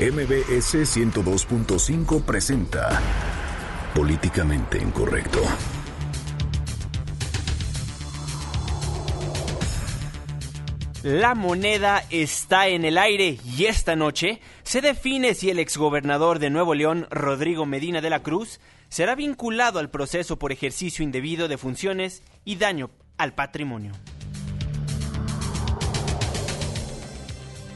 MBS 0.00 0.96
102.5 0.96 2.22
presenta 2.22 3.02
Políticamente 3.94 4.78
Incorrecto. 4.78 5.42
La 11.02 11.34
moneda 11.34 12.02
está 12.08 12.68
en 12.68 12.86
el 12.86 12.96
aire 12.96 13.40
y 13.44 13.66
esta 13.66 13.94
noche 13.94 14.40
se 14.62 14.80
define 14.80 15.34
si 15.34 15.50
el 15.50 15.58
exgobernador 15.58 16.38
de 16.38 16.48
Nuevo 16.48 16.72
León, 16.74 17.06
Rodrigo 17.10 17.66
Medina 17.66 18.00
de 18.00 18.08
la 18.08 18.22
Cruz, 18.22 18.58
será 18.88 19.14
vinculado 19.14 19.80
al 19.80 19.90
proceso 19.90 20.38
por 20.38 20.50
ejercicio 20.50 21.04
indebido 21.04 21.46
de 21.46 21.58
funciones 21.58 22.22
y 22.46 22.56
daño 22.56 22.88
al 23.18 23.34
patrimonio. 23.34 23.92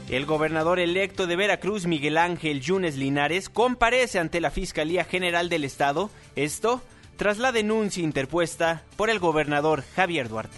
El 0.09 0.27
gobernador 0.27 0.79
electo 0.79 1.25
de 1.25 1.35
Veracruz, 1.35 1.87
Miguel 1.87 2.17
Ángel 2.17 2.61
Yunes 2.61 2.95
Linares, 2.95 3.49
comparece 3.49 4.19
ante 4.19 4.39
la 4.39 4.51
Fiscalía 4.51 5.03
General 5.03 5.49
del 5.49 5.63
Estado, 5.63 6.11
esto 6.35 6.81
tras 7.17 7.39
la 7.39 7.51
denuncia 7.51 8.03
interpuesta 8.03 8.83
por 8.97 9.09
el 9.09 9.17
gobernador 9.17 9.83
Javier 9.95 10.29
Duarte. 10.29 10.55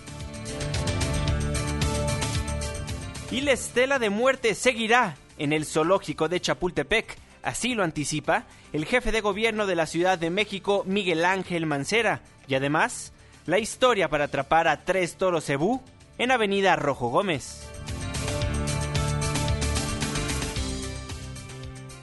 Y 3.31 3.41
la 3.41 3.53
estela 3.53 3.99
de 3.99 4.09
muerte 4.09 4.53
seguirá 4.53 5.15
en 5.37 5.53
el 5.53 5.65
zoológico 5.65 6.27
de 6.27 6.41
Chapultepec, 6.41 7.17
así 7.41 7.73
lo 7.73 7.83
anticipa 7.83 8.45
el 8.73 8.85
jefe 8.85 9.13
de 9.13 9.21
gobierno 9.21 9.65
de 9.65 9.75
la 9.75 9.85
Ciudad 9.85 10.17
de 10.17 10.29
México, 10.29 10.83
Miguel 10.85 11.23
Ángel 11.23 11.65
Mancera, 11.65 12.21
y 12.49 12.55
además 12.55 13.13
la 13.45 13.59
historia 13.59 14.09
para 14.09 14.25
atrapar 14.25 14.67
a 14.67 14.83
tres 14.83 15.15
toros 15.15 15.45
cebú 15.45 15.81
en 16.17 16.31
Avenida 16.31 16.75
Rojo 16.75 17.09
Gómez. 17.09 17.65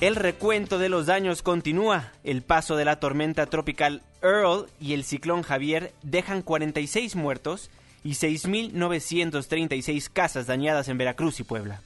El 0.05 0.17
recuento 0.17 0.79
de 0.79 0.91
los 0.91 1.07
daños 1.07 1.41
continúa. 1.41 2.13
El 2.25 2.43
paso 2.43 2.77
de 2.77 2.85
la 2.85 3.01
tormenta 3.01 3.47
tropical 3.47 4.03
Earl 4.21 4.67
y 4.79 4.93
el 4.93 5.03
ciclón 5.03 5.41
Javier 5.41 5.95
dejan 6.03 6.43
46 6.43 7.17
muertos 7.17 7.71
y 8.03 8.11
6.936 8.11 10.11
casas 10.13 10.47
dañadas 10.47 10.89
en 10.89 10.99
Veracruz 10.99 11.41
y 11.41 11.45
Puebla. 11.45 11.81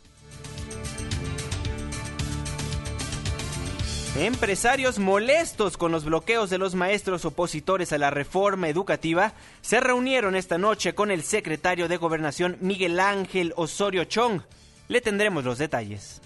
Empresarios 4.16 4.98
molestos 4.98 5.76
con 5.76 5.92
los 5.92 6.04
bloqueos 6.04 6.50
de 6.50 6.58
los 6.58 6.74
maestros 6.74 7.24
opositores 7.24 7.92
a 7.92 7.98
la 7.98 8.10
reforma 8.10 8.68
educativa 8.68 9.32
se 9.60 9.78
reunieron 9.78 10.34
esta 10.34 10.58
noche 10.58 10.92
con 10.92 11.12
el 11.12 11.22
secretario 11.22 11.86
de 11.86 11.98
Gobernación 11.98 12.56
Miguel 12.60 12.98
Ángel 12.98 13.52
Osorio 13.54 14.02
Chong. 14.06 14.40
Le 14.88 15.00
tendremos 15.00 15.44
los 15.44 15.58
detalles. 15.58 16.20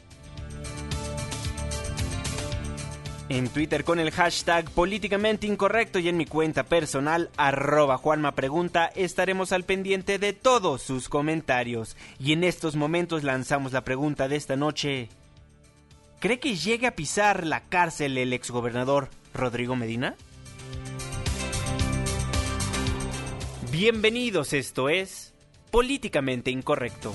En 3.33 3.49
Twitter 3.49 3.83
con 3.83 3.99
el 3.99 4.11
hashtag 4.11 4.71
políticamente 4.73 5.47
incorrecto 5.47 5.99
y 5.99 6.07
en 6.11 6.19
mi 6.19 6.27
cuenta 6.27 6.65
personal 6.65 7.31
arroba 7.39 7.97
Juanma 7.97 8.33
Pregunta 8.33 8.93
estaremos 8.95 9.53
al 9.53 9.65
pendiente 9.65 10.19
de 10.19 10.35
todos 10.35 10.83
sus 10.83 11.09
comentarios. 11.09 11.97
Y 12.21 12.35
en 12.35 12.45
estos 12.45 12.77
momentos 12.77 13.23
lanzamos 13.23 13.73
la 13.73 13.85
pregunta 13.85 14.29
de 14.29 14.37
esta 14.37 14.57
noche. 14.57 15.09
¿Cree 16.21 16.41
que 16.41 16.57
llegue 16.57 16.87
a 16.87 16.95
pisar 16.95 17.47
la 17.47 17.63
cárcel 17.63 18.19
el 18.19 18.35
exgobernador 18.35 19.09
Rodrigo 19.33 19.77
Medina? 19.77 20.15
Bienvenidos, 23.71 24.53
esto 24.53 24.91
es 24.91 25.33
Políticamente 25.71 26.51
Incorrecto. 26.51 27.15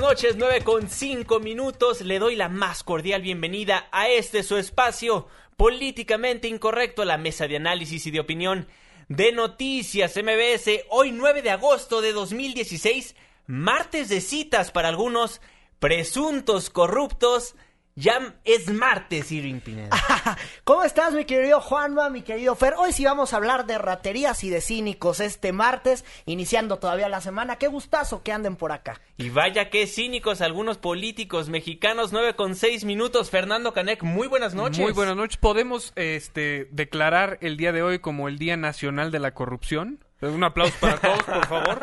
Noches, 0.00 0.36
9 0.36 0.64
con 0.64 0.88
5 0.88 1.40
minutos. 1.40 2.00
Le 2.00 2.18
doy 2.18 2.34
la 2.34 2.48
más 2.48 2.82
cordial 2.82 3.20
bienvenida 3.20 3.86
a 3.92 4.08
este 4.08 4.42
su 4.42 4.56
espacio 4.56 5.28
políticamente 5.58 6.48
incorrecto, 6.48 7.04
la 7.04 7.18
mesa 7.18 7.46
de 7.46 7.56
análisis 7.56 8.06
y 8.06 8.10
de 8.10 8.20
opinión 8.20 8.66
de 9.08 9.30
Noticias 9.32 10.16
MBS. 10.16 10.86
Hoy 10.88 11.12
9 11.12 11.42
de 11.42 11.50
agosto 11.50 12.00
de 12.00 12.12
2016, 12.12 13.14
martes 13.46 14.08
de 14.08 14.22
citas 14.22 14.70
para 14.70 14.88
algunos 14.88 15.42
presuntos 15.78 16.70
corruptos 16.70 17.54
ya 18.00 18.34
es 18.44 18.72
martes, 18.72 19.30
Irving 19.30 19.60
Pineda. 19.60 19.90
¿Cómo 20.64 20.84
estás, 20.84 21.12
mi 21.12 21.26
querido 21.26 21.60
Juanma, 21.60 22.08
mi 22.08 22.22
querido 22.22 22.54
Fer? 22.56 22.74
Hoy 22.78 22.92
sí 22.92 23.04
vamos 23.04 23.32
a 23.32 23.36
hablar 23.36 23.66
de 23.66 23.76
raterías 23.76 24.42
y 24.42 24.48
de 24.50 24.62
cínicos 24.62 25.20
este 25.20 25.52
martes, 25.52 26.04
iniciando 26.24 26.78
todavía 26.78 27.08
la 27.08 27.20
semana. 27.20 27.56
Qué 27.56 27.68
gustazo 27.68 28.22
que 28.22 28.32
anden 28.32 28.56
por 28.56 28.72
acá. 28.72 29.00
Y 29.18 29.28
vaya 29.28 29.68
qué 29.68 29.86
cínicos 29.86 30.40
algunos 30.40 30.78
políticos 30.78 31.50
mexicanos, 31.50 32.12
nueve 32.12 32.34
con 32.34 32.54
seis 32.54 32.84
minutos. 32.84 33.30
Fernando 33.30 33.74
Canec, 33.74 34.02
muy 34.02 34.28
buenas 34.28 34.54
noches. 34.54 34.80
Muy 34.80 34.92
buenas 34.92 35.16
noches. 35.16 35.36
¿Podemos 35.36 35.92
este, 35.96 36.68
declarar 36.70 37.38
el 37.42 37.58
día 37.58 37.72
de 37.72 37.82
hoy 37.82 37.98
como 37.98 38.28
el 38.28 38.38
Día 38.38 38.56
Nacional 38.56 39.10
de 39.10 39.18
la 39.18 39.34
Corrupción? 39.34 40.02
Un 40.22 40.44
aplauso 40.44 40.74
para 40.80 40.98
todos, 40.98 41.22
por 41.22 41.46
favor. 41.46 41.80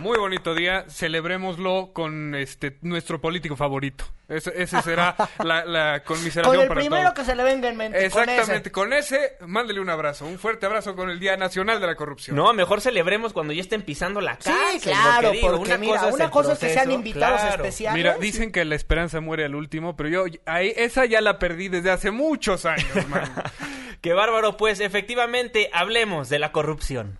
Muy 0.00 0.18
bonito 0.18 0.54
día. 0.54 0.84
Celebrémoslo 0.88 1.90
con 1.92 2.34
este 2.34 2.78
nuestro 2.80 3.20
político 3.20 3.54
favorito. 3.54 4.04
Ese, 4.28 4.80
será 4.82 5.14
la, 5.44 5.64
la 5.64 6.02
conmiseración 6.04 6.54
con 6.54 6.62
el 6.64 6.72
primero 6.72 7.12
que 7.12 7.24
se 7.24 7.34
le 7.34 7.42
venga 7.42 7.68
en 7.68 7.76
mente. 7.76 8.06
Exactamente. 8.06 8.70
Con 8.70 8.92
ese. 8.92 9.36
mándele 9.46 9.80
un 9.80 9.90
abrazo. 9.90 10.24
Un 10.24 10.38
fuerte 10.38 10.64
abrazo 10.64 10.94
con 10.94 11.10
el 11.10 11.20
Día 11.20 11.36
Nacional 11.36 11.80
de 11.80 11.86
la 11.86 11.96
Corrupción. 11.96 12.36
No, 12.36 12.52
mejor 12.54 12.80
celebremos 12.80 13.32
cuando 13.32 13.52
ya 13.52 13.60
estén 13.60 13.82
pisando 13.82 14.20
la 14.20 14.36
cárcel. 14.36 14.54
Sí, 14.72 14.80
claro. 14.80 15.32
porque, 15.40 15.74
una 15.74 15.78
cosa, 15.78 16.24
es, 16.24 16.30
cosa 16.30 16.58
que 16.58 16.72
sean 16.72 16.90
invitados 16.92 17.42
especiales. 17.42 17.96
Mira, 17.96 18.16
dicen 18.18 18.52
que 18.52 18.64
la 18.64 18.76
esperanza 18.76 19.20
muere 19.20 19.44
al 19.44 19.54
último, 19.54 19.96
pero 19.96 20.08
yo 20.08 20.24
ahí, 20.46 20.72
esa 20.76 21.04
ya 21.04 21.20
la 21.20 21.38
perdí 21.38 21.68
desde 21.68 21.90
hace 21.90 22.10
muchos 22.10 22.64
años, 22.64 22.88
Qué 24.00 24.14
bárbaro. 24.14 24.56
Pues 24.56 24.80
efectivamente, 24.80 25.68
hablemos 25.74 26.30
de 26.30 26.38
la 26.38 26.52
corrupción. 26.52 27.18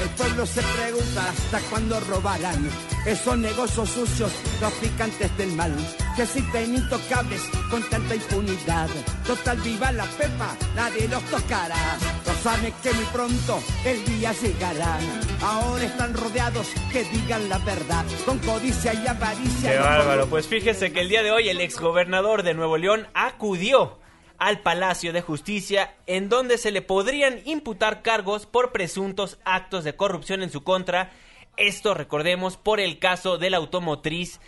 El 0.00 0.08
pueblo 0.10 0.46
se 0.46 0.62
pregunta 0.62 1.30
hasta 1.30 1.60
cuándo 1.70 1.98
robarán 2.00 2.70
esos 3.04 3.36
negocios 3.36 3.90
sucios, 3.90 4.32
traficantes 4.58 5.36
del 5.36 5.52
mal, 5.52 5.74
que 6.14 6.22
existen 6.22 6.76
intocables 6.76 7.42
con 7.70 7.82
tanta 7.88 8.14
impunidad. 8.14 8.88
Total, 9.26 9.56
viva 9.58 9.90
la 9.92 10.04
pepa, 10.04 10.56
nadie 10.76 11.08
los 11.08 11.22
tocará. 11.24 11.98
No 12.26 12.32
saben 12.42 12.72
que 12.82 12.92
muy 12.92 13.04
pronto 13.06 13.60
el 13.84 14.04
día 14.04 14.32
llegará. 14.32 14.98
Ahora 15.42 15.84
están 15.84 16.14
rodeados, 16.14 16.68
que 16.92 17.04
digan 17.04 17.48
la 17.48 17.58
verdad, 17.58 18.04
con 18.24 18.38
codicia 18.38 18.94
y 18.94 19.06
avaricia. 19.06 19.72
Qué 19.72 19.78
bárbaro, 19.78 20.26
pues 20.28 20.46
fíjese 20.46 20.92
que 20.92 21.00
el 21.00 21.08
día 21.08 21.22
de 21.22 21.32
hoy 21.32 21.48
el 21.48 21.60
exgobernador 21.60 22.44
de 22.44 22.54
Nuevo 22.54 22.76
León 22.76 23.08
acudió 23.14 23.98
al 24.38 24.60
Palacio 24.60 25.12
de 25.12 25.20
Justicia, 25.20 25.94
en 26.06 26.28
donde 26.28 26.58
se 26.58 26.70
le 26.70 26.82
podrían 26.82 27.40
imputar 27.44 28.02
cargos 28.02 28.46
por 28.46 28.72
presuntos 28.72 29.38
actos 29.44 29.84
de 29.84 29.96
corrupción 29.96 30.42
en 30.42 30.50
su 30.50 30.62
contra. 30.62 31.10
Esto, 31.56 31.94
recordemos, 31.94 32.56
por 32.56 32.80
el 32.80 32.98
caso 32.98 33.36
de 33.36 33.50
la 33.50 33.56
automotriz 33.56 34.40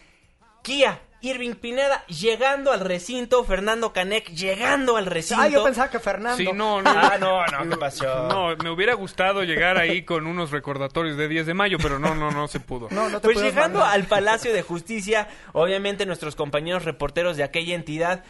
Kia. 0.63 1.01
Irving 1.23 1.55
Pineda 1.55 2.05
llegando 2.07 2.73
al 2.73 2.81
recinto, 2.81 3.45
Fernando 3.45 3.93
Canek 3.93 4.31
llegando 4.31 4.97
al 4.97 5.05
recinto. 5.05 5.43
Ah, 5.43 5.49
yo 5.49 5.63
pensaba 5.63 5.91
que 5.91 5.99
Fernando. 5.99 6.39
Sí, 6.39 6.49
no, 6.55 6.81
no. 6.83 6.91
Ah, 6.91 7.19
no, 7.21 7.47
no, 7.47 7.71
¿qué 7.71 7.77
pasó? 7.77 8.29
No, 8.29 8.57
me 8.57 8.71
hubiera 8.71 8.95
gustado 8.95 9.45
llegar 9.45 9.77
ahí 9.77 10.03
con 10.03 10.27
unos 10.27 10.51
recordatorios 10.51 11.19
de 11.19 11.29
10 11.29 11.47
de 11.47 11.55
mayo, 11.55 11.77
pero 11.83 11.99
no, 11.99 12.15
no, 12.15 12.31
no 12.31 12.49
se 12.49 12.59
pudo. 12.59 12.89
No, 12.91 13.11
no 13.11 13.21
te 13.21 13.29
pues 13.29 13.39
llegando 13.43 13.85
al 13.85 14.05
Palacio 14.05 14.55
de 14.55 14.63
Justicia, 14.63 15.29
obviamente 15.53 16.07
nuestros 16.07 16.37
compañeros 16.37 16.87
reporteros 16.87 17.37
de 17.37 17.43
aquella 17.43 17.75
entidad 17.75 18.25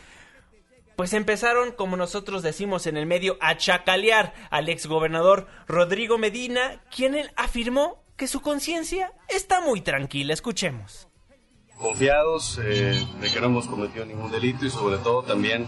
pues 1.00 1.14
empezaron, 1.14 1.73
como 1.73 1.97
nosotros 1.97 2.43
decimos 2.43 2.87
en 2.87 2.99
el 2.99 3.06
medio, 3.06 3.38
a 3.41 3.56
chacalear 3.56 4.35
al 4.50 4.69
exgobernador 4.69 5.47
Rodrigo 5.67 6.19
Medina, 6.19 6.82
quien 6.94 7.14
él 7.14 7.31
afirmó 7.37 8.05
que 8.19 8.29
su 8.29 8.43
conciencia 8.43 9.11
está 9.26 9.62
muy 9.62 9.81
tranquila. 9.81 10.35
Escuchemos. 10.35 11.08
Confiados 11.79 12.61
eh, 12.62 13.02
de 13.19 13.31
que 13.32 13.41
no 13.41 13.47
hemos 13.47 13.67
cometido 13.67 14.05
ningún 14.05 14.31
delito 14.31 14.67
y 14.67 14.70
sobre 14.70 14.99
todo 14.99 15.23
también 15.23 15.67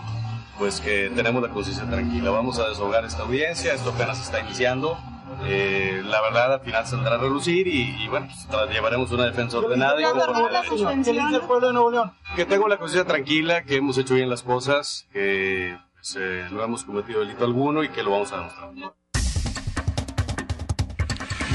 pues 0.59 0.83
que 0.83 1.11
tenemos 1.17 1.43
la 1.43 1.49
conciencia 1.49 1.89
tranquila. 1.89 2.29
Vamos 2.29 2.59
a 2.59 2.69
deshogar 2.69 3.07
esta 3.07 3.23
audiencia, 3.23 3.73
esto 3.73 3.89
apenas 3.89 4.21
está 4.21 4.41
iniciando. 4.41 4.99
Eh, 5.45 6.03
la 6.05 6.21
verdad 6.23 6.55
al 6.55 6.61
final 6.61 6.87
saldrá 6.87 7.15
a 7.15 7.19
relucir 7.19 7.67
y, 7.67 8.09
bueno, 8.09 8.29
pues, 8.49 8.71
llevaremos 8.71 9.11
una 9.13 9.27
defensa 9.27 9.59
ordenada. 9.59 10.01
Y 10.01 10.05
que 12.37 12.45
tengo 12.47 12.69
la 12.69 12.79
conciencia 12.79 13.07
tranquila, 13.07 13.65
que 13.65 13.77
hemos 13.77 13.99
hecho 13.99 14.15
bien 14.15 14.31
las 14.31 14.43
cosas, 14.43 15.07
que 15.13 15.77
pues, 15.95 16.17
eh, 16.19 16.47
no 16.51 16.63
hemos 16.63 16.85
cometido 16.85 17.21
delito 17.21 17.45
alguno 17.45 17.83
y 17.85 17.89
que 17.89 18.03
lo 18.03 18.11
vamos 18.13 18.33
a 18.33 18.37
demostrar. 18.37 18.95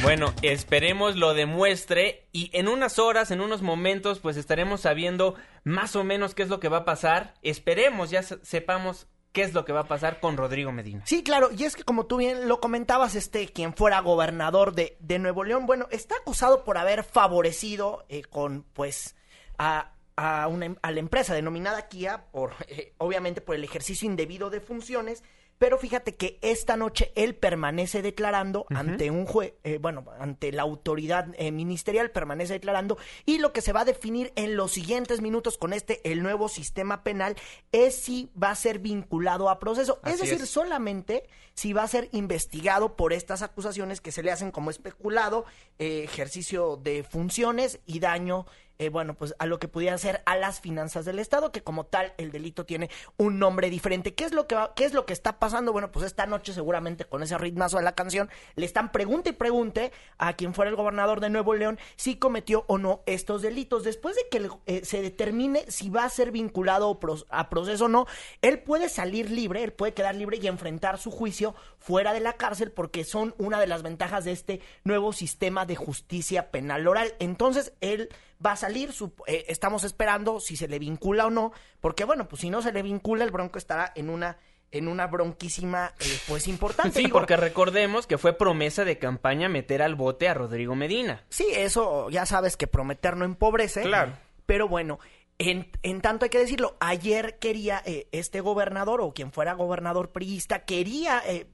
Bueno, 0.04 0.34
esperemos 0.42 1.16
lo 1.16 1.34
demuestre 1.34 2.30
y 2.32 2.50
en 2.54 2.68
unas 2.68 3.00
horas, 3.00 3.32
en 3.32 3.42
unos 3.42 3.62
momentos, 3.62 4.20
pues 4.20 4.38
estaremos 4.38 4.82
sabiendo 4.82 5.36
más 5.64 5.96
o 5.96 6.04
menos 6.04 6.36
qué 6.36 6.44
es 6.44 6.50
lo 6.50 6.60
que 6.60 6.70
va 6.70 6.78
a 6.78 6.86
pasar. 6.86 7.34
Esperemos 7.42 8.10
ya 8.10 8.22
sepamos 8.24 9.08
qué 9.38 9.44
es 9.44 9.54
lo 9.54 9.66
que 9.66 9.72
va 9.72 9.82
a 9.82 9.88
pasar 9.88 10.20
con 10.20 10.36
Rodrigo 10.36 10.72
Medina. 10.72 11.04
Sí, 11.06 11.22
claro, 11.22 11.52
y 11.56 11.64
es 11.64 11.76
que 11.76 11.84
como 11.84 12.08
tú 12.08 12.18
bien 12.18 12.48
lo 12.48 12.60
comentabas, 12.60 13.14
este, 13.14 13.48
quien 13.48 13.76
fuera 13.76 14.00
gobernador 14.00 14.74
de, 14.74 14.98
de 15.00 15.20
Nuevo 15.20 15.44
León, 15.44 15.68
bueno, 15.68 15.86
está 15.92 16.16
acusado 16.16 16.64
por 16.64 16.80
haber 16.80 17.04
favorecido 17.04 18.04
eh, 18.10 18.24
con, 18.24 18.64
pues, 18.74 19.16
a, 19.60 19.92
a, 20.16 20.48
una, 20.48 20.76
a 20.82 20.90
la 20.90 21.00
empresa 21.00 21.36
denominada 21.36 21.88
Kia, 21.88 22.26
por, 22.32 22.54
eh, 22.68 22.96
obviamente 22.98 23.40
por 23.40 23.54
el 23.54 23.64
ejercicio 23.64 24.08
indebido 24.08 24.50
de 24.50 24.60
funciones, 24.60 25.24
pero 25.58 25.78
fíjate 25.78 26.16
que 26.16 26.38
esta 26.42 26.78
noche 26.78 27.12
él 27.16 27.36
permanece 27.36 28.02
declarando 28.02 28.66
ante 28.70 29.10
un 29.10 29.26
juez, 29.26 29.54
eh, 29.64 29.80
bueno, 29.80 30.06
ante 30.20 30.52
la 30.52 30.62
autoridad 30.62 31.28
eh, 31.38 31.52
ministerial, 31.52 32.12
permanece 32.12 32.54
declarando. 32.54 32.98
Y 33.26 33.40
lo 33.40 33.54
que 33.54 33.62
se 33.62 33.74
va 33.74 33.82
a 33.82 33.86
definir 33.86 34.32
en 34.36 34.56
los 34.56 34.72
siguientes 34.72 35.22
minutos 35.22 35.58
con 35.58 35.74
este, 35.74 36.12
el 36.12 36.22
nuevo 36.22 36.48
sistema 36.48 37.04
penal, 37.04 37.36
es 37.72 37.96
si 37.96 38.32
va 38.42 38.52
a 38.52 38.56
ser 38.56 38.80
vinculado 38.80 39.50
a 39.50 39.60
proceso. 39.60 40.00
es 40.06 40.20
decir, 40.20 40.46
solamente 40.46 41.28
si 41.54 41.74
va 41.74 41.84
a 41.84 41.88
ser 41.88 42.10
investigado 42.12 42.96
por 42.96 43.12
estas 43.12 43.42
acusaciones 43.42 44.00
que 44.00 44.12
se 44.12 44.22
le 44.22 44.32
hacen 44.32 44.52
como 44.52 44.70
especulado, 44.70 45.46
eh, 45.80 46.04
ejercicio 46.04 46.78
de 46.78 47.04
funciones 47.04 47.80
y 47.86 48.00
daño 48.00 48.46
eh, 48.80 48.90
bueno, 48.90 49.16
pues 49.16 49.34
a 49.40 49.46
lo 49.46 49.60
que 49.60 49.68
pudiera 49.68 49.98
ser 49.98 50.22
a 50.26 50.36
las 50.36 50.60
finanzas 50.60 51.06
del 51.06 51.20
Estado, 51.20 51.52
que 51.52 51.64
como 51.64 51.86
tal 51.86 52.14
el 52.18 52.32
delito 52.32 52.66
tiene 52.66 52.90
un 53.18 53.40
nombre 53.40 53.70
diferente. 53.70 54.14
¿Qué 54.14 54.24
es 54.24 54.34
lo 54.34 54.48
que 54.48 54.56
qué 54.76 54.86
es 54.86 54.94
lo 54.94 55.06
que 55.06 55.14
está 55.14 55.40
pasando? 55.40 55.72
Bueno, 55.72 55.92
pues 55.92 56.06
esta 56.06 56.26
noche 56.26 56.54
seguramente 56.54 57.06
con 57.06 57.24
ese 57.24 57.38
ritmazo 57.38 57.78
de 57.78 57.84
la 57.84 57.96
canción 57.96 58.30
le 58.56 58.66
están 58.66 58.92
pregunte 58.92 59.32
y 59.32 59.34
pregunte 59.34 59.92
a 60.18 60.34
quien 60.34 60.54
fuera 60.54 60.70
el 60.70 60.76
gobernador 60.78 61.20
de 61.20 61.30
Nuevo 61.30 61.56
León 61.56 61.80
si 61.96 62.18
cometió 62.18 62.66
o 62.68 62.78
no 62.78 63.02
estos 63.06 63.42
delitos. 63.42 63.84
Después 63.84 64.16
de 64.16 64.28
que 64.30 64.50
eh, 64.68 64.86
se 64.86 65.02
determine 65.02 65.66
si 65.70 65.90
va 65.90 66.04
a 66.04 66.10
ser 66.10 66.32
vinculado 66.32 67.00
a 67.30 67.50
proceso 67.50 67.86
o 67.86 67.90
no, 67.90 68.06
él 68.42 68.60
puede 68.60 68.90
salir 68.90 69.32
libre, 69.32 69.64
él 69.64 69.74
puede 69.74 69.94
quedar 69.94 70.16
libre 70.16 70.38
y 70.38 70.48
enfrentar 70.48 70.98
su 70.98 71.12
juicio 71.12 71.56
fuera 71.78 72.14
de 72.14 72.20
la 72.20 72.34
cárcel 72.34 72.72
porque 72.72 73.04
son 73.04 73.34
una 73.38 73.60
de 73.60 73.68
las 73.68 73.84
ventajas 73.84 74.26
de 74.26 74.32
este 74.32 74.62
nuevo 74.84 75.14
sistema 75.14 75.66
de 75.66 75.76
justicia 75.76 76.52
penal 76.52 76.88
oral. 76.88 77.14
Entonces, 77.20 77.74
él 77.82 78.10
va 78.46 78.54
a 78.54 78.58
salir, 78.58 78.92
eh, 79.28 79.46
estamos 79.48 79.84
esperando 79.84 80.40
si 80.40 80.58
se 80.58 80.68
le 80.68 80.80
vincula 80.80 81.26
o 81.28 81.30
no, 81.30 81.52
porque 81.80 82.04
bueno, 82.04 82.28
pues 82.28 82.42
si 82.42 82.50
no 82.50 82.62
se 82.62 82.72
le 82.72 82.84
vincula, 82.84 83.24
el 83.24 83.32
Bronco 83.32 83.58
estará 83.58 83.92
en 83.96 84.10
una 84.10 84.38
en 84.72 84.88
una 84.88 85.08
bronquísima, 85.08 85.94
eh, 86.00 86.20
pues 86.28 86.48
importante. 86.48 87.02
Sí, 87.02 87.08
porque 87.08 87.38
recordemos 87.38 88.06
que 88.06 88.18
fue 88.18 88.34
promesa 88.34 88.84
de 88.84 88.98
campaña 88.98 89.48
meter 89.48 89.82
al 89.82 89.96
bote 89.96 90.28
a 90.28 90.34
Rodrigo 90.34 90.76
Medina. 90.76 91.24
Sí, 91.30 91.48
eso 91.56 92.10
ya 92.10 92.26
sabes 92.26 92.58
que 92.58 92.68
prometer 92.68 93.16
no 93.16 93.24
empobrece. 93.24 93.84
Claro. 93.84 94.14
Pero 94.46 94.68
bueno, 94.68 95.00
en, 95.38 95.70
en, 95.84 96.02
tanto 96.02 96.26
hay 96.26 96.30
que 96.30 96.40
decirlo, 96.40 96.76
ayer 96.80 97.38
quería 97.40 97.82
eh, 97.86 98.08
este 98.12 98.42
gobernador 98.42 99.02
o 99.02 99.14
quien 99.14 99.32
fuera 99.32 99.54
gobernador 99.54 100.12
priista, 100.12 100.66
quería 100.66 101.22
eh, 101.26 101.48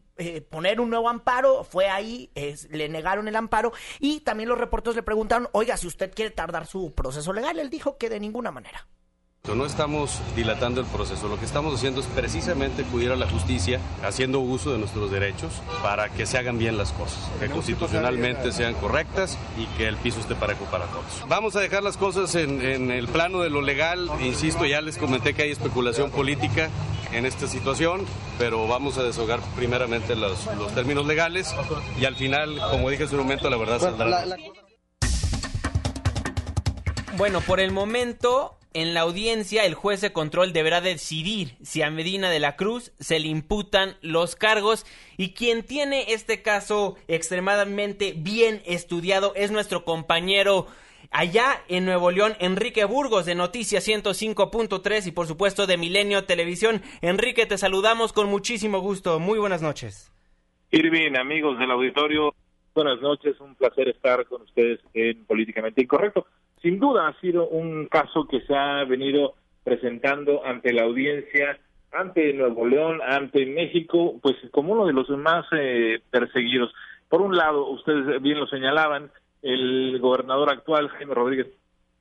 poner 0.50 0.80
un 0.80 0.90
nuevo 0.90 1.10
amparo, 1.10 1.64
fue 1.64 1.90
ahí, 1.90 2.30
le 2.70 2.90
negaron 2.90 3.28
el 3.28 3.36
amparo 3.36 3.74
y 4.00 4.20
también 4.22 4.50
los 4.50 4.58
reporteros 4.58 4.96
le 4.96 5.04
preguntaron, 5.04 5.50
oiga, 5.52 5.78
si 5.78 5.88
usted 5.88 6.14
quiere 6.14 6.32
tardar 6.32 6.68
su 6.68 6.92
proceso 6.92 7.34
legal, 7.34 7.60
él 7.60 7.70
dijo 7.70 7.98
que 7.98 8.10
de 8.10 8.20
ninguna 8.20 8.52
manera. 8.52 8.88
No 9.54 9.66
estamos 9.66 10.22
dilatando 10.38 10.80
el 10.80 10.88
proceso, 10.88 11.28
lo 11.28 11.38
que 11.38 11.44
estamos 11.44 11.76
haciendo 11.76 12.00
es 12.00 12.08
precisamente 12.08 12.84
acudir 12.84 13.12
a 13.12 13.18
la 13.18 13.28
justicia 13.30 13.82
haciendo 14.02 14.40
uso 14.40 14.72
de 14.72 14.78
nuestros 14.78 15.12
derechos 15.12 15.62
para 15.82 16.08
que 16.08 16.26
se 16.26 16.38
hagan 16.38 16.58
bien 16.58 16.78
las 16.78 16.94
cosas, 16.94 17.30
que 17.42 17.50
constitucionalmente 17.50 18.54
sean 18.54 18.74
correctas 18.76 19.38
y 19.58 19.66
que 19.76 19.90
el 19.90 19.98
piso 19.98 20.22
esté 20.22 20.36
parejo 20.36 20.64
para 20.72 20.86
todos. 20.86 21.28
Vamos 21.28 21.58
a 21.58 21.60
dejar 21.60 21.84
las 21.84 21.98
cosas 21.98 22.36
en, 22.36 22.62
en 22.62 22.90
el 22.90 23.10
plano 23.10 23.42
de 23.42 23.50
lo 23.50 23.62
legal, 23.62 24.10
insisto, 24.22 24.66
ya 24.66 24.80
les 24.80 24.98
comenté 24.98 25.34
que 25.34 25.42
hay 25.42 25.52
especulación 25.52 26.10
política 26.10 26.70
en 27.14 27.26
esta 27.26 27.48
situación, 27.48 28.06
pero 28.38 28.68
vamos 28.68 28.98
a 28.98 29.04
deshogar 29.04 29.40
primeramente 29.56 30.16
los, 30.16 30.46
los 30.58 30.74
términos 30.74 31.06
legales 31.06 31.54
y 32.00 32.06
al 32.06 32.16
final, 32.16 32.60
como 32.72 32.90
dije 32.90 33.04
hace 33.04 33.16
un 33.16 33.22
momento, 33.22 33.50
la 33.50 33.58
verdad 33.58 33.80
saldrá. 33.80 34.26
Bueno, 37.16 37.42
por 37.42 37.60
el 37.60 37.72
momento 37.72 38.58
en 38.74 38.96
la 38.96 39.02
audiencia, 39.02 39.66
el 39.66 39.76
juez 39.76 40.02
de 40.02 40.12
control 40.12 40.52
deberá 40.52 40.82
decidir 40.82 41.56
si 41.62 41.84
a 41.84 41.92
Medina 41.92 42.32
de 42.32 42.40
la 42.40 42.56
Cruz 42.56 42.92
se 43.00 43.20
le 43.20 43.28
imputan 43.28 43.98
los 44.02 44.36
cargos 44.36 44.86
y 45.16 45.34
quien 45.34 45.64
tiene 45.64 46.12
este 46.14 46.42
caso 46.42 46.96
extremadamente 47.08 48.14
bien 48.18 48.64
estudiado 48.66 49.34
es 49.36 49.52
nuestro 49.52 49.86
compañero 49.86 50.66
allá 51.12 51.64
en 51.68 51.86
Nuevo 51.86 52.12
León, 52.12 52.34
Enrique 52.40 52.86
Burgos 52.86 53.26
de 53.26 53.36
Noticias 53.36 53.88
105.3 53.88 55.08
y 55.08 55.12
por 55.12 55.28
supuesto 55.28 55.68
de 55.68 55.78
Milenio 55.78 56.26
Televisión. 56.26 56.82
Enrique, 57.02 57.46
te 57.46 57.58
saludamos 57.58 58.14
con 58.14 58.30
muchísimo 58.30 58.80
gusto. 58.80 59.20
Muy 59.20 59.40
buenas 59.40 59.62
noches. 59.62 60.12
Irving, 60.72 61.16
amigos 61.16 61.60
del 61.60 61.72
auditorio, 61.72 62.34
buenas 62.74 63.00
noches. 63.02 63.40
Un 63.40 63.56
placer 63.56 63.90
estar 63.90 64.26
con 64.26 64.42
ustedes 64.42 64.80
en 64.94 65.26
Políticamente 65.26 65.82
Incorrecto 65.82 66.26
sin 66.64 66.80
duda 66.80 67.10
ha 67.10 67.20
sido 67.20 67.48
un 67.50 67.88
caso 67.88 68.26
que 68.26 68.40
se 68.42 68.56
ha 68.56 68.86
venido 68.86 69.36
presentando 69.64 70.44
ante 70.46 70.72
la 70.72 70.84
audiencia, 70.84 71.60
ante 71.92 72.34
Nuevo 72.34 72.66
León, 72.66 73.02
ante 73.06 73.46
México, 73.46 74.16
pues 74.22 74.38
como 74.52 74.72
uno 74.72 74.86
de 74.88 74.94
los 74.94 75.10
más 75.10 75.46
eh, 75.52 76.00
perseguidos. 76.10 76.74
Por 77.10 77.22
un 77.22 77.36
lado, 77.36 77.68
ustedes 77.68 78.22
bien 78.22 78.40
lo 78.40 78.48
señalaban, 78.48 79.12
el 79.44 80.00
gobernador 80.00 80.50
actual, 80.50 80.90
Jaime 80.90 81.14
Rodríguez 81.14 81.48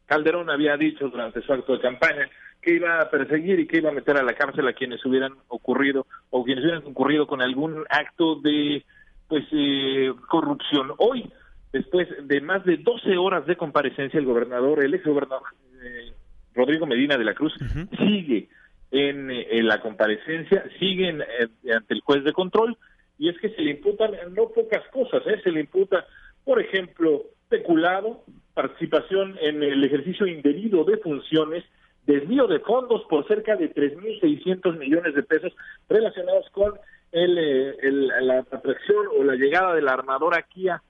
Calderón, 0.06 0.48
había 0.48 0.76
dicho 0.78 1.08
durante 1.08 1.42
su 1.42 1.52
acto 1.52 1.74
de 1.74 1.80
campaña 1.80 2.30
que 2.62 2.74
iba 2.74 3.00
a 3.00 3.10
perseguir 3.10 3.60
y 3.60 3.66
que 3.66 3.78
iba 3.78 3.90
a 3.90 3.94
meter 3.94 4.16
a 4.16 4.22
la 4.22 4.34
cárcel 4.34 4.66
a 4.68 4.72
quienes 4.72 5.04
hubieran 5.04 5.34
ocurrido 5.48 6.06
o 6.30 6.44
quienes 6.44 6.64
hubieran 6.64 6.86
ocurrido 6.86 7.26
con 7.26 7.42
algún 7.42 7.84
acto 7.90 8.36
de 8.36 8.84
pues 9.28 9.44
eh, 9.52 10.12
corrupción. 10.28 10.92
Hoy 10.98 11.30
después 11.72 12.08
de 12.22 12.40
más 12.40 12.64
de 12.64 12.76
12 12.76 13.16
horas 13.16 13.46
de 13.46 13.56
comparecencia, 13.56 14.20
el 14.20 14.26
gobernador, 14.26 14.84
el 14.84 14.94
ex 14.94 15.04
gobernador 15.04 15.42
eh, 15.82 16.12
Rodrigo 16.54 16.86
Medina 16.86 17.16
de 17.16 17.24
la 17.24 17.34
Cruz, 17.34 17.54
sigue 17.98 18.48
en, 18.90 19.30
eh, 19.30 19.62
la 19.62 19.80
comparecencia, 19.80 20.64
sigue 20.78 21.08
eh, 21.08 21.72
ante 21.74 21.94
el 21.94 22.02
juez 22.02 22.22
de 22.24 22.32
control, 22.32 22.76
y 23.18 23.28
es 23.30 23.38
que 23.38 23.48
se 23.50 23.62
le 23.62 23.72
imputan 23.72 24.12
no 24.34 24.48
pocas 24.48 24.86
cosas, 24.92 25.22
se 25.42 25.50
le 25.50 25.60
imputa, 25.60 26.06
por 26.44 26.60
ejemplo, 26.60 27.24
peculado, 27.52 28.24
participación 28.54 29.36
en 29.42 29.62
el 29.62 29.84
ejercicio 29.84 30.26
indebido 30.26 30.84
de 30.84 30.96
funciones, 30.96 31.64
desvío 32.06 32.46
de 32.46 32.60
fondos 32.60 33.02
por 33.10 33.28
cerca 33.28 33.56
de 33.56 33.72
3.600 33.74 34.78
millones 34.78 35.14
de 35.14 35.22
pesos 35.22 35.52
relacionados 35.86 36.48
con 36.52 36.72
el, 37.12 38.08
la 38.26 38.38
atracción 38.38 39.06
o 39.18 39.22
la 39.22 39.34
llegada 39.34 39.74
de 39.74 39.82
la 39.82 39.92
armadora 39.92 40.40
Kia 40.42 40.82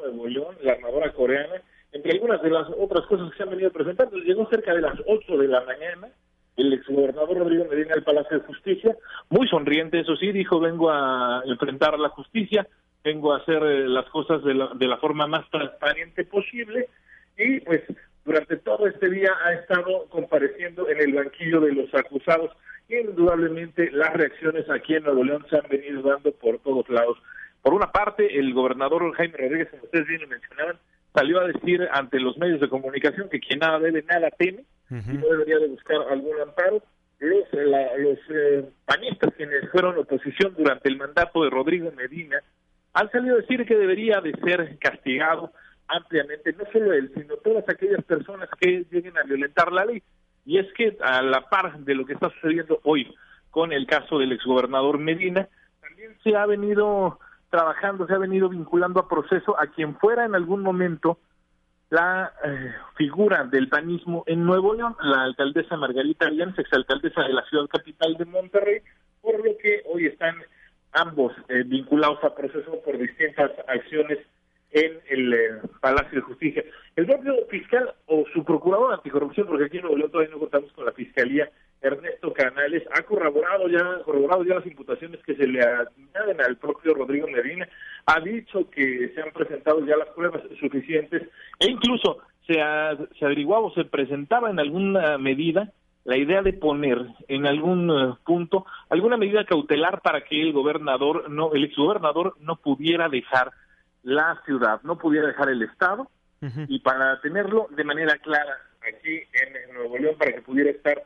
Nuevo 0.00 0.28
León, 0.28 0.54
la 0.62 0.72
armadora 0.72 1.12
coreana, 1.14 1.62
entre 1.92 2.12
algunas 2.12 2.42
de 2.42 2.50
las 2.50 2.68
otras 2.78 3.06
cosas 3.06 3.30
que 3.30 3.38
se 3.38 3.42
han 3.42 3.50
venido 3.50 3.70
presentando. 3.70 4.18
Llegó 4.18 4.46
cerca 4.50 4.74
de 4.74 4.82
las 4.82 4.94
8 5.06 5.38
de 5.38 5.48
la 5.48 5.62
mañana 5.62 6.08
el 6.56 6.72
exgobernador 6.74 7.38
Rodrigo 7.38 7.64
Medina 7.64 7.94
al 7.94 8.02
Palacio 8.02 8.38
de 8.38 8.44
Justicia, 8.44 8.96
muy 9.30 9.48
sonriente, 9.48 10.00
eso 10.00 10.16
sí, 10.16 10.32
dijo, 10.32 10.60
vengo 10.60 10.90
a 10.90 11.42
enfrentar 11.46 11.94
a 11.94 11.98
la 11.98 12.10
justicia, 12.10 12.68
vengo 13.04 13.32
a 13.32 13.38
hacer 13.38 13.62
eh, 13.62 13.88
las 13.88 14.06
cosas 14.10 14.42
de 14.44 14.54
la, 14.54 14.70
de 14.74 14.86
la 14.86 14.98
forma 14.98 15.26
más 15.26 15.48
transparente 15.50 16.24
posible 16.24 16.88
y 17.36 17.60
pues 17.60 17.82
durante 18.24 18.56
todo 18.58 18.86
este 18.86 19.10
día 19.10 19.30
ha 19.44 19.52
estado 19.54 20.06
compareciendo 20.08 20.88
en 20.88 21.00
el 21.00 21.12
banquillo 21.14 21.60
de 21.60 21.72
los 21.72 21.92
acusados. 21.94 22.50
Indudablemente 22.88 23.90
las 23.90 24.12
reacciones 24.12 24.68
aquí 24.70 24.94
en 24.94 25.04
Nuevo 25.04 25.24
León 25.24 25.44
se 25.50 25.56
han 25.56 25.68
venido 25.68 26.02
dando 26.02 26.30
por 26.32 26.58
todos 26.58 26.88
lados. 26.88 27.18
Por 27.62 27.74
una 27.74 27.90
parte, 27.90 28.38
el 28.38 28.52
gobernador 28.54 29.12
Jaime 29.14 29.38
Rodríguez, 29.38 29.68
como 29.70 29.84
ustedes 29.84 30.06
bien 30.06 30.20
lo 30.20 30.28
mencionaban, 30.28 30.78
salió 31.14 31.40
a 31.40 31.46
decir 31.46 31.88
ante 31.92 32.20
los 32.20 32.36
medios 32.38 32.60
de 32.60 32.68
comunicación 32.68 33.28
que 33.28 33.40
quien 33.40 33.60
nada 33.60 33.78
debe, 33.78 34.02
nada 34.02 34.30
teme, 34.30 34.64
y 34.90 35.12
no 35.16 35.26
debería 35.26 35.58
de 35.58 35.68
buscar 35.68 35.96
algún 36.10 36.38
amparo. 36.40 36.82
Los, 37.18 37.44
los 37.52 38.18
eh, 38.30 38.64
panistas 38.84 39.32
quienes 39.36 39.70
fueron 39.70 39.96
oposición 39.96 40.54
durante 40.58 40.88
el 40.88 40.96
mandato 40.96 41.44
de 41.44 41.50
Rodrigo 41.50 41.92
Medina 41.92 42.42
han 42.94 43.10
salido 43.10 43.36
a 43.36 43.40
decir 43.40 43.64
que 43.66 43.76
debería 43.76 44.20
de 44.20 44.32
ser 44.44 44.78
castigado 44.78 45.52
ampliamente, 45.88 46.52
no 46.52 46.64
solo 46.72 46.92
él, 46.92 47.10
sino 47.14 47.36
todas 47.36 47.68
aquellas 47.68 48.02
personas 48.04 48.48
que 48.58 48.86
lleguen 48.90 49.16
a 49.18 49.22
violentar 49.22 49.72
la 49.72 49.84
ley. 49.84 50.02
Y 50.44 50.58
es 50.58 50.66
que 50.74 50.96
a 51.00 51.22
la 51.22 51.48
par 51.48 51.78
de 51.78 51.94
lo 51.94 52.04
que 52.04 52.14
está 52.14 52.30
sucediendo 52.30 52.80
hoy 52.84 53.12
con 53.50 53.72
el 53.72 53.86
caso 53.86 54.18
del 54.18 54.32
exgobernador 54.32 54.98
Medina, 54.98 55.48
también 55.80 56.16
se 56.24 56.34
ha 56.34 56.46
venido 56.46 57.18
trabajando, 57.50 58.06
se 58.06 58.14
ha 58.14 58.18
venido 58.18 58.48
vinculando 58.48 58.98
a 58.98 59.08
proceso 59.08 59.58
a 59.60 59.66
quien 59.66 59.94
fuera 59.96 60.24
en 60.24 60.34
algún 60.34 60.62
momento 60.62 61.18
la 61.90 62.32
eh, 62.42 62.72
figura 62.96 63.44
del 63.44 63.68
panismo 63.68 64.24
en 64.26 64.46
Nuevo 64.46 64.72
León, 64.72 64.96
la 65.02 65.24
alcaldesa 65.24 65.76
Margarita 65.76 66.26
Arias, 66.26 66.58
exalcaldesa 66.58 67.20
de 67.22 67.34
la 67.34 67.44
ciudad 67.44 67.66
capital 67.66 68.14
de 68.14 68.24
Monterrey, 68.24 68.80
por 69.20 69.36
lo 69.36 69.58
que 69.58 69.82
hoy 69.92 70.06
están 70.06 70.36
ambos 70.92 71.32
eh, 71.48 71.62
vinculados 71.64 72.22
a 72.24 72.34
proceso 72.34 72.80
por 72.82 72.98
distintas 72.98 73.50
acciones 73.66 74.18
en 74.72 74.98
el 75.10 75.34
eh, 75.34 75.38
Palacio 75.80 76.16
de 76.16 76.22
Justicia. 76.22 76.64
El 76.96 77.06
propio 77.06 77.34
fiscal 77.50 77.92
o 78.06 78.24
su 78.32 78.44
procurador 78.44 78.94
anticorrupción, 78.94 79.46
porque 79.46 79.66
aquí 79.66 79.76
en 79.76 79.82
Nuevo 79.82 79.98
León 79.98 80.10
todavía 80.10 80.32
no 80.32 80.40
contamos 80.40 80.72
con 80.72 80.86
la 80.86 80.92
fiscalía, 80.92 81.50
Ernesto 81.80 82.32
Canales, 82.32 82.84
ha 82.94 83.02
corroborado 83.02 83.68
ya, 83.68 84.02
corroborado 84.04 84.44
ya 84.44 84.54
las 84.54 84.66
imputaciones 84.66 85.20
que 85.24 85.34
se 85.34 85.46
le 85.46 85.60
añaden 85.62 86.40
al 86.40 86.56
propio 86.56 86.94
Rodrigo 86.94 87.26
Medina, 87.28 87.68
ha 88.06 88.20
dicho 88.20 88.70
que 88.70 89.10
se 89.14 89.20
han 89.20 89.32
presentado 89.32 89.84
ya 89.84 89.96
las 89.96 90.08
pruebas 90.10 90.42
suficientes 90.60 91.22
e 91.58 91.66
incluso 91.70 92.18
se, 92.46 92.60
ha, 92.60 92.96
se 93.18 93.24
averiguaba 93.24 93.66
o 93.66 93.74
se 93.74 93.84
presentaba 93.84 94.50
en 94.50 94.60
alguna 94.60 95.18
medida 95.18 95.72
la 96.04 96.16
idea 96.16 96.42
de 96.42 96.52
poner 96.52 96.98
en 97.28 97.46
algún 97.46 97.90
eh, 97.90 98.14
punto 98.24 98.66
alguna 98.88 99.16
medida 99.16 99.44
cautelar 99.44 100.00
para 100.00 100.22
que 100.22 100.40
el 100.40 100.52
gobernador 100.52 101.30
no 101.30 101.52
el 101.52 101.64
exgobernador 101.64 102.36
no 102.40 102.56
pudiera 102.56 103.08
dejar 103.08 103.52
la 104.02 104.40
ciudad, 104.44 104.80
no 104.82 104.98
pudiera 104.98 105.28
dejar 105.28 105.48
el 105.48 105.62
estado 105.62 106.08
y 106.66 106.80
para 106.80 107.20
tenerlo 107.20 107.68
de 107.70 107.84
manera 107.84 108.16
clara 108.18 108.58
aquí 108.80 109.20
en 109.32 109.74
Nuevo 109.74 109.96
León 109.96 110.16
para 110.18 110.32
que 110.32 110.42
pudiera 110.42 110.70
estar 110.70 111.00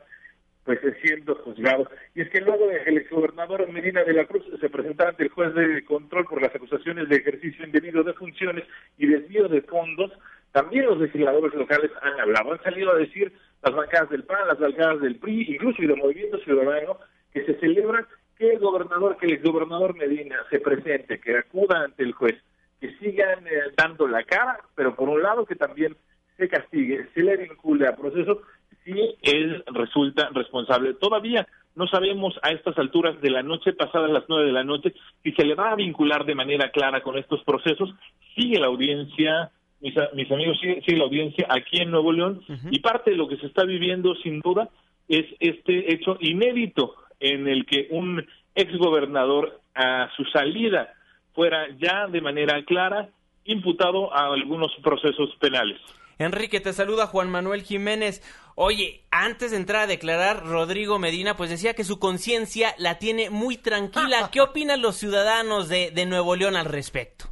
pues 0.67 0.79
siendo 1.01 1.35
juzgado. 1.35 1.89
Y 2.13 2.21
es 2.21 2.29
que 2.29 2.41
luego 2.41 2.69
el 2.69 2.97
exgobernador 2.97 3.71
Medina 3.71 4.03
de 4.03 4.13
la 4.13 4.25
Cruz 4.25 4.43
se 4.59 4.69
presentara 4.69 5.11
ante 5.11 5.23
el 5.23 5.29
juez 5.29 5.53
de 5.53 5.85
control 5.85 6.25
por 6.25 6.41
las 6.41 6.53
acusaciones 6.53 7.07
de 7.07 7.15
ejercicio 7.15 7.65
indebido 7.65 8.03
de 8.03 8.13
funciones 8.13 8.65
y 8.97 9.07
desvío 9.07 9.47
de 9.47 9.61
fondos, 9.61 10.11
también 10.51 10.85
los 10.87 10.99
legisladores 10.99 11.53
locales 11.53 11.91
han 12.01 12.19
hablado, 12.19 12.51
han 12.51 12.63
salido 12.63 12.91
a 12.91 12.97
decir 12.97 13.31
las 13.63 13.75
bancadas 13.75 14.09
del 14.09 14.23
PAN, 14.23 14.47
las 14.47 14.59
bancadas 14.59 15.01
del 15.01 15.17
PRI, 15.17 15.53
incluso 15.53 15.81
y 15.81 15.87
del 15.87 15.97
Movimiento 15.97 16.37
Ciudadano, 16.39 16.97
que 17.33 17.45
se 17.45 17.59
celebra 17.59 18.07
que 18.37 18.53
el 18.53 18.59
gobernador, 18.59 19.17
que 19.17 19.25
el 19.25 19.33
exgobernador 19.33 19.95
Medina 19.95 20.37
se 20.49 20.59
presente, 20.59 21.19
que 21.19 21.37
acuda 21.37 21.83
ante 21.83 22.03
el 22.03 22.13
juez 22.13 22.35
que 22.79 22.95
sigan 22.97 23.45
eh, 23.47 23.73
dando 23.75 24.07
la 24.07 24.23
cara, 24.23 24.59
pero 24.75 24.95
por 24.95 25.09
un 25.09 25.21
lado 25.21 25.45
que 25.45 25.55
también 25.55 25.95
se 26.37 26.47
castigue, 26.47 27.07
se 27.13 27.21
le 27.21 27.37
vincule 27.37 27.87
a 27.87 27.95
proceso 27.95 28.41
si 28.83 29.15
él 29.23 29.63
resulta 29.67 30.29
responsable. 30.33 30.93
Todavía 30.93 31.47
no 31.75 31.87
sabemos 31.87 32.39
a 32.43 32.51
estas 32.51 32.77
alturas 32.77 33.19
de 33.21 33.31
la 33.31 33.43
noche, 33.43 33.73
pasada 33.73 34.07
las 34.07 34.25
nueve 34.27 34.45
de 34.45 34.53
la 34.53 34.63
noche, 34.63 34.93
si 35.23 35.31
se 35.31 35.45
le 35.45 35.55
va 35.55 35.71
a 35.71 35.75
vincular 35.75 36.25
de 36.25 36.35
manera 36.35 36.71
clara 36.71 37.01
con 37.01 37.17
estos 37.17 37.43
procesos. 37.43 37.93
Sigue 38.35 38.59
la 38.59 38.67
audiencia, 38.67 39.51
mis, 39.79 39.93
mis 40.13 40.31
amigos, 40.31 40.57
sigue, 40.59 40.81
sigue, 40.81 40.97
la 40.97 41.05
audiencia 41.05 41.47
aquí 41.49 41.77
en 41.77 41.91
Nuevo 41.91 42.11
León 42.11 42.41
y 42.71 42.79
parte 42.79 43.11
de 43.11 43.17
lo 43.17 43.27
que 43.27 43.37
se 43.37 43.47
está 43.47 43.63
viviendo 43.63 44.15
sin 44.15 44.39
duda 44.39 44.69
es 45.07 45.25
este 45.39 45.93
hecho 45.93 46.17
inédito 46.19 46.95
en 47.19 47.47
el 47.47 47.65
que 47.65 47.87
un 47.91 48.25
exgobernador 48.55 49.61
a 49.75 50.09
su 50.15 50.23
salida 50.25 50.93
fuera 51.33 51.67
ya 51.79 52.07
de 52.07 52.21
manera 52.21 52.63
clara 52.65 53.09
imputado 53.45 54.13
a 54.13 54.33
algunos 54.33 54.71
procesos 54.83 55.35
penales. 55.39 55.79
Enrique, 56.19 56.59
te 56.59 56.73
saluda 56.73 57.05
Juan 57.05 57.29
Manuel 57.29 57.61
Jiménez. 57.61 58.23
Oye, 58.55 59.03
antes 59.11 59.51
de 59.51 59.57
entrar 59.57 59.83
a 59.83 59.87
declarar, 59.87 60.43
Rodrigo 60.45 60.97
Medina 60.97 61.37
pues 61.37 61.51
decía 61.51 61.75
que 61.75 61.83
su 61.83 61.99
conciencia 61.99 62.73
la 62.79 62.97
tiene 62.97 63.29
muy 63.29 63.57
tranquila. 63.57 64.29
¿Qué 64.31 64.41
opinan 64.41 64.81
los 64.81 64.97
ciudadanos 64.97 65.69
de, 65.69 65.91
de 65.91 66.05
Nuevo 66.07 66.35
León 66.35 66.55
al 66.55 66.65
respecto? 66.65 67.25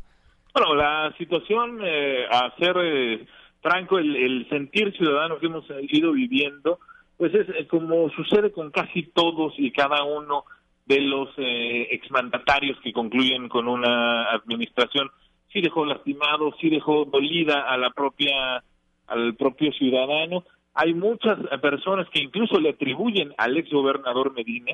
Bueno, 0.56 0.74
la 0.74 1.14
situación, 1.18 1.82
eh, 1.84 2.28
a 2.32 2.56
ser 2.58 2.78
eh, 2.82 3.26
franco, 3.62 4.00
el, 4.00 4.16
el, 4.16 4.48
sentir 4.48 4.96
ciudadano 4.96 5.38
que 5.38 5.48
hemos 5.48 5.66
ido 5.90 6.14
viviendo, 6.14 6.80
pues 7.18 7.34
es 7.36 7.50
eh, 7.50 7.68
como 7.68 8.10
sucede 8.12 8.54
con 8.54 8.72
casi 8.72 9.04
todos 9.04 9.54
y 9.58 9.72
cada 9.72 10.06
uno 10.06 10.46
de 10.86 11.02
los 11.02 11.28
eh, 11.36 11.90
exmandatarios 11.92 12.80
que 12.80 12.94
concluyen 12.94 13.50
con 13.50 13.68
una 13.68 14.32
administración 14.32 15.12
sí 15.52 15.60
dejó 15.60 15.86
lastimado, 15.86 16.54
sí 16.62 16.70
dejó 16.70 17.04
dolida 17.04 17.64
a 17.68 17.76
la 17.76 17.90
propia 17.90 18.64
al 19.08 19.36
propio 19.36 19.74
ciudadano. 19.74 20.46
Hay 20.74 20.94
muchas 20.94 21.38
personas 21.62 22.08
que 22.12 22.22
incluso 22.22 22.62
le 22.62 22.70
atribuyen 22.70 23.34
al 23.38 23.58
ex 23.58 23.70
gobernador 23.70 24.34
Medina 24.34 24.72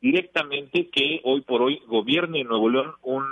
directamente 0.00 0.90
que 0.90 1.20
hoy 1.24 1.40
por 1.40 1.60
hoy 1.60 1.82
gobierne 1.88 2.42
en 2.42 2.46
Nuevo 2.46 2.68
León 2.68 2.92
un, 3.02 3.24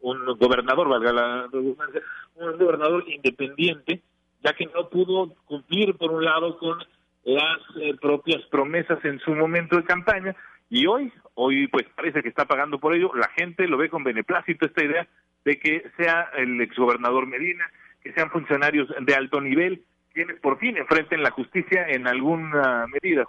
un 0.00 0.24
gobernador, 0.38 0.88
valga 0.88 1.12
la 1.12 1.48
redundancia, 1.52 2.00
un 2.34 2.58
gobernador 2.58 3.04
independiente, 3.08 4.02
ya 4.42 4.52
que 4.54 4.66
no 4.66 4.88
pudo 4.88 5.34
cumplir 5.44 5.96
por 5.96 6.12
un 6.12 6.24
lado 6.24 6.58
con 6.58 6.78
las 7.24 7.58
eh, 7.80 7.94
propias 8.00 8.42
promesas 8.50 9.04
en 9.04 9.18
su 9.20 9.32
momento 9.32 9.76
de 9.76 9.84
campaña 9.84 10.34
y 10.70 10.86
hoy, 10.86 11.12
hoy 11.34 11.66
pues 11.66 11.86
parece 11.94 12.22
que 12.22 12.28
está 12.28 12.46
pagando 12.46 12.78
por 12.78 12.94
ello, 12.94 13.10
la 13.14 13.28
gente 13.36 13.66
lo 13.66 13.76
ve 13.76 13.90
con 13.90 14.04
beneplácito 14.04 14.66
esta 14.66 14.84
idea 14.84 15.06
de 15.44 15.58
que 15.58 15.90
sea 15.96 16.30
el 16.36 16.60
exgobernador 16.60 17.26
Medina, 17.26 17.64
que 18.02 18.12
sean 18.12 18.30
funcionarios 18.30 18.88
de 19.00 19.14
alto 19.14 19.40
nivel 19.40 19.84
quienes 20.12 20.40
por 20.40 20.58
fin 20.58 20.76
enfrenten 20.76 21.22
la 21.22 21.30
justicia 21.30 21.86
en 21.88 22.06
alguna 22.06 22.86
medida. 22.86 23.24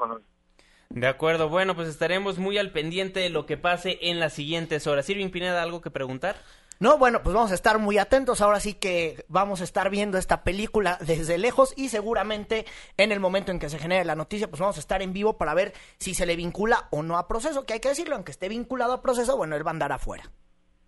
De 0.89 1.07
acuerdo, 1.07 1.47
bueno, 1.47 1.75
pues 1.75 1.87
estaremos 1.87 2.39
muy 2.39 2.57
al 2.57 2.71
pendiente 2.71 3.19
de 3.19 3.29
lo 3.29 3.45
que 3.45 3.57
pase 3.57 3.99
en 4.01 4.19
las 4.19 4.33
siguientes 4.33 4.87
horas. 4.87 5.05
Sirvin 5.05 5.31
Pineda, 5.31 5.61
¿algo 5.61 5.81
que 5.81 5.91
preguntar? 5.91 6.35
No, 6.81 6.97
bueno, 6.97 7.21
pues 7.21 7.35
vamos 7.35 7.51
a 7.51 7.53
estar 7.53 7.77
muy 7.77 8.00
atentos. 8.00 8.41
Ahora 8.41 8.59
sí 8.59 8.73
que 8.73 9.23
vamos 9.29 9.61
a 9.61 9.63
estar 9.63 9.91
viendo 9.91 10.17
esta 10.17 10.43
película 10.43 10.97
desde 11.00 11.38
lejos 11.38 11.75
y 11.77 11.89
seguramente 11.89 12.65
en 12.97 13.11
el 13.11 13.19
momento 13.19 13.51
en 13.51 13.59
que 13.59 13.69
se 13.69 13.77
genere 13.77 14.03
la 14.03 14.15
noticia, 14.15 14.47
pues 14.47 14.59
vamos 14.59 14.77
a 14.77 14.79
estar 14.79 15.03
en 15.03 15.13
vivo 15.13 15.38
para 15.38 15.53
ver 15.53 15.73
si 16.00 16.15
se 16.15 16.25
le 16.25 16.35
vincula 16.35 16.88
o 16.89 17.03
no 17.03 17.19
a 17.19 17.27
proceso. 17.27 17.67
Que 17.67 17.73
hay 17.73 17.81
que 17.81 17.89
decirlo, 17.89 18.15
aunque 18.15 18.31
esté 18.31 18.50
vinculado 18.50 18.93
a 18.93 19.01
proceso, 19.03 19.38
bueno, 19.38 19.55
él 19.55 19.63
va 19.63 19.69
a 19.69 19.73
andar 19.73 19.91
afuera. 19.91 20.23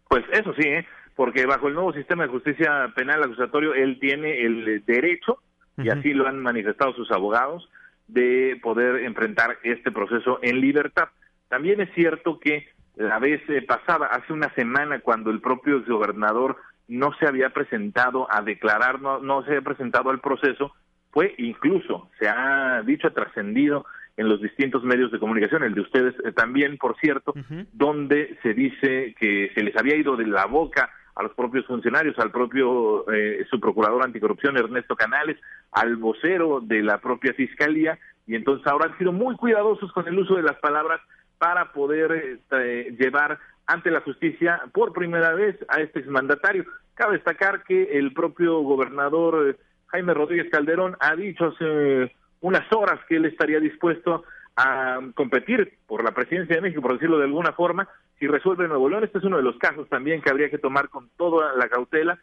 Pues 0.09 0.25
eso 0.31 0.51
sí, 0.55 0.67
¿eh? 0.67 0.83
porque 1.15 1.45
bajo 1.45 1.67
el 1.67 1.75
nuevo 1.75 1.93
sistema 1.93 2.23
de 2.23 2.29
justicia 2.29 2.91
penal 2.95 3.21
acusatorio, 3.21 3.75
él 3.75 3.99
tiene 3.99 4.41
el 4.41 4.83
derecho, 4.85 5.43
y 5.77 5.89
así 5.89 6.13
lo 6.13 6.27
han 6.27 6.39
manifestado 6.39 6.93
sus 6.93 7.11
abogados, 7.11 7.69
de 8.07 8.59
poder 8.63 9.03
enfrentar 9.03 9.59
este 9.61 9.91
proceso 9.91 10.39
en 10.41 10.59
libertad. 10.59 11.09
También 11.49 11.81
es 11.81 11.93
cierto 11.93 12.39
que 12.39 12.67
la 12.95 13.19
vez 13.19 13.41
eh, 13.49 13.61
pasada, 13.61 14.07
hace 14.07 14.33
una 14.33 14.53
semana, 14.53 14.99
cuando 14.99 15.31
el 15.31 15.41
propio 15.41 15.83
gobernador 15.85 16.57
no 16.87 17.13
se 17.19 17.27
había 17.27 17.49
presentado 17.49 18.27
a 18.31 18.41
declarar, 18.41 19.01
no, 19.01 19.19
no 19.19 19.43
se 19.43 19.49
había 19.49 19.61
presentado 19.61 20.09
al 20.09 20.19
proceso, 20.19 20.73
fue 21.11 21.33
incluso, 21.37 22.09
se 22.19 22.27
ha 22.27 22.81
dicho, 22.83 23.11
trascendido 23.13 23.85
en 24.17 24.29
los 24.29 24.41
distintos 24.41 24.83
medios 24.83 25.11
de 25.11 25.19
comunicación, 25.19 25.63
el 25.63 25.73
de 25.73 25.81
ustedes 25.81 26.15
eh, 26.23 26.31
también, 26.31 26.77
por 26.77 26.97
cierto, 26.99 27.33
donde 27.71 28.37
se 28.43 28.53
dice 28.53 29.15
que 29.19 29.51
se 29.55 29.63
les 29.63 29.75
había 29.75 29.95
ido 29.95 30.15
de 30.15 30.27
la 30.27 30.45
boca 30.45 30.91
a 31.15 31.23
los 31.23 31.33
propios 31.33 31.65
funcionarios, 31.65 32.17
al 32.19 32.31
propio 32.31 33.09
eh, 33.11 33.45
su 33.49 33.59
procurador 33.59 34.03
anticorrupción 34.03 34.57
Ernesto 34.57 34.95
Canales, 34.95 35.37
al 35.71 35.95
vocero 35.97 36.59
de 36.61 36.81
la 36.81 36.99
propia 36.99 37.33
fiscalía, 37.33 37.97
y 38.25 38.35
entonces 38.35 38.65
ahora 38.67 38.91
han 38.91 38.97
sido 38.97 39.11
muy 39.11 39.35
cuidadosos 39.35 39.91
con 39.93 40.07
el 40.07 40.17
uso 40.17 40.35
de 40.35 40.43
las 40.43 40.57
palabras 40.57 41.01
para 41.43 41.73
poder 41.73 42.39
eh, 42.51 42.95
llevar 42.97 43.37
ante 43.65 43.91
la 43.91 43.99
justicia 43.99 44.61
por 44.73 44.93
primera 44.93 45.33
vez 45.33 45.57
a 45.67 45.81
este 45.81 45.99
exmandatario. 45.99 46.63
Cabe 46.93 47.17
destacar 47.17 47.65
que 47.65 47.97
el 47.99 48.13
propio 48.13 48.61
gobernador 48.61 49.49
eh, 49.49 49.55
Jaime 49.87 50.13
Rodríguez 50.13 50.49
Calderón 50.49 50.95
ha 51.01 51.17
dicho 51.17 51.47
hace 51.47 52.15
unas 52.39 52.71
horas 52.71 53.01
que 53.09 53.17
él 53.17 53.25
estaría 53.25 53.59
dispuesto 53.59 54.23
a 54.55 55.01
competir 55.15 55.79
por 55.85 56.05
la 56.05 56.13
presidencia 56.13 56.55
de 56.55 56.61
México, 56.61 56.81
por 56.81 56.93
decirlo 56.93 57.17
de 57.17 57.25
alguna 57.25 57.51
forma, 57.51 57.89
si 58.19 58.25
resuelve 58.25 58.69
Nuevo 58.69 58.87
León. 58.87 59.03
Este 59.03 59.17
es 59.17 59.25
uno 59.25 59.35
de 59.35 59.43
los 59.43 59.57
casos 59.57 59.89
también 59.89 60.21
que 60.21 60.29
habría 60.29 60.49
que 60.49 60.59
tomar 60.59 60.87
con 60.87 61.09
toda 61.17 61.57
la 61.57 61.67
cautela, 61.67 62.19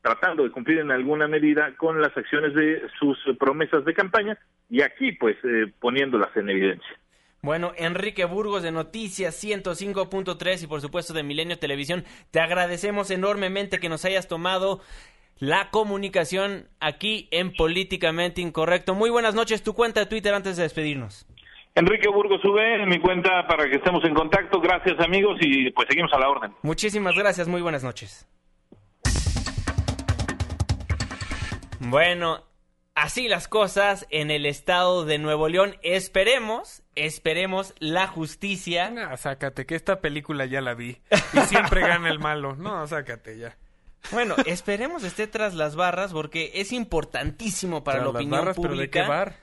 tratando 0.00 0.42
de 0.42 0.52
cumplir 0.52 0.78
en 0.78 0.90
alguna 0.90 1.28
medida 1.28 1.76
con 1.76 2.00
las 2.00 2.16
acciones 2.16 2.54
de 2.54 2.80
sus 2.98 3.18
promesas 3.38 3.84
de 3.84 3.92
campaña 3.92 4.38
y 4.70 4.80
aquí 4.80 5.12
pues 5.12 5.36
eh, 5.44 5.70
poniéndolas 5.78 6.34
en 6.34 6.48
evidencia. 6.48 7.03
Bueno, 7.44 7.72
Enrique 7.76 8.24
Burgos 8.24 8.62
de 8.62 8.72
Noticias 8.72 9.44
105.3 9.44 10.62
y 10.62 10.66
por 10.66 10.80
supuesto 10.80 11.12
de 11.12 11.22
Milenio 11.22 11.58
Televisión, 11.58 12.06
te 12.30 12.40
agradecemos 12.40 13.10
enormemente 13.10 13.78
que 13.78 13.90
nos 13.90 14.06
hayas 14.06 14.28
tomado 14.28 14.80
la 15.36 15.68
comunicación 15.68 16.70
aquí 16.80 17.28
en 17.32 17.52
Políticamente 17.52 18.40
Incorrecto. 18.40 18.94
Muy 18.94 19.10
buenas 19.10 19.34
noches, 19.34 19.62
tu 19.62 19.74
cuenta 19.74 20.00
de 20.00 20.06
Twitter 20.06 20.32
antes 20.32 20.56
de 20.56 20.62
despedirnos. 20.62 21.26
Enrique 21.74 22.08
Burgos 22.08 22.40
sube 22.40 22.82
en 22.82 22.88
mi 22.88 22.98
cuenta 22.98 23.46
para 23.46 23.68
que 23.68 23.76
estemos 23.76 24.02
en 24.06 24.14
contacto. 24.14 24.58
Gracias 24.58 24.98
amigos 25.00 25.36
y 25.42 25.70
pues 25.72 25.86
seguimos 25.90 26.14
a 26.14 26.18
la 26.18 26.30
orden. 26.30 26.54
Muchísimas 26.62 27.14
gracias, 27.14 27.46
muy 27.46 27.60
buenas 27.60 27.84
noches. 27.84 28.26
Bueno, 31.78 32.42
así 32.94 33.28
las 33.28 33.48
cosas 33.48 34.06
en 34.10 34.30
el 34.30 34.46
estado 34.46 35.04
de 35.04 35.18
Nuevo 35.18 35.48
León. 35.48 35.76
Esperemos, 35.82 36.82
esperemos 36.94 37.74
la 37.78 38.06
justicia. 38.06 38.90
No, 38.90 39.16
sácate, 39.16 39.66
que 39.66 39.74
esta 39.74 40.00
película 40.00 40.46
ya 40.46 40.60
la 40.60 40.74
vi. 40.74 41.00
Y 41.32 41.40
siempre 41.40 41.80
gana 41.80 42.08
el 42.08 42.18
malo. 42.18 42.54
No, 42.56 42.86
sácate 42.86 43.38
ya. 43.38 43.56
Bueno, 44.12 44.34
esperemos 44.44 45.02
esté 45.02 45.26
tras 45.26 45.54
las 45.54 45.76
barras 45.76 46.12
porque 46.12 46.52
es 46.54 46.72
importantísimo 46.72 47.82
para 47.82 47.98
Tras 48.00 48.06
la 48.06 48.12
las 48.12 48.20
opinión 48.20 48.40
barras, 48.40 48.56
pero 48.60 48.76
¿de 48.76 48.90
qué 48.90 49.00
pública. 49.00 49.08
bar? 49.08 49.36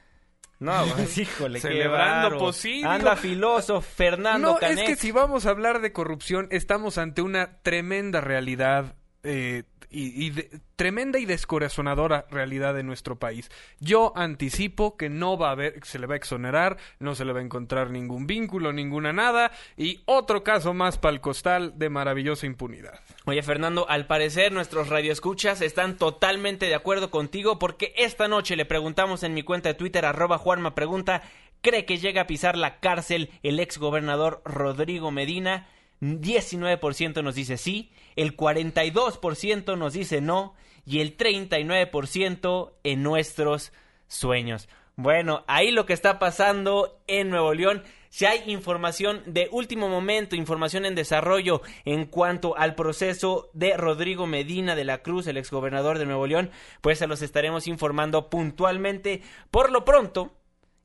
No, 0.60 0.86
pues, 0.96 1.17
híjole, 1.17 1.60
Celebrando 1.60 2.38
posible. 2.38 2.88
Anda 2.88 3.15
filoso 3.15 3.81
Fernando 3.81 4.53
No, 4.53 4.58
Canet. 4.60 4.77
es 4.77 4.86
que 4.86 4.96
si 4.96 5.12
vamos 5.12 5.48
a 5.48 5.50
hablar 5.50 5.81
de 5.81 5.91
corrupción, 5.91 6.48
estamos 6.51 7.00
ante 7.00 7.24
una 7.24 7.58
tremenda 7.63 8.22
realidad 8.22 8.96
eh, 9.24 9.63
y, 9.91 10.25
y 10.25 10.29
de- 10.31 10.50
tremenda 10.75 11.19
y 11.19 11.25
descorazonadora 11.25 12.25
realidad 12.31 12.74
de 12.74 12.83
nuestro 12.83 13.19
país. 13.19 13.51
Yo 13.79 14.13
anticipo 14.15 14.98
que 14.98 15.10
no 15.10 15.38
va 15.38 15.50
a 15.50 15.51
haber, 15.51 15.79
se 15.83 16.00
le 16.00 16.07
va 16.07 16.15
a 16.15 16.17
exonerar, 16.17 16.77
no 17.00 17.13
se 17.13 17.25
le 17.25 17.33
va 17.33 17.39
a 17.39 17.43
encontrar 17.43 17.89
ningún 17.91 18.25
vínculo, 18.25 18.74
ninguna 18.74 19.13
nada, 19.13 19.51
y 19.77 20.01
otro 20.05 20.43
caso 20.43 20.74
más 20.74 20.98
para 20.98 21.13
el 21.13 21.21
costal 21.21 21.77
de 21.77 21.89
maravillosa 21.89 22.45
impunidad. 22.45 23.00
Oye, 23.25 23.43
Fernando, 23.43 23.88
al 23.89 24.07
parecer 24.07 24.51
nuestros 24.51 24.89
radioescuchas 24.89 25.62
están 25.62 25.98
totalmente 25.98 26.65
de 26.65 26.75
acuerdo 26.75 27.12
contigo 27.12 27.60
porque 27.60 27.93
esta 27.98 28.27
noche 28.27 28.55
le 28.55 28.65
preguntamos 28.65 29.24
en 29.24 29.33
mi 29.33 29.43
cuenta 29.43 29.69
de 29.69 29.75
Twitter, 29.75 30.05
arroba 30.05 30.38
Juanma 30.38 30.74
Pregunta, 30.74 31.21
¿cree 31.62 31.86
que 31.86 31.98
llega 31.98 32.21
a 32.21 32.27
pisar 32.27 32.57
la 32.57 32.79
cárcel 32.79 33.29
el 33.43 33.60
ex 33.60 33.77
gobernador 33.77 34.41
Rodrigo 34.45 35.12
Medina? 35.12 35.67
19% 36.01 37.24
nos 37.24 37.36
dice 37.36 37.58
sí, 37.58 37.91
el 38.15 38.36
42% 38.36 39.77
nos 39.77 39.93
dice 39.93 40.20
no 40.22 40.55
y 40.86 41.00
el 41.00 41.15
39% 41.15 42.74
en 42.84 43.03
nuestros 43.03 43.72
sueños. 44.08 44.67
Bueno, 44.96 45.43
ahí 45.48 45.72
lo 45.72 45.86
que 45.86 45.93
está 45.93 46.20
pasando 46.20 47.01
en 47.08 47.29
Nuevo 47.29 47.53
León. 47.53 47.84
Si 48.10 48.25
hay 48.25 48.43
información 48.48 49.24
de 49.25 49.48
último 49.51 49.88
momento, 49.88 50.36
información 50.36 50.86
en 50.86 50.96
desarrollo 50.96 51.62
en 51.86 52.05
cuanto 52.05 52.58
al 52.58 52.75
proceso 52.75 53.50
de 53.53 53.77
Rodrigo 53.77 54.27
Medina 54.27 54.75
de 54.75 54.84
la 54.84 55.01
Cruz, 55.01 55.27
el 55.27 55.38
exgobernador 55.38 55.98
de 55.98 56.05
Nuevo 56.05 56.27
León, 56.27 56.51
pues 56.81 57.00
se 57.00 57.08
los 57.08 57.22
estaremos 57.22 57.67
informando 57.67 58.29
puntualmente. 58.29 59.22
Por 59.50 59.72
lo 59.72 59.86
pronto, 59.86 60.34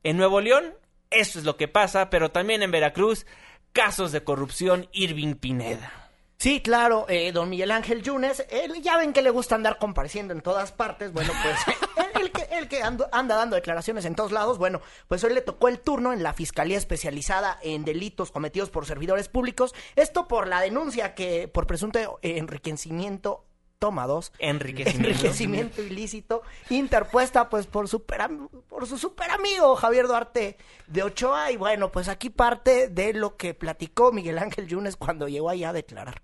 en 0.03 0.15
Nuevo 0.15 0.39
León, 0.39 0.73
eso 1.09 1.37
es 1.37 1.43
lo 1.43 1.57
que 1.57 1.67
pasa, 1.67 2.09
pero 2.09 2.31
también 2.31 2.63
en 2.63 2.71
Veracruz, 2.71 3.25
casos 3.73 4.11
de 4.11 4.23
corrupción 4.23 4.87
Irving 4.91 5.35
Pineda. 5.35 5.91
Sí, 6.39 6.61
claro, 6.61 7.07
eh, 7.09 7.31
don 7.31 7.49
Miguel 7.49 7.71
Ángel 7.71 8.03
Yunes, 8.03 8.45
él 8.51 8.79
ya 8.83 8.95
ven 8.97 9.11
que 9.11 9.23
le 9.23 9.31
gusta 9.31 9.55
andar 9.55 9.79
compareciendo 9.79 10.33
en 10.33 10.41
todas 10.41 10.71
partes, 10.71 11.11
bueno, 11.11 11.33
pues 11.41 11.77
él, 11.97 12.21
él 12.21 12.31
que, 12.31 12.43
él 12.55 12.67
que 12.67 12.83
ando- 12.83 13.09
anda 13.11 13.35
dando 13.35 13.55
declaraciones 13.55 14.05
en 14.05 14.13
todos 14.13 14.31
lados, 14.31 14.59
bueno, 14.59 14.79
pues 15.07 15.23
hoy 15.23 15.33
le 15.33 15.41
tocó 15.41 15.67
el 15.67 15.79
turno 15.79 16.13
en 16.13 16.21
la 16.21 16.33
Fiscalía 16.33 16.77
Especializada 16.77 17.57
en 17.63 17.85
Delitos 17.85 18.29
Cometidos 18.29 18.69
por 18.69 18.85
Servidores 18.85 19.29
Públicos, 19.29 19.73
esto 19.95 20.27
por 20.27 20.47
la 20.47 20.61
denuncia 20.61 21.15
que 21.15 21.47
por 21.47 21.65
presunto 21.65 22.19
enriquecimiento, 22.21 23.43
toma 23.79 24.07
dos, 24.07 24.31
Enriquecimiento. 24.39 25.09
enriquecimiento 25.09 25.83
ilícito 25.83 26.41
interpuesta 26.69 27.49
pues 27.49 27.67
por 27.67 27.87
super 27.87 28.21
por 28.67 28.87
su 28.87 28.97
super 28.97 29.29
amigo 29.31 29.75
Javier 29.75 30.07
Duarte 30.07 30.57
de 30.87 31.03
Ochoa 31.03 31.51
y 31.51 31.57
bueno 31.57 31.91
pues 31.91 32.09
aquí 32.09 32.29
parte 32.29 32.87
de 32.89 33.13
lo 33.13 33.37
que 33.37 33.53
platicó 33.53 34.11
Miguel 34.11 34.39
Ángel 34.39 34.67
Yunes 34.67 34.95
cuando 34.97 35.27
llegó 35.27 35.49
allá 35.49 35.69
a 35.69 35.73
declarar. 35.73 36.21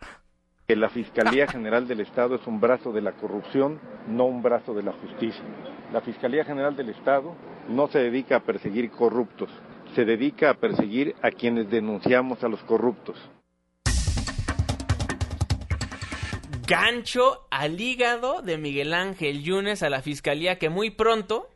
que 0.67 0.75
la 0.75 0.89
Fiscalía 0.89 1.45
General 1.47 1.87
del 1.87 1.99
Estado 1.99 2.35
es 2.35 2.47
un 2.47 2.59
brazo 2.59 2.91
de 2.91 3.01
la 3.01 3.11
corrupción, 3.11 3.79
no 4.07 4.25
un 4.25 4.41
brazo 4.41 4.73
de 4.73 4.81
la 4.81 4.93
justicia. 4.93 5.43
La 5.91 6.01
Fiscalía 6.01 6.45
General 6.45 6.75
del 6.75 6.89
Estado 6.89 7.35
no 7.67 7.87
se 7.89 7.99
dedica 7.99 8.37
a 8.37 8.39
perseguir 8.39 8.89
corruptos, 8.89 9.49
se 9.93 10.05
dedica 10.05 10.49
a 10.49 10.53
perseguir 10.55 11.15
a 11.21 11.29
quienes 11.31 11.69
denunciamos 11.69 12.43
a 12.43 12.47
los 12.47 12.63
corruptos. 12.63 13.17
Gancho 16.65 17.47
al 17.51 17.79
hígado 17.79 18.41
de 18.41 18.57
Miguel 18.57 18.93
Ángel 18.93 19.43
Yunes 19.43 19.83
a 19.83 19.89
la 19.89 20.01
fiscalía 20.01 20.57
que 20.57 20.69
muy 20.69 20.89
pronto, 20.89 21.49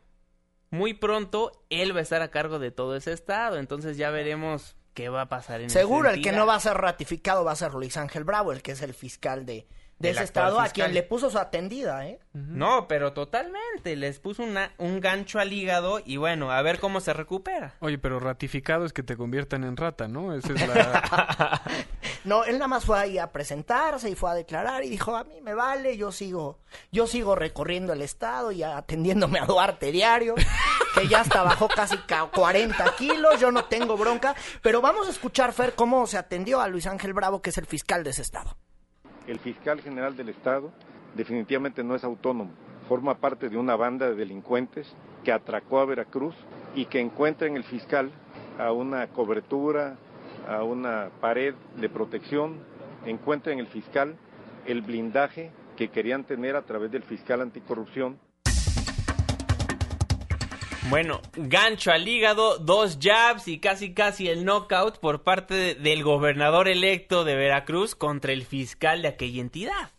muy 0.69 0.93
pronto, 0.93 1.51
él 1.69 1.95
va 1.95 1.99
a 1.99 2.03
estar 2.03 2.21
a 2.21 2.29
cargo 2.29 2.59
de 2.59 2.71
todo 2.71 2.95
ese 2.95 3.13
estado. 3.13 3.57
Entonces 3.57 3.97
ya 3.97 4.11
veremos 4.11 4.75
qué 4.93 5.10
va 5.10 5.21
a 5.21 5.29
pasar 5.29 5.62
en 5.62 5.69
Seguro 5.69 6.10
el 6.10 6.21
que 6.21 6.32
no 6.32 6.45
va 6.45 6.55
a 6.55 6.60
ser 6.60 6.75
ratificado 6.75 7.43
va 7.43 7.51
a 7.51 7.55
ser 7.55 7.73
Luis 7.73 7.97
Ángel 7.97 8.23
Bravo, 8.23 8.51
el 8.51 8.62
que 8.62 8.71
es 8.71 8.82
el 8.82 8.93
fiscal 8.93 9.45
de, 9.45 9.67
de 9.99 10.10
ese 10.12 10.23
estado, 10.23 10.60
a 10.60 10.69
quien 10.69 10.93
le 10.93 11.01
puso 11.03 11.29
su 11.31 11.39
atendida, 11.39 12.05
¿eh? 12.07 12.19
No, 12.33 12.88
pero 12.88 13.13
totalmente. 13.13 13.95
Les 13.95 14.19
puso 14.19 14.43
una, 14.43 14.71
un 14.77 14.99
gancho 14.99 15.39
al 15.39 15.51
hígado 15.51 16.01
y 16.05 16.17
bueno, 16.17 16.51
a 16.51 16.62
ver 16.62 16.79
cómo 16.79 16.99
se 16.99 17.13
recupera. 17.13 17.73
Oye, 17.79 17.97
pero 17.97 18.19
ratificado 18.19 18.86
es 18.86 18.93
que 18.93 19.01
te 19.03 19.17
conviertan 19.17 19.63
en 19.63 19.75
rata, 19.75 20.07
¿no? 20.07 20.33
Esa 20.36 20.53
es 20.53 20.67
la... 20.67 21.62
No, 22.23 22.43
él 22.43 22.55
nada 22.55 22.67
más 22.67 22.83
fue 22.83 22.99
ahí 22.99 23.17
a 23.17 23.31
presentarse 23.31 24.10
y 24.10 24.15
fue 24.15 24.29
a 24.29 24.33
declarar 24.33 24.83
y 24.83 24.89
dijo, 24.89 25.15
a 25.15 25.23
mí 25.23 25.39
me 25.41 25.53
vale, 25.53 25.95
yo 25.95 26.12
sigo, 26.12 26.60
yo 26.91 27.07
sigo 27.07 27.36
recorriendo 27.36 27.93
el 27.93 28.01
estado 28.01 28.51
y 28.51 28.63
atendiéndome 28.63 29.39
a 29.39 29.45
Duarte 29.45 29.93
diario, 29.93 30.36
que 30.93 31.07
ya 31.07 31.21
hasta 31.21 31.41
bajó 31.43 31.69
casi 31.69 31.95
ca- 31.99 32.25
40 32.33 32.95
kilos, 32.97 33.39
yo 33.39 33.49
no 33.51 33.63
tengo 33.65 33.95
bronca, 33.95 34.36
pero 34.62 34.81
vamos 34.81 35.07
a 35.07 35.12
escuchar, 35.12 35.53
Fer, 35.53 35.73
cómo 35.75 36.05
se 36.05 36.17
atendió 36.17 36.60
a 36.60 36.67
Luis 36.67 36.86
Ángel 36.88 37.13
Bravo, 37.13 37.41
que 37.41 37.51
es 37.51 37.57
el 37.57 37.65
fiscal 37.65 38.03
de 38.03 38.10
ese 38.10 38.23
estado. 38.23 38.57
El 39.27 39.39
fiscal 39.39 39.81
general 39.81 40.15
del 40.15 40.29
Estado 40.29 40.71
definitivamente 41.15 41.83
no 41.83 41.95
es 41.95 42.03
autónomo, 42.03 42.51
forma 42.87 43.15
parte 43.15 43.49
de 43.49 43.57
una 43.57 43.75
banda 43.75 44.07
de 44.07 44.15
delincuentes 44.15 44.87
que 45.23 45.33
atracó 45.33 45.79
a 45.79 45.85
Veracruz 45.85 46.35
y 46.75 46.85
que 46.85 47.01
encuentra 47.01 47.47
en 47.47 47.57
el 47.57 47.65
fiscal 47.65 48.09
a 48.57 48.71
una 48.71 49.07
cobertura, 49.07 49.97
a 50.47 50.63
una 50.63 51.09
pared 51.19 51.53
de 51.75 51.89
protección, 51.89 52.55
encuentra 53.05 53.51
en 53.51 53.59
el 53.59 53.67
fiscal 53.67 54.15
el 54.65 54.81
blindaje 54.81 55.51
que 55.75 55.89
querían 55.89 56.23
tener 56.23 56.55
a 56.55 56.61
través 56.61 56.91
del 56.91 57.03
fiscal 57.03 57.41
anticorrupción 57.41 58.17
Bueno, 60.89 61.21
gancho 61.36 61.91
al 61.91 62.08
hígado, 62.08 62.60
dos 62.60 62.97
jabs 63.02 63.47
y 63.50 63.60
casi 63.60 63.93
casi 63.93 64.30
el 64.30 64.45
knockout 64.45 65.00
por 65.00 65.21
parte 65.23 65.54
de- 65.54 65.76
del 65.76 66.04
gobernador 66.04 66.67
electo 66.69 67.26
de 67.26 67.36
Veracruz 67.36 67.93
contra 67.93 68.32
el 68.32 68.45
fiscal 68.45 69.02
de 69.02 69.10
aquella 69.10 69.41
entidad. 69.41 69.91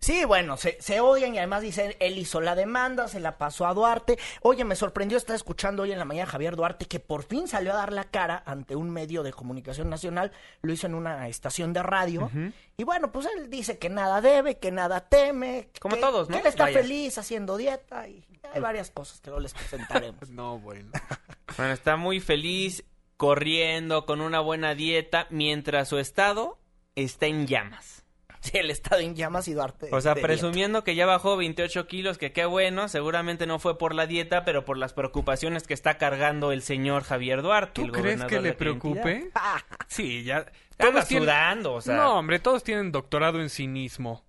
Sí, 0.00 0.24
bueno, 0.24 0.56
se, 0.56 0.80
se 0.80 1.00
odian 1.00 1.34
y 1.34 1.38
además 1.38 1.60
dicen, 1.60 1.94
él 2.00 2.16
hizo 2.16 2.40
la 2.40 2.54
demanda, 2.54 3.06
se 3.06 3.20
la 3.20 3.36
pasó 3.36 3.66
a 3.66 3.74
Duarte. 3.74 4.18
Oye, 4.40 4.64
me 4.64 4.74
sorprendió 4.74 5.18
estar 5.18 5.36
escuchando 5.36 5.82
hoy 5.82 5.92
en 5.92 5.98
la 5.98 6.06
mañana 6.06 6.26
a 6.26 6.32
Javier 6.32 6.56
Duarte 6.56 6.86
que 6.86 7.00
por 7.00 7.22
fin 7.22 7.46
salió 7.48 7.72
a 7.72 7.76
dar 7.76 7.92
la 7.92 8.04
cara 8.04 8.42
ante 8.46 8.76
un 8.76 8.88
medio 8.90 9.22
de 9.22 9.32
comunicación 9.32 9.90
nacional, 9.90 10.32
lo 10.62 10.72
hizo 10.72 10.86
en 10.86 10.94
una 10.94 11.28
estación 11.28 11.74
de 11.74 11.82
radio. 11.82 12.30
Y 12.78 12.84
bueno, 12.84 13.12
pues 13.12 13.26
él 13.36 13.50
dice 13.50 13.78
que 13.78 13.90
nada 13.90 14.22
debe, 14.22 14.58
que 14.58 14.72
nada 14.72 15.00
teme. 15.08 15.68
Como 15.80 15.96
que- 15.96 16.00
todos, 16.00 16.30
¿no? 16.30 16.36
Que 16.36 16.40
él 16.42 16.46
está 16.48 16.64
Vaya. 16.64 16.80
feliz 16.80 17.18
haciendo 17.18 17.58
dieta 17.58 18.08
y 18.08 18.24
hay 18.54 18.60
varias 18.60 18.90
cosas 18.90 19.20
que 19.20 19.30
no 19.30 19.38
les 19.38 19.52
presentaremos. 19.52 20.30
No, 20.30 20.58
bueno. 20.58 20.90
Bueno, 21.58 21.72
está 21.74 21.96
muy 21.96 22.20
feliz, 22.20 22.84
corriendo, 23.18 24.06
con 24.06 24.20
una 24.22 24.40
buena 24.40 24.74
dieta, 24.74 25.26
mientras 25.28 25.88
su 25.88 25.98
estado 25.98 26.58
está 26.94 27.26
en 27.26 27.46
llamas. 27.46 27.99
Sí, 28.40 28.50
el 28.58 28.70
estado 28.70 29.00
en 29.00 29.14
llamas 29.14 29.48
y 29.48 29.54
Duarte. 29.54 29.88
O 29.92 30.00
sea, 30.00 30.14
de 30.14 30.22
presumiendo 30.22 30.84
que 30.84 30.94
ya 30.94 31.06
bajó 31.06 31.36
28 31.36 31.86
kilos, 31.86 32.18
que 32.18 32.32
qué 32.32 32.44
bueno, 32.44 32.88
seguramente 32.88 33.46
no 33.46 33.58
fue 33.58 33.78
por 33.78 33.94
la 33.94 34.06
dieta, 34.06 34.44
pero 34.44 34.64
por 34.64 34.76
las 34.76 34.92
preocupaciones 34.92 35.66
que 35.66 35.74
está 35.74 35.98
cargando 35.98 36.52
el 36.52 36.62
señor 36.62 37.04
Javier 37.04 37.42
Duarte. 37.42 37.72
¿Tú 37.74 37.86
el 37.86 37.92
crees 37.92 38.04
gobernador 38.04 38.28
que 38.30 38.36
de 38.36 38.42
le 38.42 38.52
preocupe? 38.54 39.30
Sí, 39.88 40.24
ya. 40.24 40.46
Anda 40.78 41.04
tienen- 41.04 41.24
sudando, 41.26 41.74
o 41.74 41.80
sea. 41.80 41.96
No, 41.96 42.18
hombre, 42.18 42.38
todos 42.38 42.64
tienen 42.64 42.90
doctorado 42.92 43.40
en 43.40 43.50
cinismo. 43.50 44.24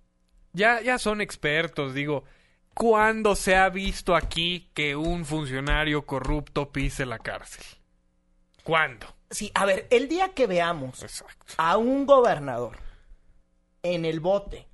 Ya, 0.52 0.80
ya 0.82 0.98
son 0.98 1.20
expertos, 1.20 1.94
digo. 1.94 2.24
¿Cuándo 2.74 3.36
se 3.36 3.54
ha 3.54 3.68
visto 3.68 4.16
aquí 4.16 4.70
que 4.74 4.96
un 4.96 5.24
funcionario 5.26 6.06
corrupto 6.06 6.72
pise 6.72 7.04
la 7.06 7.18
cárcel? 7.18 7.64
¿Cuándo? 8.62 9.06
Sí, 9.30 9.50
a 9.54 9.64
ver, 9.66 9.86
el 9.90 10.08
día 10.08 10.30
que 10.30 10.46
veamos 10.46 11.02
Exacto. 11.02 11.54
a 11.58 11.76
un 11.76 12.06
gobernador 12.06 12.78
en 13.82 14.04
el 14.04 14.20
bote 14.20 14.68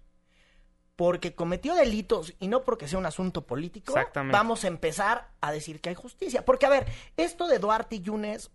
porque 0.97 1.35
cometió 1.35 1.75
delitos 1.77 2.35
y 2.41 2.49
no 2.49 2.65
porque 2.65 2.89
sea 2.89 2.99
un 2.99 3.07
asunto 3.07 3.47
político, 3.47 3.95
vamos 4.33 4.65
a 4.65 4.69
empezar 4.69 5.29
a 5.41 5.53
decir 5.53 5.81
que 5.81 5.91
hay 5.91 5.95
justicia. 5.95 6.45
Porque, 6.45 6.67
a 6.67 6.71
ver, 6.71 6.87
esto 7.17 7.47
de 7.47 7.61
Duarte 7.61 7.97
y 7.97 8.01
Yunes, 8.01 8.51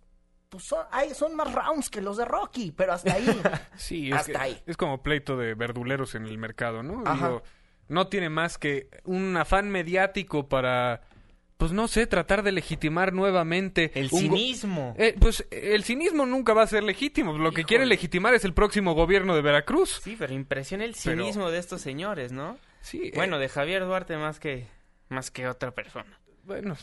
pues 0.50 0.64
son, 0.64 0.84
hay- 0.90 1.14
son 1.14 1.34
más 1.34 1.50
rounds 1.54 1.88
que 1.88 2.02
los 2.02 2.18
de 2.18 2.26
Rocky, 2.26 2.70
pero 2.70 2.92
hasta 2.92 3.14
ahí. 3.14 3.26
Sí, 3.76 4.08
es, 4.10 4.14
Hasta 4.16 4.32
que- 4.32 4.38
ahí. 4.38 4.62
es 4.66 4.76
como 4.76 5.02
pleito 5.02 5.38
de 5.38 5.54
verduleros 5.54 6.14
en 6.14 6.26
el 6.26 6.36
mercado, 6.36 6.82
¿no? 6.82 7.02
Digo, 7.14 7.42
no 7.88 8.08
tiene 8.08 8.28
más 8.28 8.58
que 8.58 8.90
un 9.04 9.36
afán 9.38 9.70
mediático 9.70 10.46
para, 10.46 11.00
pues 11.56 11.72
no 11.72 11.88
sé, 11.88 12.06
tratar 12.06 12.42
de 12.42 12.52
legitimar 12.52 13.12
nuevamente 13.12 13.92
El 13.94 14.10
cinismo. 14.10 14.94
Eh, 14.98 15.14
pues 15.18 15.46
el 15.50 15.84
cinismo 15.84 16.26
nunca 16.26 16.52
va 16.52 16.62
a 16.62 16.66
ser 16.66 16.82
legítimo. 16.82 17.36
Lo 17.38 17.52
que 17.52 17.64
quiere 17.64 17.86
legitimar 17.86 18.34
es 18.34 18.44
el 18.44 18.54
próximo 18.54 18.94
gobierno 18.94 19.34
de 19.34 19.42
Veracruz. 19.42 20.00
Sí, 20.02 20.16
pero 20.18 20.34
impresiona 20.34 20.84
el 20.84 20.94
Pero- 21.02 21.16
cinismo 21.22 21.50
de 21.50 21.58
estos 21.58 21.80
señores, 21.80 22.32
¿no? 22.32 22.58
Sí, 22.80 23.00
eh, 23.04 23.12
Bueno, 23.14 23.38
de 23.38 23.48
Javier 23.48 23.84
Duarte 23.84 24.16
más 24.16 24.38
que 24.40 24.66
más 25.08 25.30
que 25.30 25.46
otra 25.48 25.70
persona. 25.70 26.18
Bueno, 26.44 26.76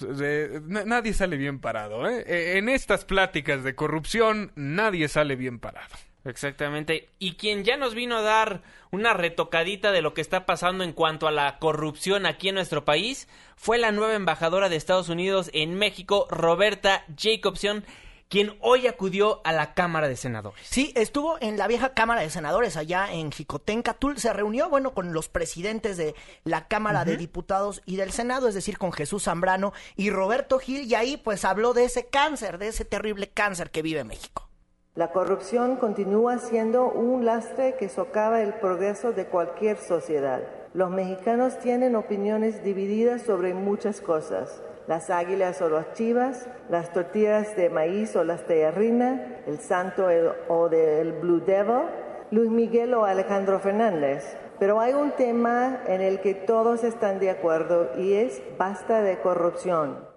nadie 0.86 1.14
sale 1.14 1.38
bien 1.38 1.60
parado, 1.60 2.08
¿eh? 2.10 2.24
Eh, 2.26 2.58
En 2.58 2.68
estas 2.70 3.06
pláticas 3.06 3.64
de 3.64 3.76
corrupción, 3.76 4.52
nadie 4.56 5.08
sale 5.08 5.36
bien 5.36 5.60
parado. 5.60 5.94
Exactamente. 6.24 7.10
Y 7.20 7.34
quien 7.34 7.64
ya 7.64 7.78
nos 7.78 7.96
vino 7.96 8.18
a 8.18 8.22
dar 8.22 8.62
una 8.92 9.14
retocadita 9.14 9.92
de 9.92 10.02
lo 10.02 10.14
que 10.14 10.22
está 10.22 10.46
pasando 10.46 10.84
en 10.84 10.94
cuanto 10.94 11.28
a 11.28 11.32
la 11.32 11.58
corrupción 11.60 12.26
aquí 12.26 12.50
en 12.50 12.56
nuestro 12.56 12.86
país 12.86 13.28
fue 13.56 13.78
la 13.78 13.92
nueva 13.92 14.16
embajadora 14.16 14.70
de 14.70 14.76
Estados 14.76 15.10
Unidos 15.10 15.50
en 15.54 15.76
México, 15.76 16.28
Roberta 16.30 17.06
Jacobson, 17.18 17.86
quien 18.28 18.56
hoy 18.62 18.88
acudió 18.88 19.42
a 19.44 19.52
la 19.52 19.74
Cámara 19.74 20.08
de 20.08 20.16
Senadores. 20.16 20.66
Sí, 20.66 20.94
estuvo 20.96 21.38
en 21.42 21.58
la 21.58 21.68
vieja 21.68 21.94
Cámara 21.94 22.22
de 22.22 22.30
Senadores 22.30 22.78
allá 22.78 23.12
en 23.12 23.32
Jicotencatul. 23.32 24.20
Se 24.20 24.32
reunió, 24.32 24.70
bueno, 24.70 24.94
con 24.94 25.12
los 25.12 25.28
presidentes 25.28 25.98
de 25.98 26.16
la 26.46 26.68
Cámara 26.68 27.04
de 27.04 27.18
Diputados 27.18 27.82
y 27.86 27.98
del 27.98 28.12
Senado, 28.12 28.48
es 28.48 28.56
decir, 28.56 28.78
con 28.78 28.94
Jesús 28.94 29.24
Zambrano 29.24 29.74
y 29.98 30.12
Roberto 30.12 30.60
Gil, 30.60 30.86
y 30.90 30.96
ahí 30.96 31.18
pues 31.18 31.44
habló 31.44 31.74
de 31.74 31.84
ese 31.84 32.08
cáncer, 32.08 32.58
de 32.58 32.70
ese 32.70 32.86
terrible 32.86 33.28
cáncer 33.28 33.70
que 33.70 33.82
vive 33.82 34.06
México. 34.06 34.51
La 34.94 35.14
corrupción 35.14 35.78
continúa 35.78 36.38
siendo 36.38 36.92
un 36.92 37.24
lastre 37.24 37.76
que 37.80 37.88
socava 37.88 38.42
el 38.42 38.56
progreso 38.56 39.14
de 39.14 39.26
cualquier 39.26 39.78
sociedad. 39.78 40.42
Los 40.74 40.92
mexicanos 40.92 41.60
tienen 41.60 41.96
opiniones 41.96 42.62
divididas 42.62 43.22
sobre 43.22 43.54
muchas 43.54 44.02
cosas. 44.02 44.62
Las 44.88 45.10
águilas 45.10 45.62
o 45.62 45.70
las 45.70 45.94
chivas, 45.94 46.46
las 46.70 46.92
tortillas 46.92 47.56
de 47.56 47.70
maíz 47.70 48.18
o 48.18 48.26
las 48.26 48.46
de 48.50 48.66
harina, 48.66 49.38
el 49.48 49.60
santo 49.60 50.08
o 50.50 50.68
del 50.68 51.14
Blue 51.14 51.40
Devil, 51.40 51.88
Luis 52.32 52.52
Miguel 52.52 52.94
o 52.94 53.06
Alejandro 53.06 53.62
Fernández. 53.62 54.38
Pero 54.60 54.82
hay 54.82 54.92
un 54.92 55.12
tema 55.12 55.84
en 55.88 56.02
el 56.02 56.20
que 56.20 56.34
todos 56.34 56.84
están 56.84 57.18
de 57.20 57.30
acuerdo 57.30 57.92
y 57.98 58.12
es 58.16 58.44
basta 58.58 59.02
de 59.02 59.20
corrupción. 59.20 60.11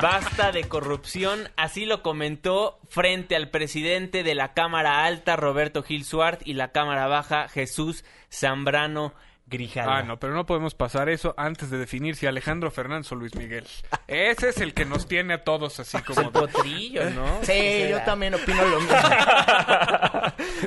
Basta 0.00 0.52
de 0.52 0.64
corrupción, 0.64 1.48
así 1.56 1.86
lo 1.86 2.02
comentó 2.02 2.78
frente 2.88 3.36
al 3.36 3.50
presidente 3.50 4.22
de 4.22 4.34
la 4.34 4.52
Cámara 4.52 5.04
Alta, 5.04 5.36
Roberto 5.36 5.82
Gil 5.82 6.04
Suart, 6.04 6.40
y 6.44 6.54
la 6.54 6.72
Cámara 6.72 7.06
Baja, 7.06 7.48
Jesús 7.48 8.04
Zambrano 8.30 9.14
Grijalva. 9.48 9.98
Ah, 9.98 10.02
no, 10.02 10.18
pero 10.18 10.34
no 10.34 10.44
podemos 10.44 10.74
pasar 10.74 11.08
eso 11.08 11.34
antes 11.38 11.70
de 11.70 11.78
definir 11.78 12.16
si 12.16 12.26
Alejandro 12.26 12.70
Fernández 12.70 13.10
o 13.12 13.14
Luis 13.14 13.34
Miguel. 13.34 13.64
Ese 14.06 14.50
es 14.50 14.60
el 14.60 14.74
que 14.74 14.84
nos 14.84 15.08
tiene 15.08 15.34
a 15.34 15.44
todos 15.44 15.80
así 15.80 15.98
como... 16.02 16.20
El 16.20 16.30
potrillo, 16.30 17.08
¿no? 17.10 17.38
Sí, 17.42 17.86
yo 17.88 18.02
también 18.02 18.34
opino 18.34 18.64
lo 18.64 18.80
mismo. 18.80 18.96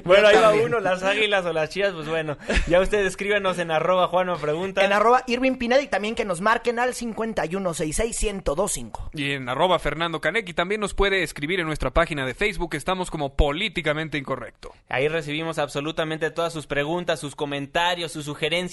Bueno, 0.03 0.27
ahí 0.27 0.35
va 0.35 0.53
uno, 0.53 0.79
las 0.79 1.03
águilas 1.03 1.45
o 1.45 1.53
las 1.53 1.69
chivas, 1.69 1.93
pues 1.93 2.07
bueno, 2.07 2.37
ya 2.67 2.81
ustedes 2.81 3.07
escríbanos 3.07 3.59
en 3.59 3.71
arroba 3.71 4.07
Juanma 4.07 4.37
Pregunta. 4.37 4.83
En 4.83 4.93
arroba 4.93 5.23
Irving 5.27 5.57
Pineda 5.57 5.81
y 5.81 5.87
también 5.87 6.15
que 6.15 6.25
nos 6.25 6.41
marquen 6.41 6.79
al 6.79 6.93
5166125. 6.93 9.11
Y 9.13 9.31
en 9.31 9.47
arroba 9.47 9.79
Fernando 9.79 10.21
Canecki 10.21 10.53
también 10.53 10.81
nos 10.81 10.93
puede 10.93 11.23
escribir 11.23 11.59
en 11.59 11.67
nuestra 11.67 11.91
página 11.91 12.25
de 12.25 12.33
Facebook. 12.33 12.75
Estamos 12.75 13.11
como 13.11 13.35
políticamente 13.35 14.17
incorrecto. 14.17 14.73
Ahí 14.89 15.07
recibimos 15.07 15.59
absolutamente 15.59 16.31
todas 16.31 16.53
sus 16.53 16.67
preguntas, 16.67 17.19
sus 17.19 17.35
comentarios, 17.35 18.11
sus 18.11 18.25
sugerencias 18.25 18.70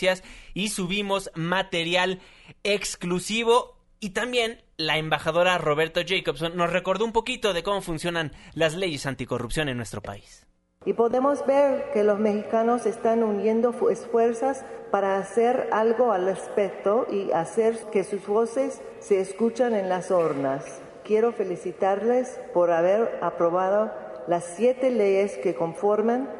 y 0.55 0.69
subimos 0.69 1.31
material 1.35 2.21
exclusivo. 2.63 3.77
Y 4.01 4.11
también 4.11 4.63
la 4.77 4.97
embajadora 4.99 5.59
Roberto 5.59 6.01
Jacobson 6.07 6.57
nos 6.57 6.73
recordó 6.73 7.05
un 7.05 7.13
poquito 7.13 7.53
de 7.53 7.63
cómo 7.65 7.81
funcionan 7.83 8.33
las 8.55 8.75
leyes 8.77 9.07
anticorrupción 9.07 9.69
en 9.69 9.77
nuestro 9.77 10.01
país. 10.03 10.47
Y 10.87 10.93
podemos 10.93 11.45
ver 11.47 11.91
que 11.93 12.05
los 12.05 12.21
mexicanos 12.21 12.87
están 12.87 13.25
uniendo 13.25 13.73
fu- 13.73 13.91
esfuerzos 13.91 14.59
para 14.93 15.19
hacer 15.19 15.69
algo 15.73 16.13
al 16.13 16.27
respecto 16.27 17.07
y 17.11 17.33
hacer 17.33 17.77
que 17.91 18.05
sus 18.05 18.25
voces 18.27 18.81
se 19.01 19.21
escuchan 19.21 19.75
en 19.75 19.89
las 19.89 20.13
urnas. 20.13 20.81
Quiero 21.05 21.33
felicitarles 21.33 22.39
por 22.55 22.71
haber 22.71 23.19
aprobado 23.21 23.93
las 24.29 24.45
siete 24.57 24.91
leyes 24.93 25.37
que 25.39 25.55
conforman 25.57 26.31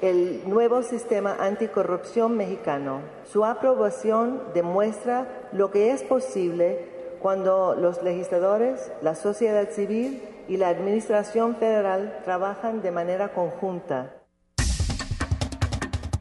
el 0.00 0.48
nuevo 0.48 0.82
sistema 0.82 1.36
anticorrupción 1.40 2.36
mexicano. 2.36 3.00
Su 3.24 3.44
aprobación 3.44 4.42
demuestra 4.54 5.48
lo 5.52 5.70
que 5.70 5.90
es 5.90 6.02
posible 6.02 6.86
cuando 7.20 7.74
los 7.74 8.02
legisladores, 8.02 8.92
la 9.02 9.14
sociedad 9.14 9.70
civil 9.70 10.22
y 10.48 10.56
la 10.56 10.68
Administración 10.68 11.56
Federal 11.56 12.20
trabajan 12.24 12.80
de 12.80 12.90
manera 12.90 13.32
conjunta. 13.32 14.14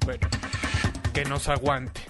Bueno, 0.05 0.27
que 1.13 1.25
nos 1.25 1.47
aguante. 1.49 2.01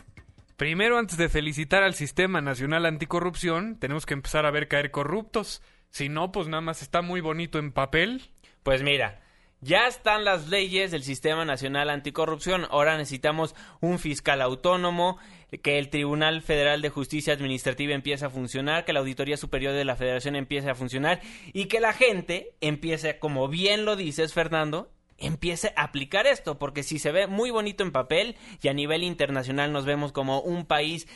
Primero, 0.56 0.98
antes 0.98 1.18
de 1.18 1.30
felicitar 1.30 1.84
al 1.84 1.94
Sistema 1.94 2.42
Nacional 2.42 2.86
Anticorrupción, 2.86 3.78
tenemos 3.78 4.06
que 4.06 4.14
empezar 4.16 4.46
a 4.46 4.52
ver 4.52 4.68
caer 4.68 4.90
corruptos. 4.90 5.62
Si 5.90 6.10
no, 6.10 6.32
pues 6.32 6.48
nada 6.48 6.62
más 6.62 6.82
está 6.82 7.02
muy 7.02 7.22
bonito 7.22 7.60
en 7.60 7.72
papel. 7.72 8.32
Pues 8.64 8.82
mira, 8.82 9.22
ya 9.62 9.88
están 9.88 10.24
las 10.24 10.50
leyes 10.50 10.92
del 10.92 11.04
Sistema 11.04 11.46
Nacional 11.46 11.90
Anticorrupción. 11.90 12.68
Ahora 12.70 12.98
necesitamos 12.98 13.56
un 13.82 14.00
fiscal 14.00 14.42
autónomo, 14.42 15.18
que 15.64 15.80
el 15.80 15.90
Tribunal 15.90 16.42
Federal 16.42 16.82
de 16.82 16.90
Justicia 16.90 17.34
Administrativa 17.34 17.94
empiece 17.94 18.26
a 18.26 18.30
funcionar, 18.30 18.86
que 18.86 18.94
la 18.94 19.00
Auditoría 19.00 19.38
Superior 19.38 19.74
de 19.74 19.86
la 19.86 19.96
Federación 19.96 20.36
empiece 20.36 20.70
a 20.70 20.76
funcionar 20.76 21.22
y 21.54 21.66
que 21.66 21.80
la 21.80 21.94
gente 21.94 22.54
empiece, 22.62 23.18
como 23.18 23.48
bien 23.48 23.86
lo 23.86 23.96
dices, 23.96 24.34
Fernando, 24.34 24.92
empiece 25.18 25.74
a 25.76 25.84
aplicar 25.84 26.28
esto, 26.28 26.60
porque 26.60 26.84
si 26.84 27.00
se 27.00 27.12
ve 27.12 27.28
muy 27.28 27.50
bonito 27.50 27.84
en 27.84 27.92
papel 27.92 28.36
y 28.62 28.68
a 28.68 28.74
nivel 28.74 29.04
internacional 29.04 29.72
nos 29.72 29.86
vemos 29.86 30.12
como 30.12 30.42
un 30.42 30.66
país 30.66 31.08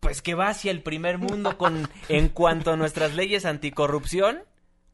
pues 0.00 0.20
que 0.20 0.34
va 0.34 0.48
hacia 0.48 0.72
el 0.72 0.82
primer 0.82 1.18
mundo 1.18 1.56
con 1.56 1.88
en 2.08 2.28
cuanto 2.28 2.72
a 2.72 2.76
nuestras 2.76 3.14
leyes 3.14 3.44
anticorrupción, 3.44 4.42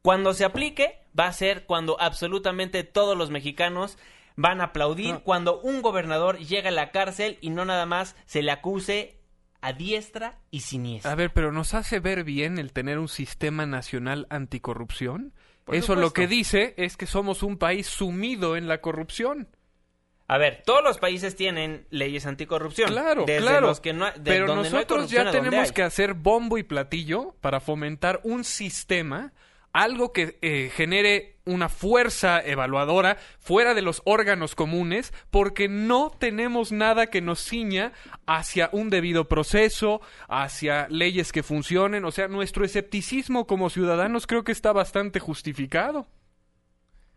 cuando 0.09 0.33
se 0.33 0.43
aplique 0.43 1.03
va 1.17 1.27
a 1.27 1.33
ser 1.33 1.67
cuando 1.67 2.01
absolutamente 2.01 2.83
todos 2.83 3.15
los 3.15 3.29
mexicanos 3.29 3.99
van 4.35 4.59
a 4.59 4.63
aplaudir 4.63 5.19
cuando 5.19 5.61
un 5.61 5.83
gobernador 5.83 6.39
llega 6.39 6.69
a 6.69 6.71
la 6.71 6.89
cárcel 6.89 7.37
y 7.41 7.51
no 7.51 7.63
nada 7.63 7.85
más 7.85 8.15
se 8.25 8.41
le 8.41 8.49
acuse 8.49 9.19
a 9.61 9.71
diestra 9.71 10.39
y 10.49 10.61
siniestra. 10.61 11.11
A 11.11 11.13
ver, 11.13 11.31
pero 11.31 11.51
¿nos 11.51 11.75
hace 11.75 11.99
ver 11.99 12.23
bien 12.23 12.57
el 12.57 12.73
tener 12.73 12.97
un 12.97 13.07
Sistema 13.07 13.67
Nacional 13.67 14.25
Anticorrupción? 14.31 15.31
Por 15.63 15.75
Eso 15.75 15.93
lo 15.93 16.11
que 16.11 16.25
dice 16.25 16.73
es 16.77 16.97
que 16.97 17.05
somos 17.05 17.43
un 17.43 17.59
país 17.59 17.85
sumido 17.85 18.57
en 18.57 18.67
la 18.67 18.81
corrupción. 18.81 19.47
A 20.27 20.39
ver, 20.39 20.63
todos 20.65 20.83
los 20.83 20.97
países 20.97 21.35
tienen 21.35 21.85
leyes 21.91 22.25
anticorrupción. 22.25 22.89
Claro, 22.89 23.25
desde 23.27 23.41
claro. 23.41 23.67
Los 23.67 23.79
que 23.79 23.93
no, 23.93 24.05
de 24.05 24.21
Pero 24.23 24.47
donde 24.47 24.71
no 24.71 24.77
hay 24.77 24.83
nosotros 24.85 25.11
ya 25.11 25.29
tenemos 25.29 25.71
que 25.71 25.83
hacer 25.83 26.15
bombo 26.15 26.57
y 26.57 26.63
platillo 26.63 27.35
para 27.41 27.59
fomentar 27.59 28.21
un 28.23 28.43
sistema, 28.43 29.33
algo 29.73 30.13
que 30.13 30.37
eh, 30.41 30.71
genere 30.73 31.37
una 31.45 31.69
fuerza 31.69 32.41
evaluadora 32.41 33.17
fuera 33.39 33.73
de 33.73 33.81
los 33.81 34.01
órganos 34.05 34.55
comunes, 34.55 35.13
porque 35.31 35.67
no 35.67 36.11
tenemos 36.17 36.71
nada 36.71 37.07
que 37.07 37.21
nos 37.21 37.39
ciña 37.39 37.91
hacia 38.25 38.69
un 38.71 38.89
debido 38.89 39.27
proceso, 39.27 40.01
hacia 40.27 40.87
leyes 40.89 41.31
que 41.31 41.43
funcionen. 41.43 42.05
O 42.05 42.11
sea, 42.11 42.27
nuestro 42.27 42.65
escepticismo 42.65 43.47
como 43.47 43.69
ciudadanos 43.69 44.27
creo 44.27 44.43
que 44.43 44.51
está 44.51 44.71
bastante 44.73 45.19
justificado. 45.19 46.07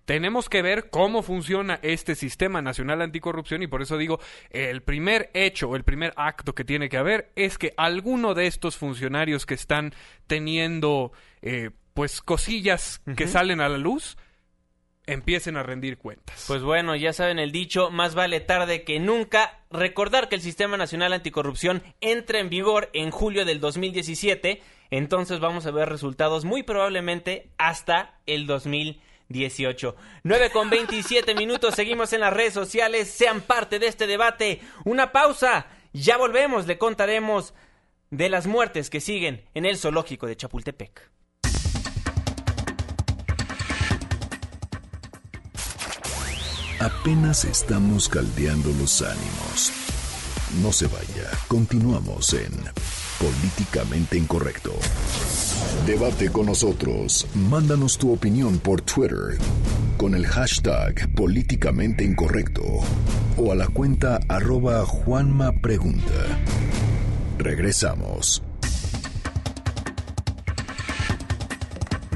Tenemos 0.04 0.48
que 0.48 0.62
ver 0.62 0.90
cómo 0.90 1.22
funciona 1.22 1.78
este 1.82 2.16
sistema 2.16 2.60
nacional 2.60 3.02
anticorrupción 3.02 3.62
y 3.62 3.68
por 3.68 3.82
eso 3.82 3.96
digo, 3.96 4.18
el 4.50 4.82
primer 4.82 5.30
hecho 5.32 5.76
el 5.76 5.84
primer 5.84 6.12
acto 6.16 6.54
que 6.54 6.64
tiene 6.64 6.88
que 6.88 6.96
haber 6.96 7.30
es 7.36 7.56
que 7.56 7.72
alguno 7.76 8.34
de 8.34 8.48
estos 8.48 8.76
funcionarios 8.76 9.46
que 9.46 9.54
están 9.54 9.94
teniendo 10.26 11.12
eh, 11.40 11.70
pues 11.94 12.20
cosillas 12.20 13.00
que 13.16 13.26
salen 13.26 13.60
a 13.60 13.68
la 13.68 13.78
luz 13.78 14.16
empiecen 15.06 15.56
a 15.56 15.62
rendir 15.62 15.98
cuentas. 15.98 16.44
Pues 16.46 16.62
bueno, 16.62 16.94
ya 16.96 17.12
saben 17.12 17.38
el 17.38 17.52
dicho, 17.52 17.90
más 17.90 18.14
vale 18.14 18.40
tarde 18.40 18.84
que 18.84 19.00
nunca. 19.00 19.60
Recordar 19.70 20.28
que 20.28 20.36
el 20.36 20.42
Sistema 20.42 20.76
Nacional 20.76 21.12
Anticorrupción 21.12 21.82
entra 22.00 22.38
en 22.38 22.48
vigor 22.48 22.90
en 22.92 23.10
julio 23.10 23.44
del 23.44 23.60
2017, 23.60 24.62
entonces 24.90 25.40
vamos 25.40 25.66
a 25.66 25.70
ver 25.70 25.88
resultados 25.88 26.44
muy 26.44 26.62
probablemente 26.62 27.50
hasta 27.58 28.18
el 28.26 28.46
2018. 28.46 29.96
9 30.22 30.50
con 30.50 30.70
27 30.70 31.34
minutos, 31.34 31.74
seguimos 31.74 32.12
en 32.12 32.20
las 32.20 32.32
redes 32.32 32.54
sociales, 32.54 33.10
sean 33.10 33.40
parte 33.40 33.78
de 33.78 33.88
este 33.88 34.06
debate. 34.06 34.60
Una 34.84 35.10
pausa, 35.10 35.66
ya 35.92 36.16
volvemos, 36.16 36.66
le 36.66 36.78
contaremos 36.78 37.54
de 38.10 38.28
las 38.28 38.46
muertes 38.46 38.90
que 38.90 39.00
siguen 39.00 39.44
en 39.54 39.64
el 39.64 39.78
zoológico 39.78 40.26
de 40.26 40.36
Chapultepec. 40.36 41.10
Apenas 46.82 47.44
estamos 47.44 48.08
caldeando 48.08 48.72
los 48.80 49.02
ánimos. 49.02 49.70
No 50.60 50.72
se 50.72 50.88
vaya, 50.88 51.30
continuamos 51.46 52.34
en 52.34 52.50
Políticamente 53.20 54.18
Incorrecto. 54.18 54.72
Debate 55.86 56.32
con 56.32 56.46
nosotros, 56.46 57.28
mándanos 57.48 57.98
tu 57.98 58.12
opinión 58.12 58.58
por 58.58 58.80
Twitter 58.80 59.38
con 59.96 60.16
el 60.16 60.26
hashtag 60.26 61.08
Políticamente 61.14 62.02
Incorrecto 62.02 62.64
o 63.36 63.52
a 63.52 63.54
la 63.54 63.68
cuenta 63.68 64.18
arroba. 64.28 64.84
Regresamos. 67.38 68.42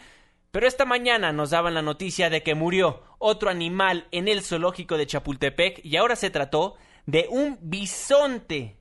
Pero 0.51 0.67
esta 0.67 0.86
mañana 0.86 1.32
nos 1.34 1.49
daban 1.49 1.73
la 1.73 1.82
noticia 1.82 2.30
de 2.30 2.43
que 2.43 2.54
murió 2.54 3.01
otro 3.17 3.49
animal 3.49 4.06
en 4.12 4.27
el 4.27 4.43
zoológico 4.43 4.95
de 4.95 5.08
Chapultepec 5.08 5.84
y 5.84 5.95
ahora 5.95 6.15
se 6.15 6.30
trató 6.30 6.75
de 7.08 7.25
un 7.27 7.58
bisonte. 7.60 8.77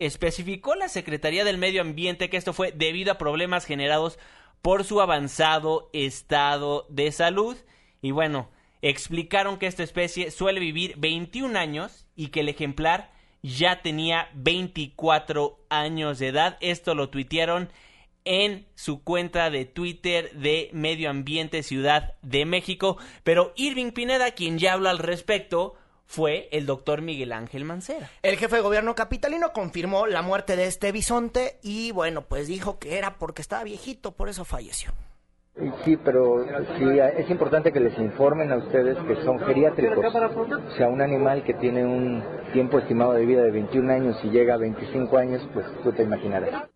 Especificó 0.00 0.74
la 0.74 0.88
Secretaría 0.88 1.44
del 1.44 1.58
Medio 1.58 1.80
Ambiente 1.80 2.28
que 2.28 2.38
esto 2.38 2.54
fue 2.54 2.72
debido 2.72 3.12
a 3.12 3.18
problemas 3.18 3.66
generados 3.66 4.18
por 4.62 4.82
su 4.82 5.00
avanzado 5.00 5.90
estado 5.92 6.88
de 6.90 7.12
salud. 7.12 7.56
Y 8.02 8.10
bueno, 8.12 8.48
explicaron 8.82 9.58
que 9.58 9.66
esta 9.66 9.82
especie 9.82 10.30
suele 10.30 10.60
vivir 10.60 10.94
21 10.98 11.58
años 11.58 12.06
y 12.16 12.28
que 12.28 12.40
el 12.40 12.48
ejemplar 12.48 13.12
ya 13.42 13.82
tenía 13.82 14.28
24 14.34 15.58
años 15.68 16.18
de 16.18 16.28
edad. 16.28 16.58
Esto 16.60 16.94
lo 16.94 17.10
tuitearon 17.10 17.70
en 18.24 18.66
su 18.74 19.02
cuenta 19.02 19.50
de 19.50 19.64
Twitter 19.64 20.32
de 20.32 20.70
Medio 20.72 21.10
Ambiente 21.10 21.62
Ciudad 21.62 22.14
de 22.22 22.44
México. 22.44 22.98
Pero 23.24 23.52
Irving 23.56 23.92
Pineda, 23.92 24.32
quien 24.32 24.58
ya 24.58 24.74
habla 24.74 24.90
al 24.90 24.98
respecto, 24.98 25.74
fue 26.06 26.48
el 26.52 26.66
doctor 26.66 27.02
Miguel 27.02 27.32
Ángel 27.32 27.64
Mancera. 27.64 28.10
El 28.22 28.36
jefe 28.36 28.56
de 28.56 28.62
gobierno 28.62 28.94
capitalino 28.94 29.52
confirmó 29.52 30.06
la 30.06 30.22
muerte 30.22 30.56
de 30.56 30.66
este 30.66 30.92
bisonte 30.92 31.58
y 31.62 31.92
bueno, 31.92 32.26
pues 32.26 32.48
dijo 32.48 32.78
que 32.78 32.98
era 32.98 33.16
porque 33.18 33.42
estaba 33.42 33.64
viejito, 33.64 34.12
por 34.12 34.28
eso 34.28 34.44
falleció. 34.44 34.92
Sí, 35.84 35.96
pero 35.96 36.44
sí, 36.78 36.84
es 37.16 37.28
importante 37.28 37.72
que 37.72 37.80
les 37.80 37.98
informen 37.98 38.52
a 38.52 38.56
ustedes 38.56 38.96
que 39.06 39.16
son 39.24 39.38
geriátricos. 39.40 39.98
O 39.98 40.76
sea, 40.76 40.88
un 40.88 41.02
animal 41.02 41.44
que 41.44 41.54
tiene 41.54 41.84
un 41.84 42.22
tiempo 42.52 42.78
estimado 42.78 43.12
de 43.12 43.26
vida 43.26 43.42
de 43.42 43.50
21 43.50 43.92
años 43.92 44.16
y 44.22 44.30
llega 44.30 44.54
a 44.54 44.58
25 44.58 45.18
años, 45.18 45.46
pues 45.52 45.66
tú 45.82 45.92
te 45.92 46.02
imaginarás. 46.02 46.68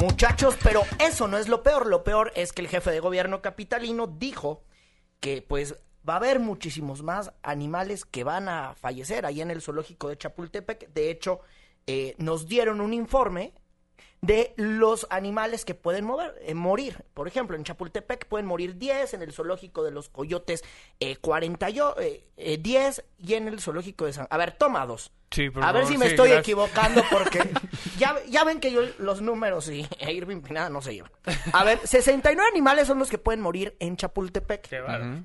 Muchachos, 0.00 0.58
pero 0.62 0.82
eso 0.98 1.28
no 1.28 1.38
es 1.38 1.48
lo 1.48 1.62
peor. 1.62 1.86
Lo 1.86 2.04
peor 2.04 2.32
es 2.34 2.52
que 2.52 2.62
el 2.62 2.68
jefe 2.68 2.90
de 2.90 3.00
gobierno 3.00 3.40
capitalino 3.40 4.06
dijo 4.06 4.64
que 5.20 5.42
pues 5.46 5.78
va 6.06 6.14
a 6.14 6.16
haber 6.18 6.40
muchísimos 6.40 7.02
más 7.02 7.32
animales 7.42 8.04
que 8.04 8.24
van 8.24 8.48
a 8.48 8.74
fallecer 8.74 9.24
ahí 9.24 9.40
en 9.40 9.50
el 9.50 9.62
zoológico 9.62 10.08
de 10.08 10.18
Chapultepec. 10.18 10.92
De 10.92 11.10
hecho, 11.10 11.40
eh, 11.86 12.14
nos 12.18 12.46
dieron 12.46 12.80
un 12.80 12.92
informe 12.92 13.54
de 14.26 14.54
los 14.56 15.06
animales 15.10 15.64
que 15.64 15.74
pueden 15.74 16.04
mover, 16.04 16.34
eh, 16.42 16.54
morir. 16.54 17.04
Por 17.14 17.28
ejemplo, 17.28 17.56
en 17.56 17.64
Chapultepec 17.64 18.26
pueden 18.26 18.46
morir 18.46 18.78
10, 18.78 19.14
en 19.14 19.22
el 19.22 19.32
zoológico 19.32 19.84
de 19.84 19.90
los 19.90 20.08
coyotes 20.08 20.64
eh, 21.00 21.16
40 21.16 21.70
yo, 21.70 21.94
eh, 21.98 22.24
10 22.36 22.98
eh, 22.98 23.04
y 23.18 23.34
en 23.34 23.48
el 23.48 23.60
zoológico 23.60 24.06
de 24.06 24.12
San... 24.12 24.26
A 24.30 24.36
ver, 24.36 24.52
toma 24.52 24.86
dos. 24.86 25.12
a 25.60 25.72
ver 25.72 25.86
si 25.86 25.98
me 25.98 26.06
estoy 26.06 26.32
equivocando 26.32 27.02
porque 27.10 27.40
ya, 27.98 28.16
ya 28.28 28.44
ven 28.44 28.60
que 28.60 28.72
yo 28.72 28.82
los 28.98 29.20
números 29.20 29.68
y 29.68 29.86
e 29.98 30.12
Irving 30.12 30.40
Pinada 30.40 30.68
no 30.68 30.80
se 30.80 30.94
llevan. 30.94 31.10
A 31.52 31.64
ver, 31.64 31.80
69 31.84 32.48
animales 32.50 32.86
son 32.86 32.98
los 32.98 33.10
que 33.10 33.18
pueden 33.18 33.40
morir 33.40 33.76
en 33.80 33.96
Chapultepec. 33.96 34.68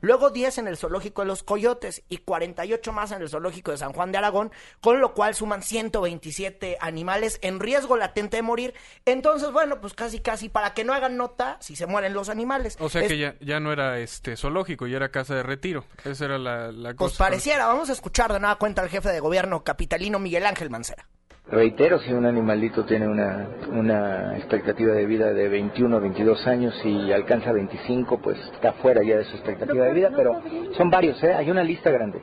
Luego 0.02 0.30
10 0.30 0.60
en 0.60 0.68
el 0.68 0.78
zoológico 0.78 1.22
de 1.22 1.28
los 1.28 1.44
Coyotes 1.44 2.04
y 2.10 2.18
48 2.18 2.92
más 2.92 3.12
en 3.12 3.22
el 3.22 3.30
zoológico 3.30 3.72
de 3.72 3.78
San 3.78 3.94
Juan 3.94 4.12
de 4.12 4.18
Aragón, 4.18 4.52
con 4.82 5.00
lo 5.00 5.14
cual 5.14 5.36
suman 5.36 5.62
127 5.64 6.78
animales 6.80 7.40
en 7.42 7.60
riesgo 7.60 7.98
latente 7.98 8.38
de 8.38 8.44
morir. 8.44 8.74
Entonces, 9.06 9.52
bueno, 9.52 9.82
pues 9.82 9.93
casi 9.93 10.19
casi 10.19 10.49
para 10.49 10.73
que 10.73 10.84
no 10.84 10.93
hagan 10.93 11.17
nota 11.17 11.58
si 11.60 11.75
se 11.75 11.88
mueren 11.88 12.13
los 12.13 12.30
animales. 12.30 12.78
O 12.80 12.89
sea 12.89 13.08
que 13.08 13.17
ya, 13.17 13.36
ya 13.39 13.60
no 13.60 13.71
era 13.71 13.99
este 13.99 14.36
zoológico, 14.36 14.88
ya 14.88 14.97
era 14.97 15.10
casa 15.10 15.36
de 15.36 15.43
retiro. 15.43 15.86
Esa 16.04 16.25
era 16.25 16.38
la, 16.38 16.71
la 16.71 16.89
pues 16.89 16.95
cosa. 16.95 17.17
Pues 17.17 17.17
pareciera, 17.17 17.67
vamos 17.67 17.89
a 17.89 17.93
escuchar 17.93 18.32
de 18.34 18.39
nueva 18.39 18.58
cuenta 18.58 18.82
al 18.82 18.89
jefe 18.89 19.10
de 19.10 19.19
gobierno 19.19 19.63
capitalino 19.63 20.19
Miguel 20.19 20.45
Ángel 20.45 20.69
Mancera. 20.69 21.08
Reitero, 21.52 21.99
si 21.99 22.13
un 22.13 22.28
animalito 22.28 22.86
tiene 22.86 23.08
una, 23.08 23.49
una 23.71 24.38
expectativa 24.38 24.93
de 24.93 25.08
vida 25.08 25.34
de 25.34 25.49
21 25.49 25.97
o 25.97 25.99
22 25.99 26.45
años 26.45 26.75
y 26.86 27.12
alcanza 27.12 27.52
25, 27.52 28.21
pues 28.21 28.38
está 28.54 28.73
fuera 28.73 29.02
ya 29.04 29.17
de 29.17 29.25
su 29.25 29.36
expectativa 29.36 29.86
de 29.86 29.93
vida, 29.93 30.12
pero 30.15 30.39
son 30.78 30.91
varios, 30.91 31.21
¿eh? 31.23 31.34
Hay 31.34 31.49
una 31.49 31.63
lista 31.63 31.89
grande. 31.89 32.21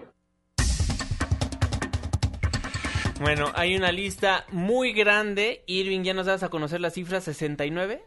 Bueno, 3.21 3.51
hay 3.55 3.77
una 3.77 3.93
lista 3.93 4.45
muy 4.51 4.93
grande. 4.93 5.65
Irving, 5.67 6.03
¿ya 6.03 6.13
nos 6.13 6.27
das 6.27 6.43
a 6.43 6.51
conocer 6.51 6.81
la 6.81 6.91
cifra 6.91 7.21
69? 7.21 8.05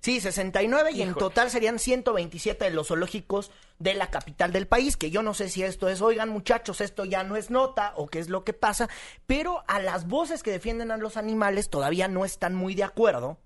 Sí, 0.00 0.20
69 0.20 0.90
y 0.92 1.00
en 1.00 1.14
total 1.14 1.50
serían 1.50 1.78
127 1.78 2.66
de 2.66 2.70
los 2.70 2.88
zoológicos 2.88 3.50
de 3.78 3.94
la 3.94 4.10
capital 4.10 4.52
del 4.52 4.66
país, 4.66 4.98
que 4.98 5.10
yo 5.10 5.22
no 5.22 5.32
sé 5.32 5.48
si 5.48 5.62
esto 5.62 5.88
es, 5.88 6.02
oigan 6.02 6.28
muchachos, 6.28 6.82
esto 6.82 7.06
ya 7.06 7.24
no 7.24 7.36
es 7.36 7.48
nota 7.48 7.94
o 7.96 8.06
qué 8.06 8.18
es 8.18 8.28
lo 8.28 8.44
que 8.44 8.52
pasa, 8.52 8.90
pero 9.26 9.64
a 9.66 9.80
las 9.80 10.06
voces 10.06 10.42
que 10.42 10.50
defienden 10.50 10.90
a 10.90 10.98
los 10.98 11.16
animales 11.16 11.70
todavía 11.70 12.06
no 12.06 12.26
están 12.26 12.54
muy 12.54 12.74
de 12.74 12.84
acuerdo 12.84 13.38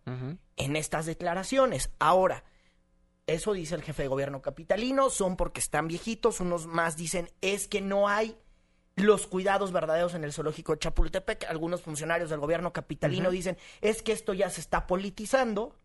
en 0.57 0.75
estas 0.75 1.07
declaraciones. 1.07 1.91
Ahora, 2.01 2.43
eso 3.29 3.53
dice 3.53 3.77
el 3.77 3.83
jefe 3.83 4.03
de 4.03 4.09
gobierno 4.09 4.43
capitalino, 4.43 5.11
son 5.11 5.37
porque 5.37 5.61
están 5.61 5.87
viejitos, 5.87 6.41
unos 6.41 6.67
más 6.67 6.97
dicen 6.97 7.31
es 7.41 7.69
que 7.69 7.81
no 7.81 8.09
hay 8.09 8.37
los 9.01 9.27
cuidados 9.27 9.73
verdaderos 9.73 10.15
en 10.15 10.25
el 10.25 10.33
zoológico 10.33 10.73
de 10.73 10.81
Chapultepec. 10.81 11.45
Algunos 11.49 11.83
funcionarios 11.83 12.31
del 12.31 12.41
gobierno 12.41 12.73
capitalino 12.73 13.31
dicen 13.31 13.57
es 13.81 14.03
que 14.03 14.13
esto 14.13 14.35
ya 14.35 14.51
se 14.51 14.61
está 14.61 14.87
politizando. 14.87 15.77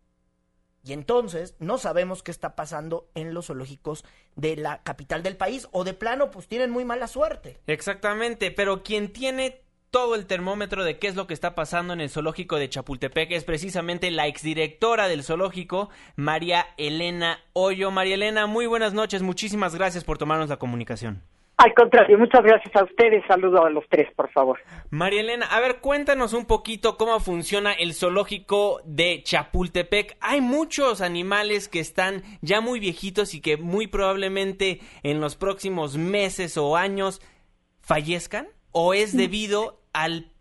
Y 0.86 0.92
entonces 0.92 1.54
no 1.58 1.78
sabemos 1.78 2.22
qué 2.22 2.30
está 2.30 2.54
pasando 2.54 3.08
en 3.14 3.32
los 3.32 3.46
zoológicos 3.46 4.04
de 4.36 4.56
la 4.56 4.82
capital 4.82 5.22
del 5.22 5.36
país 5.36 5.66
o 5.72 5.82
de 5.82 5.94
plano 5.94 6.30
pues 6.30 6.46
tienen 6.46 6.70
muy 6.70 6.84
mala 6.84 7.08
suerte. 7.08 7.58
Exactamente, 7.66 8.50
pero 8.50 8.82
quien 8.82 9.10
tiene 9.10 9.64
todo 9.94 10.14
el 10.16 10.26
termómetro 10.26 10.84
de 10.84 10.98
qué 10.98 11.06
es 11.06 11.14
lo 11.14 11.26
que 11.26 11.34
está 11.34 11.54
pasando 11.54 11.92
en 11.92 12.00
el 12.00 12.10
zoológico 12.10 12.56
de 12.56 12.68
Chapultepec 12.68 13.30
es 13.30 13.44
precisamente 13.44 14.10
la 14.10 14.26
exdirectora 14.26 15.08
del 15.08 15.22
zoológico, 15.22 15.88
María 16.16 16.66
Elena 16.76 17.38
Hoyo. 17.52 17.90
María 17.90 18.16
Elena, 18.16 18.46
muy 18.46 18.66
buenas 18.66 18.92
noches, 18.92 19.22
muchísimas 19.22 19.74
gracias 19.74 20.02
por 20.02 20.18
tomarnos 20.18 20.48
la 20.48 20.56
comunicación. 20.56 21.22
Al 21.56 21.72
contrario, 21.72 22.18
muchas 22.18 22.42
gracias 22.42 22.74
a 22.74 22.82
ustedes. 22.82 23.22
Saludo 23.28 23.64
a 23.64 23.70
los 23.70 23.84
tres, 23.88 24.08
por 24.16 24.30
favor. 24.32 24.58
María 24.90 25.20
Elena, 25.20 25.46
a 25.46 25.60
ver, 25.60 25.80
cuéntanos 25.80 26.32
un 26.32 26.46
poquito 26.46 26.96
cómo 26.96 27.20
funciona 27.20 27.72
el 27.72 27.94
zoológico 27.94 28.80
de 28.84 29.22
Chapultepec. 29.22 30.16
Hay 30.20 30.40
muchos 30.40 31.00
animales 31.00 31.68
que 31.68 31.78
están 31.78 32.22
ya 32.42 32.60
muy 32.60 32.80
viejitos 32.80 33.34
y 33.34 33.40
que 33.40 33.56
muy 33.56 33.86
probablemente 33.86 34.80
en 35.04 35.20
los 35.20 35.36
próximos 35.36 35.96
meses 35.96 36.58
o 36.58 36.76
años 36.76 37.22
fallezcan. 37.80 38.48
¿O 38.72 38.92
es 38.92 39.16
debido 39.16 39.80
al 39.92 40.32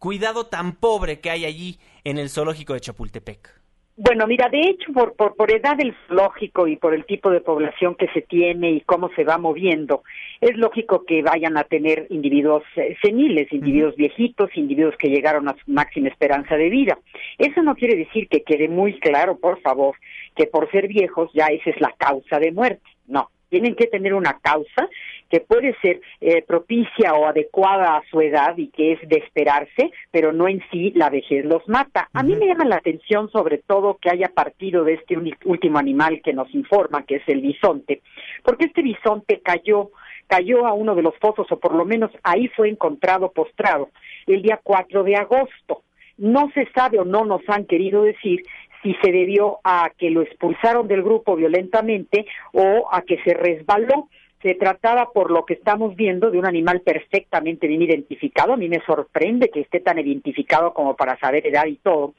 cuidado 0.00 0.46
tan 0.46 0.74
pobre 0.74 1.20
que 1.20 1.30
hay 1.30 1.44
allí 1.44 1.78
en 2.02 2.18
el 2.18 2.28
zoológico 2.30 2.74
de 2.74 2.80
Chapultepec? 2.80 3.57
Bueno, 4.00 4.28
mira, 4.28 4.48
de 4.48 4.60
hecho, 4.60 4.92
por, 4.92 5.14
por, 5.14 5.34
por 5.34 5.50
edad 5.50 5.76
del 5.76 5.92
zoológico 6.06 6.68
y 6.68 6.76
por 6.76 6.94
el 6.94 7.04
tipo 7.04 7.30
de 7.30 7.40
población 7.40 7.96
que 7.96 8.06
se 8.14 8.22
tiene 8.22 8.70
y 8.70 8.80
cómo 8.82 9.10
se 9.16 9.24
va 9.24 9.38
moviendo, 9.38 10.04
es 10.40 10.56
lógico 10.56 11.04
que 11.04 11.20
vayan 11.20 11.56
a 11.56 11.64
tener 11.64 12.06
individuos 12.08 12.62
eh, 12.76 12.96
seniles, 13.02 13.52
individuos 13.52 13.96
viejitos, 13.96 14.56
individuos 14.56 14.94
que 14.96 15.08
llegaron 15.08 15.48
a 15.48 15.56
su 15.56 15.72
máxima 15.72 16.06
esperanza 16.06 16.56
de 16.56 16.68
vida. 16.68 16.96
Eso 17.38 17.60
no 17.64 17.74
quiere 17.74 17.96
decir 17.96 18.28
que 18.28 18.44
quede 18.44 18.68
muy 18.68 19.00
claro, 19.00 19.36
por 19.36 19.60
favor, 19.62 19.96
que 20.36 20.46
por 20.46 20.70
ser 20.70 20.86
viejos 20.86 21.28
ya 21.34 21.46
esa 21.46 21.70
es 21.70 21.80
la 21.80 21.92
causa 21.98 22.38
de 22.38 22.52
muerte. 22.52 22.88
No, 23.08 23.30
tienen 23.48 23.74
que 23.74 23.88
tener 23.88 24.14
una 24.14 24.38
causa 24.38 24.88
que 25.28 25.40
puede 25.40 25.76
ser 25.80 26.00
eh, 26.20 26.42
propicia 26.42 27.14
o 27.14 27.26
adecuada 27.26 27.96
a 27.96 28.02
su 28.10 28.20
edad 28.20 28.56
y 28.56 28.68
que 28.68 28.92
es 28.92 29.08
de 29.08 29.16
esperarse, 29.16 29.90
pero 30.10 30.32
no 30.32 30.48
en 30.48 30.62
sí 30.70 30.92
la 30.94 31.10
vejez 31.10 31.44
los 31.44 31.66
mata. 31.68 32.08
A 32.12 32.22
mí 32.22 32.34
me 32.36 32.46
llama 32.46 32.64
la 32.64 32.76
atención 32.76 33.30
sobre 33.30 33.58
todo 33.58 33.98
que 34.00 34.10
haya 34.10 34.28
partido 34.28 34.84
de 34.84 34.94
este 34.94 35.16
último 35.44 35.78
animal 35.78 36.20
que 36.22 36.32
nos 36.32 36.52
informa, 36.54 37.04
que 37.04 37.16
es 37.16 37.22
el 37.28 37.40
bisonte, 37.40 38.02
porque 38.42 38.66
este 38.66 38.82
bisonte 38.82 39.40
cayó 39.40 39.90
cayó 40.28 40.66
a 40.66 40.74
uno 40.74 40.94
de 40.94 41.02
los 41.02 41.16
fosos, 41.18 41.50
o 41.50 41.58
por 41.58 41.74
lo 41.74 41.84
menos 41.84 42.10
ahí 42.22 42.48
fue 42.48 42.68
encontrado 42.68 43.32
postrado, 43.32 43.88
el 44.26 44.42
día 44.42 44.60
4 44.62 45.02
de 45.02 45.16
agosto. 45.16 45.82
No 46.18 46.50
se 46.52 46.68
sabe 46.72 46.98
o 46.98 47.04
no 47.04 47.24
nos 47.24 47.40
han 47.48 47.64
querido 47.64 48.02
decir 48.02 48.42
si 48.82 48.94
se 49.02 49.10
debió 49.10 49.58
a 49.64 49.90
que 49.96 50.10
lo 50.10 50.22
expulsaron 50.22 50.86
del 50.86 51.02
grupo 51.02 51.34
violentamente 51.34 52.26
o 52.52 52.88
a 52.92 53.02
que 53.02 53.18
se 53.22 53.34
resbaló 53.34 54.08
se 54.42 54.54
trataba, 54.54 55.10
por 55.12 55.30
lo 55.30 55.44
que 55.44 55.54
estamos 55.54 55.96
viendo, 55.96 56.30
de 56.30 56.38
un 56.38 56.46
animal 56.46 56.80
perfectamente 56.80 57.66
bien 57.66 57.82
identificado. 57.82 58.52
A 58.52 58.56
mí 58.56 58.68
me 58.68 58.80
sorprende 58.86 59.50
que 59.50 59.60
esté 59.60 59.80
tan 59.80 59.98
identificado 59.98 60.72
como 60.72 60.94
para 60.96 61.18
saber 61.18 61.46
edad 61.46 61.66
y 61.66 61.76
todo. 61.76 62.14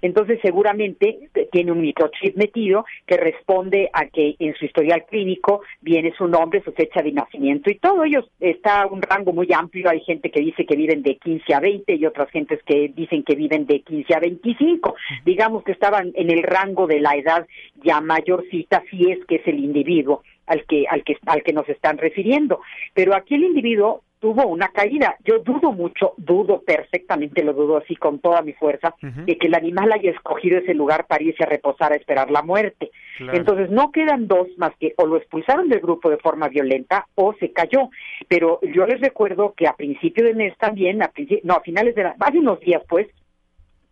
Entonces, 0.00 0.38
seguramente 0.42 1.30
tiene 1.50 1.72
un 1.72 1.80
microchip 1.80 2.36
metido 2.36 2.84
que 3.06 3.16
responde 3.16 3.90
a 3.92 4.06
que 4.06 4.36
en 4.38 4.54
su 4.54 4.64
historial 4.64 5.04
clínico 5.06 5.62
viene 5.80 6.12
su 6.16 6.28
nombre, 6.28 6.62
su 6.64 6.72
fecha 6.72 7.02
de 7.02 7.12
nacimiento 7.12 7.70
y 7.70 7.76
todo. 7.76 8.04
Ellos 8.04 8.24
está 8.40 8.86
un 8.86 9.02
rango 9.02 9.32
muy 9.32 9.48
amplio. 9.52 9.90
Hay 9.90 10.00
gente 10.00 10.30
que 10.30 10.40
dice 10.40 10.64
que 10.66 10.76
viven 10.76 11.02
de 11.02 11.16
15 11.16 11.54
a 11.54 11.60
20 11.60 11.94
y 11.94 12.06
otras 12.06 12.30
gentes 12.30 12.60
que 12.64 12.92
dicen 12.94 13.24
que 13.24 13.34
viven 13.34 13.66
de 13.66 13.80
15 13.80 14.14
a 14.14 14.20
25. 14.20 14.94
Digamos 15.24 15.64
que 15.64 15.72
estaban 15.72 16.12
en 16.14 16.30
el 16.30 16.42
rango 16.42 16.86
de 16.86 17.00
la 17.00 17.16
edad 17.16 17.46
ya 17.82 18.00
mayorcita, 18.00 18.82
si 18.90 19.10
es 19.10 19.24
que 19.26 19.36
es 19.36 19.46
el 19.46 19.58
individuo 19.58 20.22
al 20.46 20.64
que, 20.66 20.86
al 20.88 21.04
que, 21.04 21.16
al 21.26 21.42
que 21.42 21.52
nos 21.52 21.68
están 21.68 21.98
refiriendo. 21.98 22.60
Pero 22.94 23.14
aquí 23.14 23.34
el 23.34 23.44
individuo 23.44 24.02
tuvo 24.24 24.46
una 24.46 24.68
caída. 24.68 25.18
Yo 25.22 25.40
dudo 25.40 25.70
mucho, 25.72 26.14
dudo 26.16 26.62
perfectamente, 26.62 27.44
lo 27.44 27.52
dudo 27.52 27.76
así 27.76 27.94
con 27.94 28.20
toda 28.20 28.40
mi 28.40 28.54
fuerza, 28.54 28.94
de 29.02 29.36
que 29.36 29.48
el 29.48 29.54
animal 29.54 29.92
haya 29.92 30.12
escogido 30.12 30.56
ese 30.56 30.72
lugar 30.72 31.06
para 31.06 31.22
irse 31.22 31.44
a 31.44 31.46
reposar 31.46 31.92
a 31.92 31.96
esperar 31.96 32.30
la 32.30 32.40
muerte. 32.40 32.90
Entonces 33.18 33.68
no 33.68 33.92
quedan 33.92 34.26
dos 34.26 34.48
más 34.56 34.72
que 34.80 34.94
o 34.96 35.04
lo 35.04 35.18
expulsaron 35.18 35.68
del 35.68 35.80
grupo 35.80 36.08
de 36.08 36.16
forma 36.16 36.48
violenta 36.48 37.06
o 37.16 37.34
se 37.34 37.52
cayó. 37.52 37.90
Pero 38.26 38.60
yo 38.62 38.86
les 38.86 38.98
recuerdo 39.02 39.52
que 39.54 39.68
a 39.68 39.76
principio 39.76 40.24
de 40.24 40.32
mes 40.32 40.56
también, 40.56 41.02
a 41.02 41.12
no, 41.42 41.54
a 41.56 41.60
finales 41.60 41.94
de 41.94 42.04
la, 42.04 42.16
hace 42.18 42.38
unos 42.38 42.60
días 42.60 42.82
pues, 42.88 43.06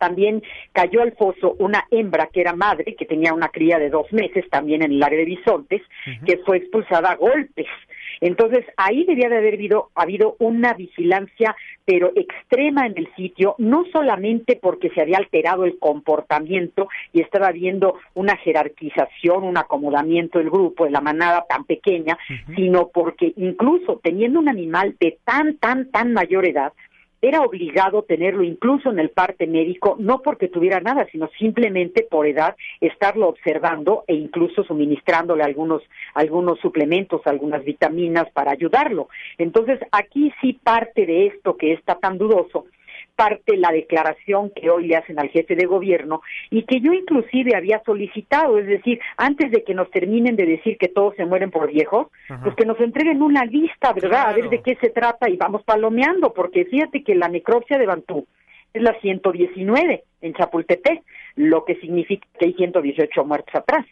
también 0.03 0.43
cayó 0.73 1.01
al 1.01 1.13
foso 1.13 1.55
una 1.61 1.87
hembra 1.93 2.27
que 2.27 2.41
era 2.41 2.57
madre, 2.57 2.97
que 2.97 3.07
tenía 3.07 3.33
una 3.33 3.51
cría 3.51 3.79
de 3.79 3.89
dos 3.89 4.13
meses, 4.13 4.45
también 4.51 4.83
en 4.83 4.91
el 4.91 5.01
área 5.01 5.21
de 5.21 5.27
Bisontes, 5.27 5.81
que 6.27 6.39
fue 6.39 6.57
expulsada 6.57 7.13
a 7.13 7.15
golpes. 7.15 7.69
Entonces, 8.21 8.65
ahí 8.77 9.05
debía 9.05 9.29
de 9.29 9.39
haber 9.39 9.55
habido, 9.55 9.91
habido 9.95 10.35
una 10.41 10.75
vigilancia, 10.75 11.55
pero 11.85 12.11
extrema 12.17 12.85
en 12.87 12.95
el 12.97 13.15
sitio, 13.15 13.55
no 13.59 13.85
solamente 13.93 14.59
porque 14.61 14.91
se 14.91 15.03
había 15.03 15.19
alterado 15.19 15.65
el 15.65 15.79
comportamiento 15.79 16.89
y 17.13 17.21
estaba 17.21 17.47
habiendo 17.47 17.95
una 18.15 18.37
jerarquización, 18.37 19.45
un 19.45 19.57
acomodamiento 19.57 20.41
del 20.41 20.51
grupo, 20.51 20.85
de 20.85 20.91
la 20.91 21.01
manada 21.01 21.45
tan 21.49 21.63
pequeña, 21.65 22.19
sino 22.57 22.89
porque 22.89 23.35
incluso 23.37 24.01
teniendo 24.03 24.41
un 24.41 24.49
animal 24.49 24.97
de 24.99 25.19
tan, 25.25 25.59
tan, 25.59 25.93
tan 25.93 26.13
mayor 26.13 26.45
edad, 26.45 26.73
era 27.23 27.43
obligado 27.43 28.03
tenerlo 28.03 28.43
incluso 28.43 28.91
en 28.91 28.99
el 28.99 29.11
parte 29.11 29.47
médico, 29.47 29.97
no 29.99 30.21
porque 30.23 30.49
tuviera 30.49 30.81
nada, 30.81 31.07
sino 31.13 31.31
simplemente 31.39 32.03
por 32.03 32.27
edad, 32.27 32.57
estarlo 32.81 33.29
observando 33.29 34.03
e 34.09 34.15
incluso 34.15 34.65
suministrándole 34.65 35.45
algunos, 35.45 35.83
algunos 36.15 36.59
suplementos, 36.59 37.23
algunas 37.25 37.65
vitaminas 37.65 38.29
para 38.33 38.51
ayudarlo. 38.51 39.09
Entonces, 39.39 39.79
aquí 39.93 40.33
sí 40.41 40.55
parte 40.55 41.07
de 41.07 41.29
esto 41.29 41.57
que 41.57 41.73
está 41.73 41.95
tan 41.95 42.19
dudoso 42.19 42.67
parte 43.17 43.57
la 43.57 43.71
declaración 43.71 44.51
que 44.51 44.71
hoy 44.71 44.87
le 44.87 44.97
hacen 44.97 45.19
al 45.19 45.29
jefe 45.29 45.55
de 45.55 45.67
gobierno 45.67 46.23
y 46.51 46.65
que 46.65 46.81
yo 46.81 46.93
inclusive 46.93 47.57
había 47.57 47.83
solicitado, 47.85 48.59
es 48.59 48.67
decir, 48.67 49.01
antes 49.17 49.51
de 49.51 49.65
que 49.65 49.75
nos 49.75 49.91
terminen 49.91 50.37
de 50.37 50.47
decir 50.47 50.79
que 50.79 50.89
todos 50.89 51.15
se 51.17 51.25
mueren 51.25 51.51
por 51.51 51.71
viejos, 51.71 52.09
pues 52.43 52.55
que 52.55 52.67
nos 52.67 52.81
entreguen 52.81 53.23
una 53.23 53.45
lista, 53.45 53.93
¿verdad? 53.93 54.29
A 54.29 54.33
ver 54.33 54.49
de 54.49 54.63
qué 54.63 54.77
se 54.81 54.91
trata 54.91 55.29
y 55.29 55.37
vamos 55.37 55.63
palomeando, 55.63 56.33
porque 56.33 56.65
fíjate 56.65 57.03
que 57.03 57.15
la 57.15 57.29
necropsia 57.29 57.79
de 57.79 57.87
Bantú 57.87 58.27
es 58.73 58.83
la 58.83 58.99
119 59.01 60.05
en 60.23 60.35
Chapultepec, 60.35 61.03
lo 61.37 61.65
que 61.65 61.77
significa 61.77 62.27
que 62.39 62.47
hay 62.47 62.55
118 62.55 63.25
muertos 63.25 63.55
atrás 63.55 63.87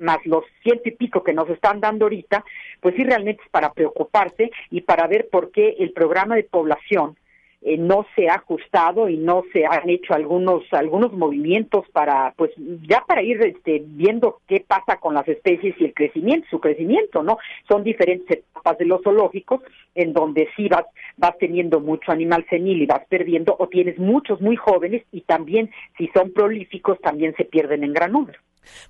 más 0.00 0.18
los 0.24 0.44
ciento 0.62 0.88
y 0.88 0.92
pico 0.92 1.22
que 1.22 1.32
nos 1.32 1.48
están 1.50 1.80
dando 1.80 2.06
ahorita, 2.06 2.44
pues 2.80 2.94
sí 2.96 3.04
realmente 3.04 3.42
es 3.44 3.50
para 3.50 3.72
preocuparse 3.72 4.50
y 4.70 4.80
para 4.80 5.06
ver 5.06 5.28
por 5.30 5.52
qué 5.52 5.76
el 5.78 5.92
programa 5.92 6.34
de 6.34 6.44
población 6.44 7.16
eh, 7.62 7.76
no 7.76 8.06
se 8.16 8.28
ha 8.28 8.36
ajustado 8.36 9.08
y 9.08 9.18
no 9.18 9.44
se 9.52 9.66
han 9.66 9.90
hecho 9.90 10.14
algunos 10.14 10.62
algunos 10.72 11.12
movimientos 11.12 11.86
para 11.90 12.32
pues 12.36 12.50
ya 12.56 13.04
para 13.06 13.22
ir 13.22 13.42
este, 13.42 13.82
viendo 13.84 14.40
qué 14.48 14.64
pasa 14.66 14.96
con 14.98 15.12
las 15.14 15.28
especies 15.28 15.74
y 15.78 15.84
el 15.84 15.94
crecimiento 15.94 16.48
su 16.50 16.58
crecimiento 16.58 17.22
no 17.22 17.36
son 17.68 17.84
diferentes 17.84 18.38
etapas 18.38 18.78
de 18.78 18.86
los 18.86 19.02
zoológicos 19.02 19.60
en 19.94 20.14
donde 20.14 20.48
sí 20.56 20.68
vas 20.68 20.86
vas 21.18 21.36
teniendo 21.38 21.80
mucho 21.80 22.12
animal 22.12 22.46
senil 22.48 22.80
y 22.80 22.86
vas 22.86 23.02
perdiendo 23.08 23.56
o 23.58 23.68
tienes 23.68 23.98
muchos 23.98 24.40
muy 24.40 24.56
jóvenes 24.56 25.02
y 25.12 25.20
también 25.20 25.70
si 25.98 26.08
son 26.14 26.32
prolíficos 26.32 26.98
también 27.00 27.34
se 27.36 27.44
pierden 27.44 27.84
en 27.84 27.92
gran 27.92 28.12
número 28.12 28.38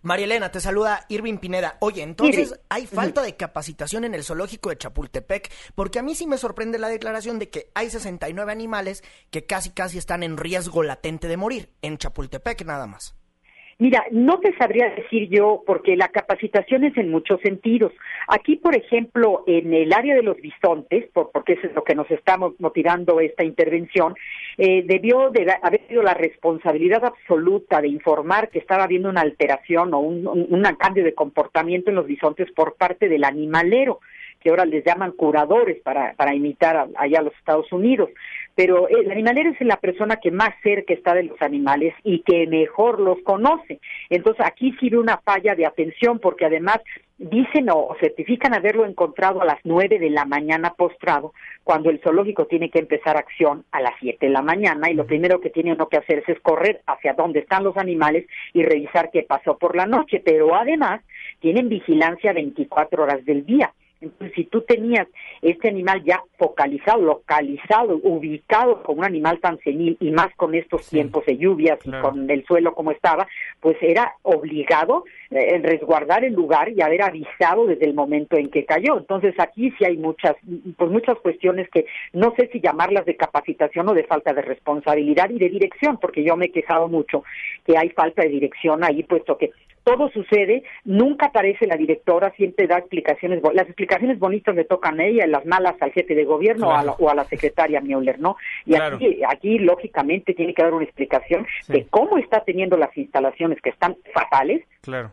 María 0.03 0.27
Elena, 0.27 0.51
te 0.51 0.61
saluda 0.61 1.07
Irving 1.09 1.39
Pineda. 1.39 1.77
Oye, 1.81 2.03
entonces 2.03 2.55
hay 2.69 2.87
falta 2.87 3.23
de 3.23 3.37
capacitación 3.37 4.05
en 4.05 4.15
el 4.15 4.25
zoológico 4.25 4.71
de 4.71 4.79
Chapultepec, 4.79 5.51
porque 5.75 5.99
a 5.99 6.03
mí 6.03 6.15
sí 6.15 6.27
me 6.27 6.39
sorprende 6.39 6.79
la 6.79 6.89
declaración 6.89 7.39
de 7.39 7.51
que 7.51 7.71
hay 7.75 7.91
69 7.91 8.51
animales 8.51 9.03
que 9.31 9.47
casi 9.47 9.71
casi 9.71 9.99
están 9.99 10.23
en 10.23 10.37
riesgo 10.37 10.83
latente 10.83 11.29
de 11.29 11.37
morir, 11.37 11.73
en 11.83 11.99
Chapultepec 11.99 12.65
nada 12.65 12.87
más. 12.87 13.20
Mira, 13.81 14.05
no 14.11 14.41
te 14.41 14.55
sabría 14.59 14.91
decir 14.91 15.31
yo 15.31 15.63
porque 15.67 15.97
la 15.97 16.09
capacitación 16.09 16.85
es 16.85 16.95
en 16.99 17.11
muchos 17.11 17.41
sentidos. 17.41 17.93
Aquí, 18.29 18.57
por 18.57 18.77
ejemplo, 18.77 19.43
en 19.47 19.73
el 19.73 19.95
área 19.95 20.15
de 20.15 20.23
los 20.23 20.37
bisontes, 20.37 21.07
porque 21.15 21.55
eso 21.55 21.67
es 21.67 21.75
lo 21.75 21.83
que 21.83 21.95
nos 21.95 22.11
está 22.11 22.37
motivando 22.37 23.21
esta 23.21 23.43
intervención, 23.43 24.15
eh, 24.59 24.83
debió 24.87 25.31
de 25.31 25.51
haber 25.63 25.81
sido 25.89 26.03
la 26.03 26.13
responsabilidad 26.13 27.07
absoluta 27.07 27.81
de 27.81 27.89
informar 27.89 28.51
que 28.51 28.59
estaba 28.59 28.85
habiendo 28.85 29.09
una 29.09 29.23
alteración 29.23 29.95
o 29.95 30.01
un, 30.01 30.27
un 30.27 30.63
cambio 30.79 31.03
de 31.03 31.15
comportamiento 31.15 31.89
en 31.89 31.97
los 31.97 32.07
bisontes 32.07 32.53
por 32.53 32.75
parte 32.75 33.09
del 33.09 33.25
animalero 33.25 34.01
que 34.41 34.51
ahora 34.51 34.65
les 34.65 34.85
llaman 34.85 35.13
curadores 35.13 35.81
para, 35.83 36.15
para 36.15 36.35
imitar 36.35 36.89
allá 36.97 37.19
a 37.19 37.23
los 37.23 37.35
Estados 37.35 37.71
Unidos 37.73 38.09
pero 38.63 38.89
el 38.89 39.11
animalero 39.11 39.53
es 39.53 39.61
la 39.63 39.79
persona 39.79 40.17
que 40.17 40.31
más 40.31 40.51
cerca 40.63 40.93
está 40.93 41.15
de 41.15 41.23
los 41.23 41.41
animales 41.41 41.95
y 42.05 42.19
que 42.19 42.47
mejor 42.47 43.01
los 43.01 43.17
conoce. 43.23 43.81
Entonces 44.11 44.45
aquí 44.45 44.77
sí 44.79 44.91
ve 44.91 44.99
una 44.99 45.17
falla 45.17 45.55
de 45.55 45.65
atención 45.65 46.19
porque 46.19 46.45
además 46.45 46.77
dicen 47.17 47.71
o 47.71 47.97
certifican 48.01 48.55
haberlo 48.55 48.85
encontrado 48.85 49.41
a 49.41 49.47
las 49.47 49.61
nueve 49.65 49.99
de 49.99 50.11
la 50.11 50.27
mañana 50.27 50.75
postrado, 50.75 51.33
cuando 51.65 51.89
el 51.89 52.01
zoológico 52.01 52.49
tiene 52.49 52.69
que 52.69 52.81
empezar 52.81 53.17
acción 53.17 53.65
a 53.73 53.81
las 53.81 53.95
siete 53.99 54.27
de 54.27 54.33
la 54.33 54.43
mañana 54.43 54.91
y 54.91 54.95
lo 54.95 55.07
primero 55.07 55.41
que 55.41 55.49
tiene 55.49 55.73
uno 55.73 55.89
que 55.89 55.97
hacer 55.97 56.23
es 56.27 56.39
correr 56.41 56.83
hacia 56.87 57.15
donde 57.15 57.41
están 57.41 57.65
los 57.65 57.79
animales 57.79 58.27
y 58.53 58.63
revisar 58.63 59.11
qué 59.11 59.23
pasó 59.23 59.57
por 59.57 59.75
la 59.75 59.87
noche, 59.87 60.21
pero 60.23 60.55
además 60.55 61.01
tienen 61.39 61.71
vigilancia 61.71 62.35
24 62.35 63.05
horas 63.05 63.25
del 63.25 63.47
día. 63.47 63.73
Entonces, 64.01 64.35
si 64.35 64.45
tú 64.45 64.63
tenías 64.63 65.07
este 65.43 65.69
animal 65.69 66.03
ya 66.05 66.23
focalizado, 66.39 67.03
localizado, 67.03 68.01
ubicado 68.03 68.83
como 68.83 69.01
un 69.01 69.05
animal 69.05 69.41
tan 69.41 69.59
senil 69.59 69.97
y 70.01 70.11
más 70.11 70.35
con 70.37 70.55
estos 70.55 70.89
tiempos 70.89 71.27
de 71.27 71.37
lluvias 71.37 71.79
y 71.85 71.91
con 71.91 72.31
el 72.31 72.45
suelo 72.47 72.75
como 72.75 72.93
estaba, 72.93 73.29
pues 73.61 73.77
era 73.83 74.15
obligado 74.23 75.05
eh, 75.31 75.59
resguardar 75.63 76.25
el 76.25 76.33
lugar 76.33 76.71
y 76.71 76.81
haber 76.81 77.03
avisado 77.03 77.67
desde 77.67 77.85
el 77.85 77.95
momento 77.95 78.37
en 78.37 78.49
que 78.49 78.65
cayó. 78.65 78.97
Entonces, 78.97 79.35
aquí 79.39 79.71
sí 79.79 79.85
hay 79.85 79.99
muchas, 79.99 80.35
pues 80.77 80.91
muchas 80.91 81.19
cuestiones 81.19 81.69
que 81.69 81.87
no 82.15 82.35
sé 82.37 82.49
si 82.53 82.61
llamarlas 82.61 83.05
de 83.05 83.17
capacitación 83.17 83.89
o 83.89 83.95
de 83.95 84.05
falta 84.05 84.33
de 84.33 84.43
responsabilidad 84.43 85.29
y 85.29 85.39
de 85.39 85.51
dirección, 85.51 85.99
porque 85.99 86.25
yo 86.25 86.37
me 86.37 86.47
he 86.47 86.53
quejado 86.53 86.89
mucho 86.89 87.23
que 87.67 87.77
hay 87.77 87.91
falta 87.91 88.23
de 88.23 88.29
dirección 88.29 88.83
ahí, 88.83 89.03
puesto 89.03 89.37
que 89.37 89.51
todo 89.85 90.11
sucede, 90.11 90.63
nunca 90.85 91.27
aparece 91.27 91.67
la 91.67 91.77
directora, 91.77 92.33
siempre 92.37 92.67
da 92.67 92.79
explicaciones, 92.79 93.43
las 93.55 93.67
explicaciones 93.67 94.19
bonitas 94.19 94.55
le 94.55 94.65
tocan 94.65 95.01
a 95.01 95.07
ella, 95.07 95.27
las 95.27 95.47
malas 95.47 95.75
al 95.81 95.93
jefe 95.93 96.15
de 96.15 96.25
gobierno 96.25 96.69
o, 96.69 97.09
a 97.11 97.15
la, 97.15 97.25
secretaria 97.25 97.81
Müller, 97.81 98.19
¿no? 98.19 98.37
Y 98.67 98.75
aquí, 98.75 99.21
aquí, 99.27 99.59
lógicamente, 99.59 100.35
tiene 100.35 100.55
que 100.55 100.63
dar 100.63 100.75
una 100.75 100.85
explicación 100.85 101.47
de 101.69 101.87
cómo 101.89 102.19
está 102.19 102.45
teniendo 102.45 102.77
las 102.77 102.97
instalaciones 102.97 103.61
que 103.63 103.71
están 103.71 103.97
fatales 104.13 104.65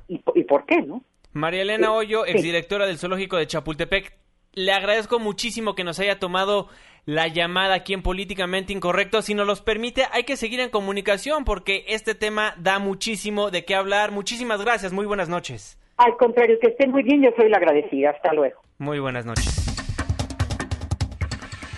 y, 0.07 0.43
por 0.43 0.65
qué, 0.65 0.81
¿no? 0.81 1.03
María 1.33 1.61
Elena 1.61 1.93
Hoyo, 1.93 2.25
exdirectora 2.25 2.85
del 2.87 2.97
Zoológico 2.97 3.37
de 3.37 3.47
Chapultepec, 3.47 4.13
le 4.57 4.71
agradezco 4.71 5.19
muchísimo 5.19 5.75
que 5.75 5.83
nos 5.83 5.99
haya 5.99 6.17
tomado 6.17 6.67
la 7.05 7.27
llamada 7.27 7.75
aquí 7.75 7.93
en 7.93 8.01
Políticamente 8.01 8.73
Incorrecto. 8.73 9.21
Si 9.21 9.35
nos 9.35 9.45
los 9.45 9.61
permite, 9.61 10.05
hay 10.11 10.23
que 10.23 10.35
seguir 10.35 10.59
en 10.59 10.71
comunicación 10.71 11.45
porque 11.45 11.85
este 11.87 12.15
tema 12.15 12.55
da 12.57 12.79
muchísimo 12.79 13.51
de 13.51 13.65
qué 13.65 13.75
hablar. 13.75 14.11
Muchísimas 14.11 14.61
gracias, 14.63 14.91
muy 14.91 15.05
buenas 15.05 15.29
noches. 15.29 15.77
Al 15.97 16.17
contrario, 16.17 16.57
que 16.59 16.69
estén 16.69 16.89
muy 16.89 17.03
bien, 17.03 17.21
yo 17.21 17.29
soy 17.37 17.49
la 17.49 17.57
agradecida. 17.57 18.09
Hasta 18.09 18.33
luego. 18.33 18.59
Muy 18.79 18.99
buenas 18.99 19.25
noches. 19.27 19.76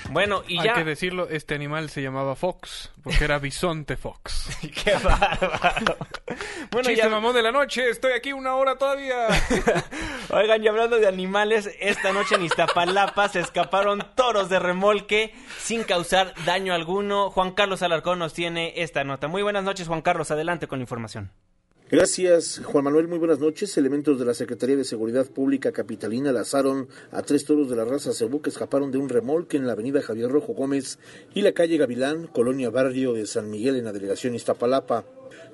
Bueno, 0.09 0.43
y 0.47 0.57
Hay 0.57 0.65
ya... 0.65 0.73
que 0.73 0.83
decirlo, 0.83 1.29
este 1.29 1.55
animal 1.55 1.89
se 1.89 2.01
llamaba 2.01 2.35
Fox, 2.35 2.91
porque 3.03 3.23
era 3.23 3.39
bisonte 3.39 3.97
Fox. 3.97 4.57
¡Qué 4.83 4.93
bárbaro! 4.93 5.97
bueno, 6.71 6.89
Chiste 6.89 6.95
ya... 6.95 7.09
mamón 7.09 7.35
de 7.35 7.43
la 7.43 7.51
noche, 7.51 7.89
estoy 7.89 8.13
aquí 8.13 8.33
una 8.33 8.55
hora 8.55 8.77
todavía. 8.77 9.27
Oigan, 10.29 10.63
y 10.63 10.67
hablando 10.67 10.97
de 10.97 11.07
animales, 11.07 11.69
esta 11.79 12.11
noche 12.11 12.35
en 12.35 12.43
Iztapalapa 12.43 13.29
se 13.29 13.39
escaparon 13.39 14.05
toros 14.15 14.49
de 14.49 14.59
remolque 14.59 15.33
sin 15.59 15.83
causar 15.83 16.33
daño 16.45 16.73
alguno. 16.73 17.29
Juan 17.31 17.51
Carlos 17.51 17.81
Alarcón 17.81 18.19
nos 18.19 18.33
tiene 18.33 18.73
esta 18.77 19.03
nota. 19.03 19.27
Muy 19.27 19.41
buenas 19.43 19.63
noches, 19.63 19.87
Juan 19.87 20.01
Carlos, 20.01 20.31
adelante 20.31 20.67
con 20.67 20.79
la 20.79 20.83
información. 20.83 21.31
Gracias, 21.91 22.61
Juan 22.63 22.83
Manuel. 22.83 23.07
Muy 23.07 23.17
buenas 23.17 23.39
noches. 23.39 23.75
Elementos 23.75 24.19
de 24.19 24.25
la 24.25 24.35
Secretaría 24.35 24.75
de 24.75 24.83
Seguridad 24.83 25.25
Pública 25.25 25.71
Capitalina 25.71 26.31
lazaron 26.31 26.87
a 27.11 27.23
tres 27.23 27.45
toros 27.45 27.67
de 27.67 27.75
la 27.75 27.83
raza 27.83 28.13
cebú 28.13 28.43
que 28.43 28.51
escaparon 28.51 28.91
de 28.91 28.99
un 28.99 29.09
remolque 29.09 29.57
en 29.57 29.65
la 29.65 29.73
avenida 29.73 29.99
Javier 30.03 30.29
Rojo 30.29 30.53
Gómez 30.53 30.99
y 31.33 31.41
la 31.41 31.53
calle 31.53 31.77
Gavilán, 31.77 32.27
colonia 32.27 32.69
barrio 32.69 33.13
de 33.13 33.25
San 33.25 33.49
Miguel 33.49 33.75
en 33.75 33.85
la 33.85 33.91
delegación 33.91 34.35
Iztapalapa. 34.35 35.03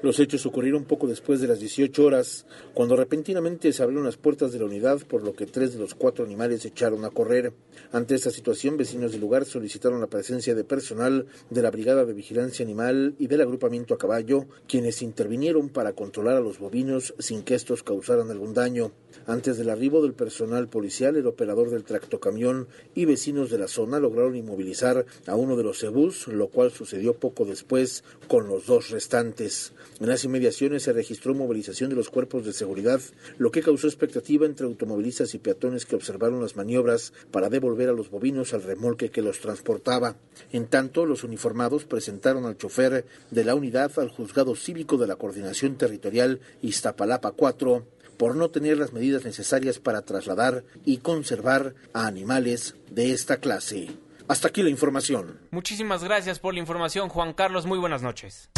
Los 0.01 0.19
hechos 0.19 0.45
ocurrieron 0.45 0.85
poco 0.85 1.07
después 1.07 1.41
de 1.41 1.47
las 1.47 1.59
18 1.59 2.03
horas, 2.03 2.45
cuando 2.73 2.95
repentinamente 2.95 3.71
se 3.73 3.83
abrieron 3.83 4.05
las 4.05 4.17
puertas 4.17 4.51
de 4.51 4.59
la 4.59 4.65
unidad, 4.65 4.99
por 5.07 5.23
lo 5.23 5.33
que 5.33 5.45
tres 5.45 5.73
de 5.73 5.79
los 5.79 5.95
cuatro 5.95 6.25
animales 6.25 6.61
se 6.61 6.69
echaron 6.69 7.05
a 7.05 7.09
correr. 7.09 7.53
Ante 7.91 8.15
esta 8.15 8.31
situación, 8.31 8.77
vecinos 8.77 9.11
del 9.11 9.21
lugar 9.21 9.45
solicitaron 9.45 10.01
la 10.01 10.07
presencia 10.07 10.55
de 10.55 10.63
personal 10.63 11.25
de 11.49 11.61
la 11.61 11.71
Brigada 11.71 12.05
de 12.05 12.13
Vigilancia 12.13 12.63
Animal 12.63 13.15
y 13.19 13.27
del 13.27 13.41
agrupamiento 13.41 13.93
a 13.93 13.97
caballo, 13.97 14.45
quienes 14.67 15.01
intervinieron 15.01 15.69
para 15.69 15.93
controlar 15.93 16.37
a 16.37 16.41
los 16.41 16.59
bovinos 16.59 17.13
sin 17.19 17.43
que 17.43 17.55
estos 17.55 17.83
causaran 17.83 18.31
algún 18.31 18.53
daño. 18.53 18.91
Antes 19.27 19.57
del 19.57 19.69
arribo 19.69 20.01
del 20.01 20.13
personal 20.13 20.67
policial, 20.67 21.15
el 21.15 21.27
operador 21.27 21.69
del 21.69 21.83
tractocamión 21.83 22.67
y 22.93 23.05
vecinos 23.05 23.49
de 23.49 23.57
la 23.57 23.67
zona 23.67 23.99
lograron 23.99 24.35
inmovilizar 24.35 25.05
a 25.25 25.35
uno 25.35 25.55
de 25.55 25.63
los 25.63 25.79
cebús, 25.79 26.27
lo 26.27 26.47
cual 26.47 26.71
sucedió 26.71 27.13
poco 27.13 27.45
después 27.45 28.03
con 28.27 28.47
los 28.47 28.65
dos 28.65 28.89
restantes. 28.89 29.64
En 29.99 30.07
las 30.07 30.23
inmediaciones 30.23 30.83
se 30.83 30.93
registró 30.93 31.33
movilización 31.33 31.89
de 31.89 31.95
los 31.95 32.09
cuerpos 32.09 32.45
de 32.45 32.53
seguridad, 32.53 32.99
lo 33.37 33.51
que 33.51 33.61
causó 33.61 33.87
expectativa 33.87 34.45
entre 34.45 34.65
automovilistas 34.65 35.33
y 35.33 35.39
peatones 35.39 35.85
que 35.85 35.95
observaron 35.95 36.41
las 36.41 36.55
maniobras 36.55 37.13
para 37.31 37.49
devolver 37.49 37.89
a 37.89 37.93
los 37.93 38.09
bovinos 38.09 38.53
al 38.53 38.63
remolque 38.63 39.11
que 39.11 39.21
los 39.21 39.39
transportaba. 39.39 40.15
En 40.51 40.67
tanto, 40.67 41.05
los 41.05 41.23
uniformados 41.23 41.85
presentaron 41.85 42.45
al 42.45 42.57
chofer 42.57 43.05
de 43.31 43.43
la 43.43 43.55
unidad 43.55 43.91
al 43.97 44.09
juzgado 44.09 44.55
cívico 44.55 44.97
de 44.97 45.07
la 45.07 45.15
Coordinación 45.15 45.77
Territorial 45.77 46.39
Iztapalapa 46.61 47.31
4 47.31 47.85
por 48.17 48.35
no 48.35 48.49
tener 48.49 48.77
las 48.77 48.93
medidas 48.93 49.25
necesarias 49.25 49.79
para 49.79 50.03
trasladar 50.03 50.63
y 50.85 50.97
conservar 50.97 51.75
a 51.93 52.07
animales 52.07 52.75
de 52.89 53.11
esta 53.11 53.37
clase. 53.37 53.89
Hasta 54.27 54.47
aquí 54.47 54.63
la 54.63 54.69
información. 54.69 55.39
Muchísimas 55.51 56.03
gracias 56.03 56.39
por 56.39 56.53
la 56.53 56.59
información, 56.59 57.09
Juan 57.09 57.33
Carlos. 57.33 57.65
Muy 57.65 57.77
buenas 57.77 58.01
noches. 58.01 58.49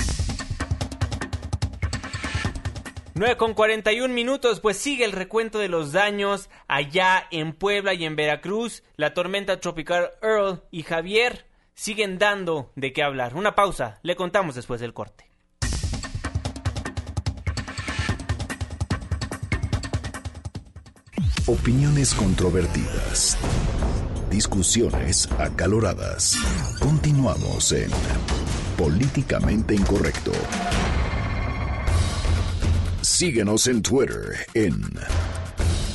9 3.17 3.35
con 3.35 3.55
41 3.55 4.13
minutos, 4.13 4.59
pues 4.59 4.77
sigue 4.77 5.03
el 5.03 5.11
recuento 5.11 5.57
de 5.57 5.69
los 5.69 5.91
daños 5.91 6.49
allá 6.67 7.25
en 7.31 7.53
Puebla 7.53 7.95
y 7.95 8.05
en 8.05 8.15
Veracruz. 8.15 8.83
La 8.95 9.15
tormenta 9.15 9.59
tropical 9.59 10.11
Earl 10.21 10.61
y 10.69 10.83
Javier 10.83 11.47
siguen 11.73 12.19
dando 12.19 12.71
de 12.75 12.93
qué 12.93 13.01
hablar. 13.01 13.35
Una 13.35 13.55
pausa, 13.55 13.99
le 14.03 14.15
contamos 14.15 14.53
después 14.53 14.79
del 14.79 14.93
corte. 14.93 15.31
Opiniones 21.47 22.13
controvertidas. 22.13 23.35
Discusiones 24.29 25.31
acaloradas. 25.39 26.37
Continuamos 26.79 27.71
en 27.71 27.89
Políticamente 28.77 29.73
Incorrecto. 29.73 30.33
Síguenos 33.17 33.65
en 33.65 33.81
Twitter 33.81 34.45
en 34.53 34.79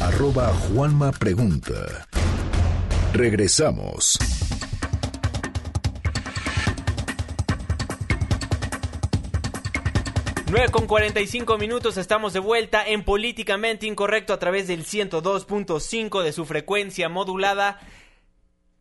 arroba 0.01 0.49
Juanma 0.49 1.13
Pregunta. 1.13 2.05
Regresamos. 3.13 4.19
9 10.51 10.73
con 10.73 10.89
45 10.89 11.59
minutos, 11.59 11.97
estamos 11.97 12.33
de 12.33 12.41
vuelta 12.41 12.85
en 12.85 13.05
Políticamente 13.05 13.87
Incorrecto 13.87 14.33
a 14.33 14.41
través 14.41 14.67
del 14.67 14.85
102.5 14.85 16.25
de 16.25 16.33
su 16.33 16.45
frecuencia 16.45 17.09
modulada. 17.09 17.79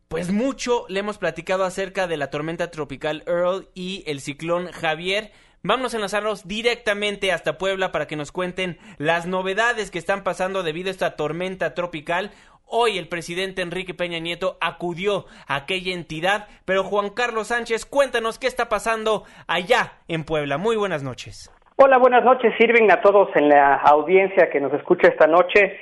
Pues 0.08 0.32
mucho 0.32 0.84
le 0.88 0.98
hemos 0.98 1.18
platicado 1.18 1.64
acerca 1.64 2.08
de 2.08 2.16
la 2.16 2.30
tormenta 2.30 2.72
tropical 2.72 3.22
Earl 3.28 3.68
y 3.72 4.02
el 4.08 4.20
ciclón 4.20 4.72
Javier. 4.72 5.30
Vamos 5.64 5.94
a 5.94 5.96
enlazarnos 5.96 6.48
directamente 6.48 7.30
hasta 7.30 7.56
Puebla 7.56 7.92
para 7.92 8.08
que 8.08 8.16
nos 8.16 8.32
cuenten 8.32 8.78
las 8.98 9.28
novedades 9.28 9.92
que 9.92 9.98
están 9.98 10.24
pasando 10.24 10.64
debido 10.64 10.88
a 10.88 10.90
esta 10.90 11.14
tormenta 11.14 11.72
tropical. 11.72 12.32
Hoy 12.66 12.98
el 12.98 13.06
presidente 13.06 13.62
Enrique 13.62 13.94
Peña 13.94 14.18
Nieto 14.18 14.56
acudió 14.60 15.26
a 15.46 15.54
aquella 15.54 15.94
entidad, 15.94 16.48
pero 16.64 16.82
Juan 16.82 17.10
Carlos 17.10 17.46
Sánchez, 17.46 17.86
cuéntanos 17.86 18.40
qué 18.40 18.48
está 18.48 18.68
pasando 18.68 19.22
allá 19.46 19.92
en 20.08 20.24
Puebla. 20.24 20.58
Muy 20.58 20.74
buenas 20.74 21.04
noches. 21.04 21.48
Hola, 21.76 21.98
buenas 21.98 22.24
noches. 22.24 22.52
Sirven 22.58 22.90
a 22.90 23.00
todos 23.00 23.28
en 23.36 23.48
la 23.48 23.76
audiencia 23.76 24.50
que 24.50 24.58
nos 24.58 24.72
escucha 24.72 25.06
esta 25.06 25.28
noche. 25.28 25.78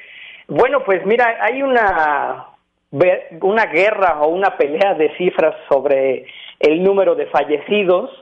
Bueno, 0.47 0.85
pues 0.85 1.07
mira, 1.07 1.39
hay 1.41 1.62
una 1.62 2.49
una 3.41 3.64
guerra 3.64 4.20
o 4.20 4.28
una 4.28 4.59
pelea 4.59 4.93
de 4.93 5.16
cifras 5.16 5.55
sobre 5.70 6.26
el 6.59 6.83
número 6.83 7.14
de 7.14 7.28
fallecidos 7.28 8.20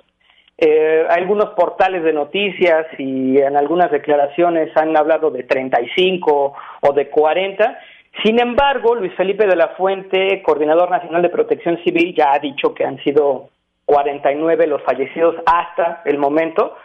eh, 0.60 1.06
algunos 1.08 1.50
portales 1.50 2.02
de 2.02 2.12
noticias 2.12 2.86
y 2.98 3.38
en 3.38 3.56
algunas 3.56 3.92
declaraciones 3.92 4.76
han 4.76 4.96
hablado 4.96 5.30
de 5.30 5.44
35 5.44 6.52
o 6.80 6.92
de 6.92 7.08
40. 7.08 7.78
Sin 8.24 8.40
embargo, 8.40 8.96
Luis 8.96 9.14
Felipe 9.14 9.46
de 9.46 9.54
la 9.54 9.68
Fuente, 9.76 10.42
coordinador 10.42 10.90
nacional 10.90 11.22
de 11.22 11.28
protección 11.28 11.78
civil, 11.84 12.12
ya 12.12 12.32
ha 12.32 12.40
dicho 12.40 12.74
que 12.74 12.84
han 12.84 12.98
sido 13.04 13.50
49 13.84 14.66
los 14.66 14.82
fallecidos 14.82 15.36
hasta 15.46 16.02
el 16.04 16.18
momento. 16.18 16.76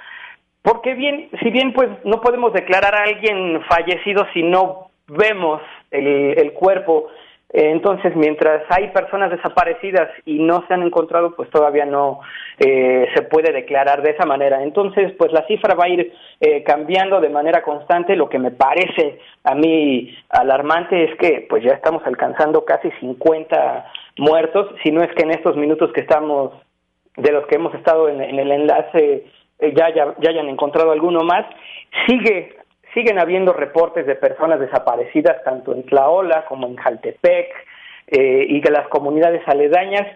Porque 0.61 0.93
bien, 0.93 1.29
si 1.41 1.49
bien 1.49 1.73
pues 1.73 1.89
no 2.03 2.21
podemos 2.21 2.53
declarar 2.53 2.93
a 2.93 3.03
alguien 3.05 3.59
fallecido 3.63 4.27
si 4.35 4.43
no 4.43 4.91
vemos 5.07 5.61
el, 5.89 6.37
el 6.37 6.53
cuerpo 6.53 7.07
entonces, 7.53 8.15
mientras 8.15 8.63
hay 8.69 8.87
personas 8.87 9.29
desaparecidas 9.29 10.09
y 10.25 10.39
no 10.39 10.65
se 10.67 10.73
han 10.73 10.81
encontrado, 10.81 11.35
pues 11.35 11.51
todavía 11.51 11.85
no 11.85 12.21
eh, 12.57 13.07
se 13.13 13.21
puede 13.21 13.53
declarar 13.53 14.01
de 14.01 14.09
esa 14.09 14.25
manera. 14.25 14.63
Entonces, 14.63 15.13
pues 15.19 15.31
la 15.31 15.45
cifra 15.45 15.75
va 15.75 15.85
a 15.85 15.89
ir 15.89 16.11
eh, 16.41 16.63
cambiando 16.63 17.21
de 17.21 17.29
manera 17.29 17.61
constante. 17.61 18.15
Lo 18.15 18.27
que 18.27 18.39
me 18.39 18.49
parece 18.49 19.19
a 19.43 19.53
mí 19.53 20.17
alarmante 20.29 21.03
es 21.03 21.15
que 21.19 21.45
pues 21.47 21.63
ya 21.63 21.73
estamos 21.75 22.01
alcanzando 22.07 22.65
casi 22.65 22.89
50 22.99 23.85
muertos, 24.17 24.73
si 24.81 24.91
no 24.91 25.03
es 25.03 25.13
que 25.13 25.21
en 25.21 25.31
estos 25.31 25.55
minutos 25.55 25.91
que 25.93 26.01
estamos, 26.01 26.53
de 27.17 27.31
los 27.31 27.45
que 27.45 27.55
hemos 27.55 27.75
estado 27.75 28.09
en, 28.09 28.19
el 28.19 28.51
enlace, 28.51 29.25
eh, 29.59 29.73
ya, 29.75 29.93
ya, 29.93 30.15
ya 30.19 30.31
hayan 30.31 30.49
encontrado 30.49 30.91
alguno 30.91 31.19
más. 31.19 31.45
Sigue 32.07 32.62
siguen 32.93 33.19
habiendo 33.19 33.53
reportes 33.53 34.05
de 34.05 34.15
personas 34.15 34.59
desaparecidas 34.59 35.43
tanto 35.43 35.73
en 35.73 35.83
Tlaola 35.85 36.45
como 36.45 36.67
en 36.67 36.75
Jaltepec 36.75 37.49
eh, 38.07 38.45
y 38.49 38.59
de 38.59 38.71
las 38.71 38.87
comunidades 38.87 39.41
aledañas. 39.47 40.07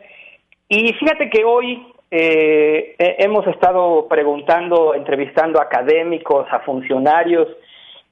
Y 0.70 0.94
fíjate 0.94 1.30
que 1.30 1.44
hoy 1.46 1.88
eh, 2.12 2.96
hemos 2.98 3.46
estado 3.48 4.08
preguntando, 4.08 4.94
entrevistando 4.94 5.60
a 5.60 5.64
académicos, 5.64 6.48
a 6.52 6.60
funcionarios, 6.60 7.48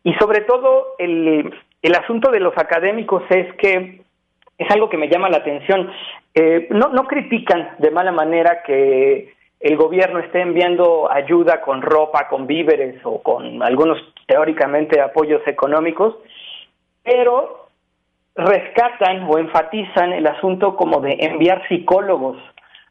y 0.03 0.13
sobre 0.15 0.41
todo 0.41 0.95
el, 0.97 1.53
el 1.81 1.95
asunto 1.95 2.31
de 2.31 2.39
los 2.39 2.57
académicos 2.57 3.23
es 3.29 3.53
que 3.55 4.01
es 4.57 4.71
algo 4.71 4.89
que 4.89 4.97
me 4.97 5.09
llama 5.09 5.29
la 5.29 5.37
atención. 5.37 5.91
Eh, 6.33 6.67
no, 6.71 6.89
no 6.89 7.05
critican 7.07 7.75
de 7.79 7.91
mala 7.91 8.11
manera 8.11 8.63
que 8.63 9.34
el 9.65 9.77
gobierno 9.77 10.19
esté 10.19 10.41
enviando 10.41 11.11
ayuda 11.11 11.59
con 11.61 11.81
ropa, 11.81 12.27
con 12.27 12.45
víveres 12.45 13.01
o 13.03 13.23
con 13.23 13.63
algunos 13.63 13.97
teóricamente 14.27 15.01
apoyos 15.01 15.41
económicos, 15.47 16.15
pero 17.01 17.65
rescatan 18.35 19.23
o 19.27 19.39
enfatizan 19.39 20.13
el 20.13 20.27
asunto 20.27 20.75
como 20.75 21.01
de 21.01 21.17
enviar 21.19 21.67
psicólogos 21.67 22.37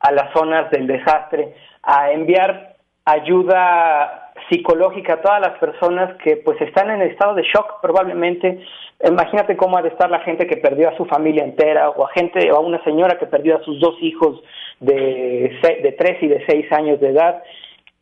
a 0.00 0.10
las 0.10 0.32
zonas 0.32 0.68
del 0.72 0.88
desastre, 0.88 1.54
a 1.84 2.10
enviar 2.10 2.73
ayuda 3.04 4.32
psicológica 4.48 5.14
a 5.14 5.22
todas 5.22 5.40
las 5.40 5.58
personas 5.58 6.16
que 6.22 6.36
pues 6.36 6.60
están 6.60 6.90
en 6.90 7.02
estado 7.02 7.34
de 7.34 7.42
shock 7.42 7.80
probablemente. 7.80 8.60
Imagínate 9.04 9.56
cómo 9.56 9.76
ha 9.76 9.82
de 9.82 9.88
estar 9.88 10.10
la 10.10 10.20
gente 10.20 10.46
que 10.46 10.56
perdió 10.56 10.88
a 10.88 10.96
su 10.96 11.04
familia 11.06 11.44
entera 11.44 11.90
o 11.90 12.06
a 12.06 12.10
gente 12.10 12.50
o 12.50 12.56
a 12.56 12.60
una 12.60 12.82
señora 12.84 13.18
que 13.18 13.26
perdió 13.26 13.56
a 13.56 13.64
sus 13.64 13.80
dos 13.80 13.96
hijos 14.00 14.42
de, 14.80 15.58
de 15.82 15.92
tres 15.92 16.22
y 16.22 16.28
de 16.28 16.44
seis 16.46 16.70
años 16.72 17.00
de 17.00 17.10
edad. 17.10 17.42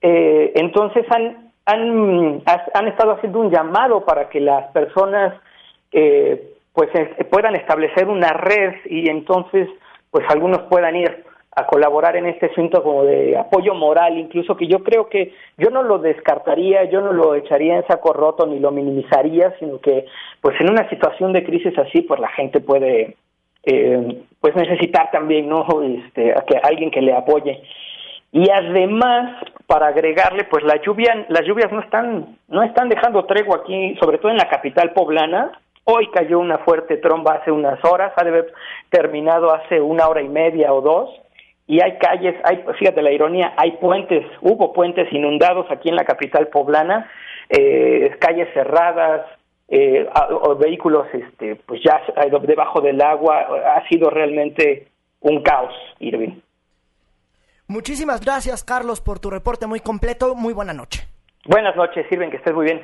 Eh, 0.01 0.53
entonces 0.57 1.05
han, 1.11 1.53
han, 1.67 2.43
han 2.75 2.89
estado 2.89 3.13
haciendo 3.13 3.41
un 3.41 3.51
llamado 3.51 4.05
para 4.05 4.29
que 4.29 4.41
las 4.41 4.71
personas 4.73 5.35
eh, 5.93 6.55
pues 6.73 6.91
puedan 7.31 7.55
establecer 7.55 8.09
una 8.09 8.33
red 8.33 8.75
y 8.87 9.09
entonces 9.09 9.69
pues 10.11 10.25
algunos 10.29 10.63
puedan 10.63 10.97
ir 10.97 11.25
a 11.55 11.67
colaborar 11.67 12.17
en 12.17 12.27
este 12.27 12.47
asunto 12.47 12.83
como 12.83 13.05
de 13.05 13.37
apoyo 13.37 13.75
moral, 13.75 14.17
incluso 14.17 14.57
que 14.57 14.67
yo 14.67 14.83
creo 14.83 15.09
que 15.09 15.35
yo 15.59 15.71
no 15.71 15.83
lo 15.83 15.99
descartaría, 15.99 16.85
yo 16.85 17.03
no 17.03 17.13
lo 17.13 17.35
echaría 17.35 17.77
en 17.77 17.87
saco 17.87 18.13
roto 18.13 18.47
ni 18.47 18.59
lo 18.59 18.71
minimizaría, 18.71 19.55
sino 19.59 19.79
que 19.79 20.07
pues 20.41 20.59
en 20.61 20.71
una 20.71 20.89
situación 20.89 21.33
de 21.33 21.45
crisis 21.45 21.77
así 21.79 22.03
pues 22.03 22.21
la 22.21 22.29
gente 22.29 22.61
puede 22.61 23.17
eh, 23.65 24.23
pues 24.41 24.57
necesitar 24.57 25.11
también 25.11 25.49
no 25.49 25.67
este 25.83 26.33
a 26.33 26.43
que 26.43 26.57
alguien 26.63 26.91
que 26.91 27.03
le 27.03 27.13
apoye. 27.13 27.63
Y 28.33 28.49
además 28.51 29.45
para 29.67 29.89
agregarle, 29.89 30.45
pues 30.45 30.65
la 30.65 30.81
lluvia, 30.81 31.27
las 31.29 31.45
lluvias 31.45 31.71
no 31.71 31.81
están, 31.81 32.39
no 32.49 32.63
están 32.63 32.89
dejando 32.89 33.27
tregua 33.27 33.59
aquí, 33.59 33.95
sobre 34.01 34.17
todo 34.19 34.31
en 34.31 34.39
la 34.39 34.49
capital 34.49 34.93
poblana. 34.93 35.53
Hoy 35.85 36.09
cayó 36.11 36.39
una 36.39 36.59
fuerte 36.59 36.97
tromba 36.97 37.35
hace 37.35 37.51
unas 37.51 37.85
horas, 37.85 38.13
ha 38.17 38.25
de 38.25 38.31
haber 38.31 38.53
terminado 38.89 39.53
hace 39.53 39.81
una 39.81 40.09
hora 40.09 40.23
y 40.23 40.29
media 40.29 40.73
o 40.73 40.81
dos, 40.81 41.11
y 41.73 41.81
hay 41.81 41.97
calles, 41.97 42.35
hay, 42.45 42.63
fíjate 42.79 43.01
la 43.01 43.13
ironía, 43.13 43.55
hay 43.57 43.79
puentes, 43.79 44.27
hubo 44.43 44.75
puentes 44.75 45.11
inundados 45.11 45.65
aquí 45.71 45.89
en 45.89 45.97
la 45.97 46.05
capital 46.05 46.49
poblana, 46.49 47.11
eh, 47.49 48.15
calles 48.21 48.47
cerradas, 48.53 49.27
eh, 49.69 50.07
vehículos, 50.59 51.07
este, 51.15 51.57
pues 51.57 51.81
ya 51.83 52.03
debajo 52.43 52.83
del 52.83 53.01
agua, 53.01 53.49
ha 53.75 53.89
sido 53.89 54.11
realmente 54.11 54.89
un 55.21 55.43
caos, 55.43 55.73
Irving. 55.99 56.43
Muchísimas 57.69 58.21
gracias, 58.21 58.65
Carlos, 58.65 59.01
por 59.01 59.19
tu 59.19 59.31
reporte 59.31 59.67
muy 59.67 59.81
completo. 59.81 60.35
Muy 60.35 60.53
buena 60.53 60.75
noche. 60.75 61.09
Buenas 61.47 61.75
noches, 61.75 62.05
Sirven, 62.11 62.31
que 62.31 62.37
estés 62.37 62.53
muy 62.53 62.67
bien. 62.67 62.83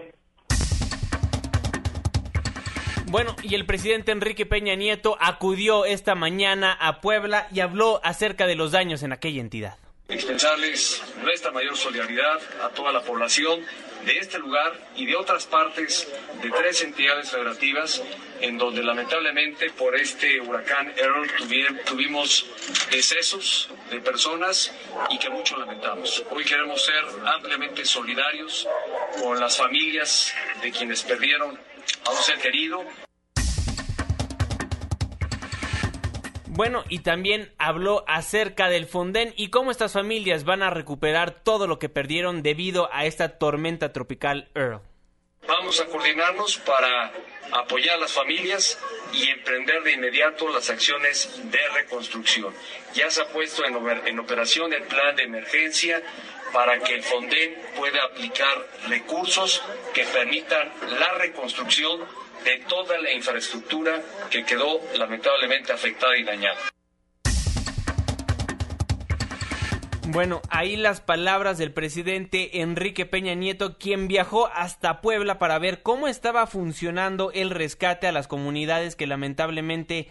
Bueno, 3.11 3.35
y 3.43 3.55
el 3.55 3.65
presidente 3.65 4.13
Enrique 4.13 4.45
Peña 4.45 4.75
Nieto 4.75 5.17
acudió 5.19 5.87
esta 5.87 6.15
mañana 6.15 6.75
a 6.75 7.01
Puebla 7.01 7.49
y 7.51 7.61
habló 7.61 8.03
acerca 8.05 8.47
de 8.47 8.55
los 8.55 8.73
daños 8.73 9.03
en 9.03 9.13
aquella 9.13 9.41
entidad. 9.41 9.79
Expresarles 10.09 11.03
nuestra 11.23 11.51
mayor 11.51 11.75
solidaridad 11.75 12.39
a 12.63 12.69
toda 12.69 12.93
la 12.93 13.01
población 13.01 13.61
de 14.05 14.19
este 14.19 14.39
lugar 14.39 14.73
y 14.95 15.07
de 15.07 15.17
otras 15.17 15.47
partes 15.47 16.07
de 16.43 16.51
tres 16.51 16.83
entidades 16.83 17.31
federativas 17.31 18.03
en 18.41 18.59
donde 18.59 18.83
lamentablemente 18.83 19.71
por 19.71 19.97
este 19.97 20.41
huracán 20.41 20.93
Earl 20.97 21.31
tuvimos 21.85 22.47
decesos 22.91 23.71
de 23.91 24.01
personas 24.01 24.73
y 25.11 25.19
que 25.19 25.31
mucho 25.31 25.57
lamentamos. 25.57 26.23
Hoy 26.31 26.45
queremos 26.45 26.85
ser 26.85 27.05
ampliamente 27.27 27.87
solidarios 27.87 28.69
con 29.23 29.41
las 29.41 29.57
familias 29.57 30.33
de 30.63 30.71
quienes 30.71 31.03
perdieron 31.03 31.59
a 32.05 32.11
un 32.11 32.17
ser 32.17 32.39
querido 32.39 32.85
Bueno, 36.59 36.83
y 36.89 37.01
también 37.05 37.53
habló 37.57 38.05
acerca 38.09 38.69
del 38.69 38.87
Fonden 38.87 39.33
y 39.37 39.51
cómo 39.51 39.71
estas 39.71 39.93
familias 39.93 40.43
van 40.43 40.61
a 40.65 40.71
recuperar 40.71 41.45
todo 41.45 41.69
lo 41.69 41.79
que 41.79 41.89
perdieron 41.89 42.43
debido 42.43 42.93
a 42.93 43.05
esta 43.05 43.39
tormenta 43.39 43.93
tropical 43.93 44.49
Earl. 44.57 44.81
Vamos 45.47 45.81
a 45.81 45.87
coordinarnos 45.87 46.59
para 46.59 47.13
apoyar 47.53 47.95
a 47.95 48.01
las 48.01 48.13
familias 48.13 48.77
y 49.13 49.29
emprender 49.29 49.85
de 49.85 49.93
inmediato 49.93 50.49
las 50.49 50.69
acciones 50.69 51.41
de 51.45 51.61
reconstrucción. 51.75 52.53
Ya 52.93 53.09
se 53.09 53.23
ha 53.23 53.29
puesto 53.29 53.65
en, 53.65 53.77
en 54.07 54.19
operación 54.19 54.73
el 54.73 54.83
plan 54.83 55.15
de 55.15 55.23
emergencia 55.23 56.03
para 56.53 56.79
que 56.81 56.95
el 56.95 57.03
Fonden 57.03 57.57
pueda 57.77 58.03
aplicar 58.05 58.67
recursos 58.89 59.63
que 59.95 60.05
permitan 60.05 60.71
la 60.99 61.13
reconstrucción 61.19 62.01
de 62.45 62.59
toda 62.69 62.99
la 62.99 63.13
infraestructura 63.13 64.01
que 64.31 64.45
quedó 64.45 64.81
lamentablemente 64.97 65.73
afectada 65.73 66.17
y 66.17 66.25
dañada. 66.25 66.59
Bueno, 70.11 70.41
ahí 70.49 70.77
las 70.77 71.03
palabras 71.03 71.59
del 71.59 71.71
presidente 71.71 72.63
Enrique 72.63 73.05
Peña 73.05 73.35
Nieto, 73.35 73.77
quien 73.77 74.09
viajó 74.09 74.47
hasta 74.47 75.03
Puebla 75.03 75.39
para 75.39 75.59
ver 75.59 75.83
cómo 75.83 76.09
estaba 76.09 76.47
funcionando 76.47 77.31
el 77.33 77.51
rescate 77.51 78.07
a 78.07 78.13
las 78.13 78.27
comunidades 78.27 78.97
que 78.97 79.07
lamentablemente 79.07 80.09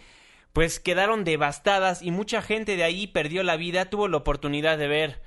pues 0.52 0.78
quedaron 0.78 1.24
devastadas 1.24 2.00
y 2.00 2.12
mucha 2.12 2.42
gente 2.42 2.76
de 2.76 2.84
ahí 2.84 3.08
perdió 3.08 3.42
la 3.42 3.56
vida, 3.56 3.90
tuvo 3.90 4.06
la 4.06 4.18
oportunidad 4.18 4.78
de 4.78 4.86
ver 4.86 5.20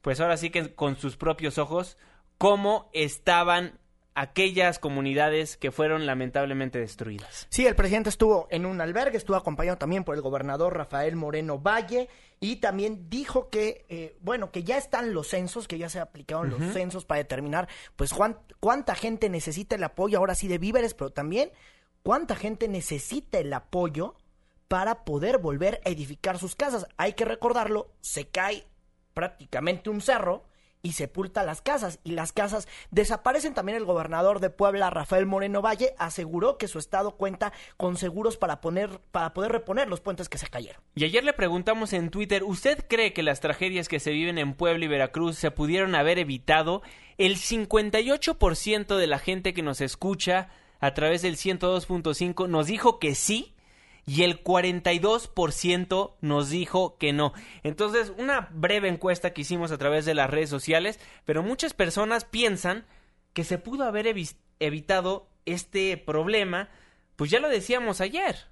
pues 0.00 0.20
ahora 0.20 0.36
sí 0.36 0.50
que 0.50 0.74
con 0.74 0.96
sus 0.96 1.16
propios 1.16 1.58
ojos 1.58 1.96
cómo 2.38 2.88
estaban 2.92 3.78
aquellas 4.18 4.80
comunidades 4.80 5.56
que 5.56 5.70
fueron 5.70 6.04
lamentablemente 6.04 6.80
destruidas. 6.80 7.46
Sí, 7.50 7.66
el 7.66 7.76
presidente 7.76 8.08
estuvo 8.08 8.48
en 8.50 8.66
un 8.66 8.80
albergue, 8.80 9.16
estuvo 9.16 9.36
acompañado 9.36 9.78
también 9.78 10.02
por 10.02 10.16
el 10.16 10.22
gobernador 10.22 10.76
Rafael 10.76 11.14
Moreno 11.14 11.60
Valle 11.60 12.08
y 12.40 12.56
también 12.56 13.08
dijo 13.08 13.48
que, 13.48 13.86
eh, 13.88 14.16
bueno, 14.20 14.50
que 14.50 14.64
ya 14.64 14.76
están 14.76 15.14
los 15.14 15.28
censos, 15.28 15.68
que 15.68 15.78
ya 15.78 15.88
se 15.88 16.00
aplicaron 16.00 16.50
los 16.50 16.72
censos 16.72 17.04
para 17.04 17.18
determinar, 17.18 17.68
pues, 17.94 18.12
cuánta 18.58 18.96
gente 18.96 19.28
necesita 19.28 19.76
el 19.76 19.84
apoyo, 19.84 20.18
ahora 20.18 20.34
sí 20.34 20.48
de 20.48 20.58
víveres, 20.58 20.94
pero 20.94 21.10
también 21.10 21.52
cuánta 22.02 22.34
gente 22.34 22.66
necesita 22.66 23.38
el 23.38 23.52
apoyo 23.52 24.16
para 24.66 25.04
poder 25.04 25.38
volver 25.38 25.80
a 25.84 25.90
edificar 25.90 26.38
sus 26.38 26.56
casas. 26.56 26.88
Hay 26.96 27.12
que 27.12 27.24
recordarlo, 27.24 27.92
se 28.00 28.28
cae 28.28 28.66
prácticamente 29.18 29.90
un 29.90 30.00
cerro 30.00 30.44
y 30.80 30.92
sepulta 30.92 31.42
las 31.42 31.60
casas. 31.60 31.98
Y 32.04 32.12
las 32.12 32.30
casas 32.30 32.68
desaparecen. 32.92 33.52
También 33.52 33.76
el 33.76 33.84
gobernador 33.84 34.38
de 34.38 34.48
Puebla, 34.48 34.90
Rafael 34.90 35.26
Moreno 35.26 35.60
Valle, 35.60 35.92
aseguró 35.98 36.56
que 36.56 36.68
su 36.68 36.78
estado 36.78 37.16
cuenta 37.16 37.52
con 37.76 37.96
seguros 37.96 38.36
para, 38.36 38.60
poner, 38.60 39.00
para 39.10 39.34
poder 39.34 39.50
reponer 39.50 39.88
los 39.88 40.00
puentes 40.00 40.28
que 40.28 40.38
se 40.38 40.46
cayeron. 40.46 40.80
Y 40.94 41.04
ayer 41.04 41.24
le 41.24 41.32
preguntamos 41.32 41.92
en 41.92 42.10
Twitter, 42.10 42.44
¿usted 42.44 42.86
cree 42.88 43.12
que 43.12 43.24
las 43.24 43.40
tragedias 43.40 43.88
que 43.88 43.98
se 43.98 44.12
viven 44.12 44.38
en 44.38 44.54
Puebla 44.54 44.84
y 44.84 44.88
Veracruz 44.88 45.36
se 45.36 45.50
pudieron 45.50 45.96
haber 45.96 46.20
evitado? 46.20 46.82
El 47.16 47.38
58% 47.38 48.96
de 48.96 49.06
la 49.08 49.18
gente 49.18 49.52
que 49.52 49.64
nos 49.64 49.80
escucha 49.80 50.50
a 50.78 50.94
través 50.94 51.22
del 51.22 51.36
102.5 51.36 52.48
nos 52.48 52.68
dijo 52.68 53.00
que 53.00 53.16
sí 53.16 53.56
y 54.08 54.22
el 54.22 54.42
42% 54.42 56.14
nos 56.22 56.48
dijo 56.48 56.96
que 56.96 57.12
no. 57.12 57.34
Entonces, 57.62 58.10
una 58.16 58.48
breve 58.52 58.88
encuesta 58.88 59.34
que 59.34 59.42
hicimos 59.42 59.70
a 59.70 59.76
través 59.76 60.06
de 60.06 60.14
las 60.14 60.30
redes 60.30 60.48
sociales, 60.48 60.98
pero 61.26 61.42
muchas 61.42 61.74
personas 61.74 62.24
piensan 62.24 62.86
que 63.34 63.44
se 63.44 63.58
pudo 63.58 63.84
haber 63.84 64.06
evitado 64.60 65.28
este 65.44 65.98
problema, 65.98 66.70
pues 67.16 67.30
ya 67.30 67.38
lo 67.38 67.50
decíamos 67.50 68.00
ayer. 68.00 68.46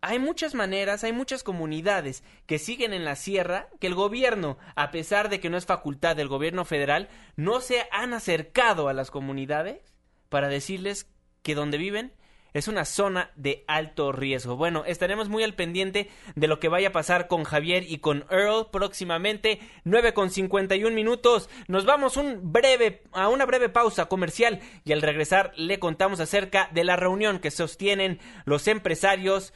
Hay 0.00 0.18
muchas 0.18 0.54
maneras, 0.54 1.04
hay 1.04 1.12
muchas 1.12 1.44
comunidades 1.44 2.24
que 2.46 2.58
siguen 2.58 2.92
en 2.92 3.04
la 3.04 3.14
sierra 3.14 3.68
que 3.78 3.86
el 3.86 3.94
gobierno, 3.94 4.58
a 4.74 4.90
pesar 4.90 5.28
de 5.28 5.38
que 5.38 5.48
no 5.48 5.56
es 5.56 5.64
facultad 5.64 6.16
del 6.16 6.26
gobierno 6.26 6.64
federal, 6.64 7.08
no 7.36 7.60
se 7.60 7.86
han 7.92 8.14
acercado 8.14 8.88
a 8.88 8.94
las 8.94 9.12
comunidades 9.12 9.94
para 10.28 10.48
decirles 10.48 11.08
que 11.42 11.54
donde 11.54 11.78
viven 11.78 12.12
es 12.58 12.68
una 12.68 12.84
zona 12.84 13.30
de 13.36 13.64
alto 13.68 14.12
riesgo. 14.12 14.56
Bueno, 14.56 14.84
estaremos 14.86 15.28
muy 15.28 15.42
al 15.42 15.54
pendiente 15.54 16.08
de 16.34 16.48
lo 16.48 16.58
que 16.58 16.68
vaya 16.68 16.88
a 16.88 16.92
pasar 16.92 17.28
con 17.28 17.44
Javier 17.44 17.84
y 17.86 17.98
con 17.98 18.24
Earl 18.30 18.70
próximamente. 18.70 19.60
9 19.84 20.14
con 20.14 20.30
51 20.30 20.94
minutos. 20.94 21.50
Nos 21.68 21.84
vamos 21.84 22.16
un 22.16 22.52
breve, 22.52 23.02
a 23.12 23.28
una 23.28 23.44
breve 23.44 23.68
pausa 23.68 24.06
comercial 24.06 24.60
y 24.84 24.92
al 24.92 25.02
regresar 25.02 25.52
le 25.56 25.78
contamos 25.78 26.20
acerca 26.20 26.70
de 26.72 26.84
la 26.84 26.96
reunión 26.96 27.40
que 27.40 27.50
sostienen 27.50 28.20
los 28.46 28.68
empresarios 28.68 29.52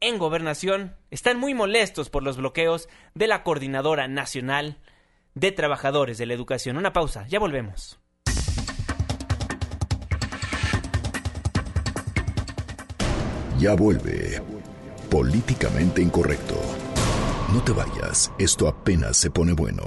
en 0.00 0.18
gobernación. 0.18 0.96
Están 1.12 1.38
muy 1.38 1.54
molestos 1.54 2.10
por 2.10 2.24
los 2.24 2.38
bloqueos 2.38 2.88
de 3.14 3.28
la 3.28 3.44
Coordinadora 3.44 4.08
Nacional 4.08 4.78
de 5.34 5.52
Trabajadores 5.52 6.18
de 6.18 6.26
la 6.26 6.34
Educación. 6.34 6.76
Una 6.76 6.92
pausa, 6.92 7.26
ya 7.28 7.38
volvemos. 7.38 8.00
Ya 13.58 13.74
vuelve. 13.74 14.42
Políticamente 15.08 16.02
incorrecto. 16.02 16.60
No 17.54 17.62
te 17.62 17.72
vayas, 17.72 18.30
esto 18.38 18.68
apenas 18.68 19.16
se 19.16 19.30
pone 19.30 19.54
bueno. 19.54 19.84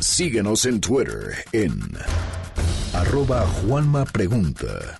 Síguenos 0.00 0.64
en 0.64 0.80
Twitter 0.80 1.44
en 1.52 1.78
arroba 2.94 3.46
Juanma 3.46 4.06
Pregunta. 4.06 4.98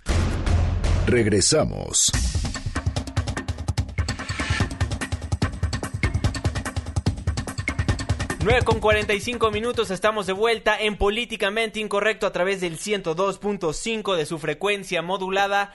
Regresamos. 1.06 2.12
Con 8.64 8.80
45 8.80 9.50
minutos 9.50 9.90
estamos 9.90 10.26
de 10.26 10.32
vuelta 10.32 10.78
en 10.78 10.96
Políticamente 10.96 11.80
Incorrecto 11.80 12.26
a 12.26 12.32
través 12.32 12.60
del 12.60 12.78
102.5 12.78 14.16
de 14.16 14.26
su 14.26 14.38
frecuencia 14.38 15.02
modulada 15.02 15.72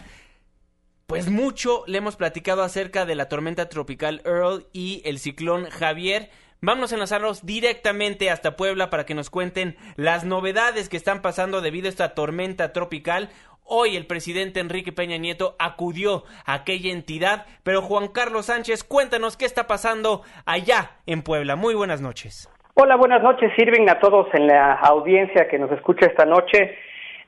pues 1.13 1.29
mucho 1.29 1.83
le 1.85 1.99
hemos 1.99 2.15
platicado 2.15 2.63
acerca 2.63 3.05
de 3.05 3.13
la 3.13 3.29
tormenta 3.29 3.69
tropical 3.69 4.23
Earl 4.25 4.65
y 4.73 5.03
el 5.05 5.19
ciclón 5.19 5.65
Javier. 5.65 6.31
Vamos 6.59 6.91
a 6.91 6.95
enlazarnos 6.95 7.45
directamente 7.45 8.31
hasta 8.31 8.55
Puebla 8.55 8.89
para 8.89 9.05
que 9.05 9.13
nos 9.13 9.29
cuenten 9.29 9.75
las 9.95 10.23
novedades 10.25 10.89
que 10.89 10.97
están 10.97 11.21
pasando 11.21 11.61
debido 11.61 11.85
a 11.85 11.89
esta 11.89 12.15
tormenta 12.15 12.73
tropical. 12.73 13.29
Hoy 13.63 13.95
el 13.95 14.07
presidente 14.07 14.59
Enrique 14.59 14.91
Peña 14.91 15.17
Nieto 15.17 15.55
acudió 15.59 16.23
a 16.47 16.55
aquella 16.55 16.91
entidad, 16.91 17.45
pero 17.61 17.83
Juan 17.83 18.07
Carlos 18.07 18.47
Sánchez, 18.47 18.83
cuéntanos 18.83 19.37
qué 19.37 19.45
está 19.45 19.67
pasando 19.67 20.23
allá 20.47 20.93
en 21.05 21.21
Puebla. 21.21 21.55
Muy 21.55 21.75
buenas 21.75 22.01
noches. 22.01 22.49
Hola, 22.73 22.95
buenas 22.95 23.21
noches. 23.21 23.51
Sirven 23.55 23.87
a 23.87 23.99
todos 23.99 24.33
en 24.33 24.47
la 24.47 24.73
audiencia 24.79 25.47
que 25.47 25.59
nos 25.59 25.71
escucha 25.73 26.07
esta 26.07 26.25
noche. 26.25 26.75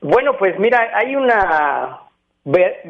Bueno, 0.00 0.36
pues 0.36 0.58
mira, 0.58 0.90
hay 0.92 1.14
una 1.14 2.05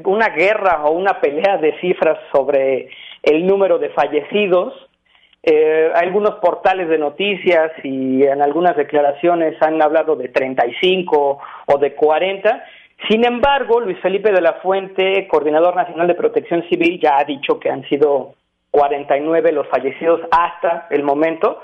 una 0.05 0.29
guerra 0.29 0.85
o 0.85 0.91
una 0.91 1.19
pelea 1.21 1.57
de 1.57 1.79
cifras 1.81 2.19
sobre 2.31 2.91
el 3.23 3.47
número 3.47 3.79
de 3.79 3.89
fallecidos. 3.91 4.75
Eh, 5.43 5.91
algunos 5.95 6.35
portales 6.37 6.89
de 6.89 6.99
noticias 6.99 7.73
y 7.83 8.23
en 8.25 8.43
algunas 8.43 8.77
declaraciones 8.77 9.55
han 9.63 9.81
hablado 9.81 10.17
de 10.17 10.29
35 10.29 11.39
o 11.67 11.79
de 11.79 11.95
40. 11.95 12.65
Sin 13.09 13.25
embargo, 13.25 13.81
Luis 13.81 13.99
Felipe 14.01 14.33
de 14.33 14.41
la 14.41 14.55
Fuente, 14.55 15.27
coordinador 15.29 15.75
nacional 15.77 16.07
de 16.07 16.15
protección 16.15 16.63
civil, 16.69 17.01
ya 17.01 17.19
ha 17.19 17.25
dicho 17.25 17.59
que 17.59 17.71
han 17.71 17.89
sido 17.89 18.35
49 18.73 19.53
los 19.53 19.69
fallecidos 19.69 20.21
hasta 20.31 20.87
el 20.91 21.03
momento. 21.03 21.61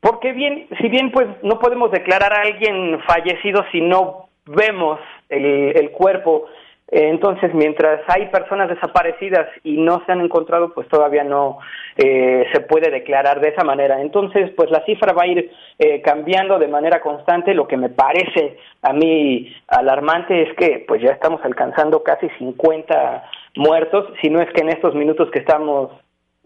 Porque 0.00 0.32
bien, 0.32 0.66
si 0.80 0.88
bien 0.88 1.10
pues 1.10 1.26
no 1.42 1.58
podemos 1.58 1.90
declarar 1.90 2.34
a 2.34 2.42
alguien 2.42 3.00
fallecido 3.06 3.64
si 3.72 3.80
no 3.80 4.28
vemos 4.44 5.00
el, 5.30 5.72
el 5.76 5.90
cuerpo 5.90 6.46
entonces, 6.88 7.52
mientras 7.54 8.02
hay 8.08 8.26
personas 8.26 8.68
desaparecidas 8.68 9.48
y 9.64 9.78
no 9.78 10.02
se 10.04 10.12
han 10.12 10.20
encontrado, 10.20 10.74
pues 10.74 10.86
todavía 10.88 11.24
no 11.24 11.58
eh, 11.96 12.46
se 12.52 12.60
puede 12.60 12.90
declarar 12.90 13.40
de 13.40 13.48
esa 13.48 13.64
manera. 13.64 14.00
Entonces, 14.00 14.50
pues 14.54 14.70
la 14.70 14.84
cifra 14.84 15.12
va 15.12 15.22
a 15.22 15.26
ir 15.26 15.50
eh, 15.78 16.02
cambiando 16.02 16.58
de 16.58 16.68
manera 16.68 17.00
constante. 17.00 17.54
Lo 17.54 17.66
que 17.66 17.78
me 17.78 17.88
parece 17.88 18.58
a 18.82 18.92
mí 18.92 19.52
alarmante 19.68 20.42
es 20.42 20.54
que 20.56 20.84
pues 20.86 21.00
ya 21.02 21.10
estamos 21.10 21.40
alcanzando 21.44 22.02
casi 22.02 22.28
50 22.38 23.24
muertos, 23.56 24.12
si 24.20 24.28
no 24.28 24.40
es 24.40 24.50
que 24.52 24.60
en 24.60 24.68
estos 24.68 24.94
minutos 24.94 25.30
que 25.30 25.38
estamos, 25.38 25.90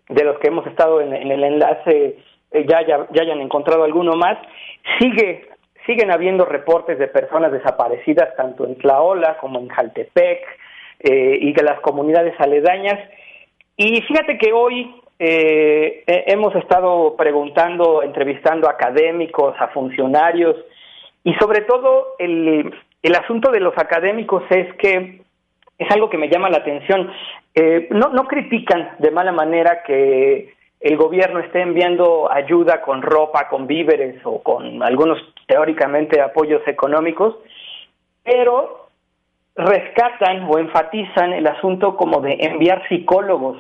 de 0.09 0.25
los 0.25 0.39
que 0.39 0.49
hemos 0.49 0.67
estado 0.67 1.01
en, 1.01 1.13
el 1.15 1.43
enlace, 1.43 2.17
ya, 2.53 2.87
ya, 2.87 3.07
ya 3.11 3.23
hayan 3.23 3.41
encontrado 3.41 3.83
alguno 3.83 4.15
más. 4.15 4.39
Sigue 5.01 5.49
siguen 5.89 6.11
habiendo 6.11 6.45
reportes 6.45 6.99
de 6.99 7.09
personas 7.09 7.51
desaparecidas 7.51 8.37
tanto 8.37 8.67
en 8.67 8.77
Tlaola 8.77 9.39
como 9.39 9.59
en 9.59 9.69
Jaltepec 9.69 10.41
eh, 11.01 11.39
y 11.41 11.53
de 11.55 11.63
las 11.63 11.81
comunidades 11.81 12.35
aledañas. 12.39 13.01
Y 13.75 14.03
fíjate 14.03 14.37
que 14.37 14.53
hoy 14.53 14.95
eh, 15.19 16.05
hemos 16.27 16.55
estado 16.57 17.17
preguntando, 17.17 18.03
entrevistando 18.03 18.69
a 18.69 18.73
académicos, 18.73 19.55
a 19.59 19.69
funcionarios, 19.69 20.57
y 21.25 21.33
sobre 21.35 21.63
todo 21.63 22.17
el, 22.19 22.71
el 23.03 23.15
asunto 23.15 23.51
de 23.51 23.61
los 23.61 23.77
académicos 23.79 24.43
es 24.51 24.75
que 24.75 25.23
es 25.79 25.91
algo 25.91 26.11
que 26.11 26.19
me 26.19 26.29
llama 26.29 26.51
la 26.51 26.59
atención. 26.59 27.11
Eh, 27.55 27.89
no, 27.93 28.11
no 28.11 28.25
critican 28.25 28.91
de 28.99 29.11
mala 29.11 29.33
manera 29.33 29.83
que 29.85 30.53
el 30.81 30.97
gobierno 30.97 31.41
esté 31.41 31.61
enviando 31.61 32.31
ayuda 32.31 32.83
con 32.83 33.03
ropa, 33.03 33.49
con 33.49 33.67
víveres 33.67 34.21
o 34.25 34.43
con 34.43 34.83
algunos 34.83 35.19
teóricamente 35.47 36.21
apoyos 36.21 36.63
económicos, 36.67 37.37
pero 38.23 38.89
rescatan 39.57 40.45
o 40.49 40.59
enfatizan 40.59 41.33
el 41.33 41.47
asunto 41.47 41.97
como 41.97 42.21
de 42.21 42.39
enviar 42.41 42.87
psicólogos 42.89 43.59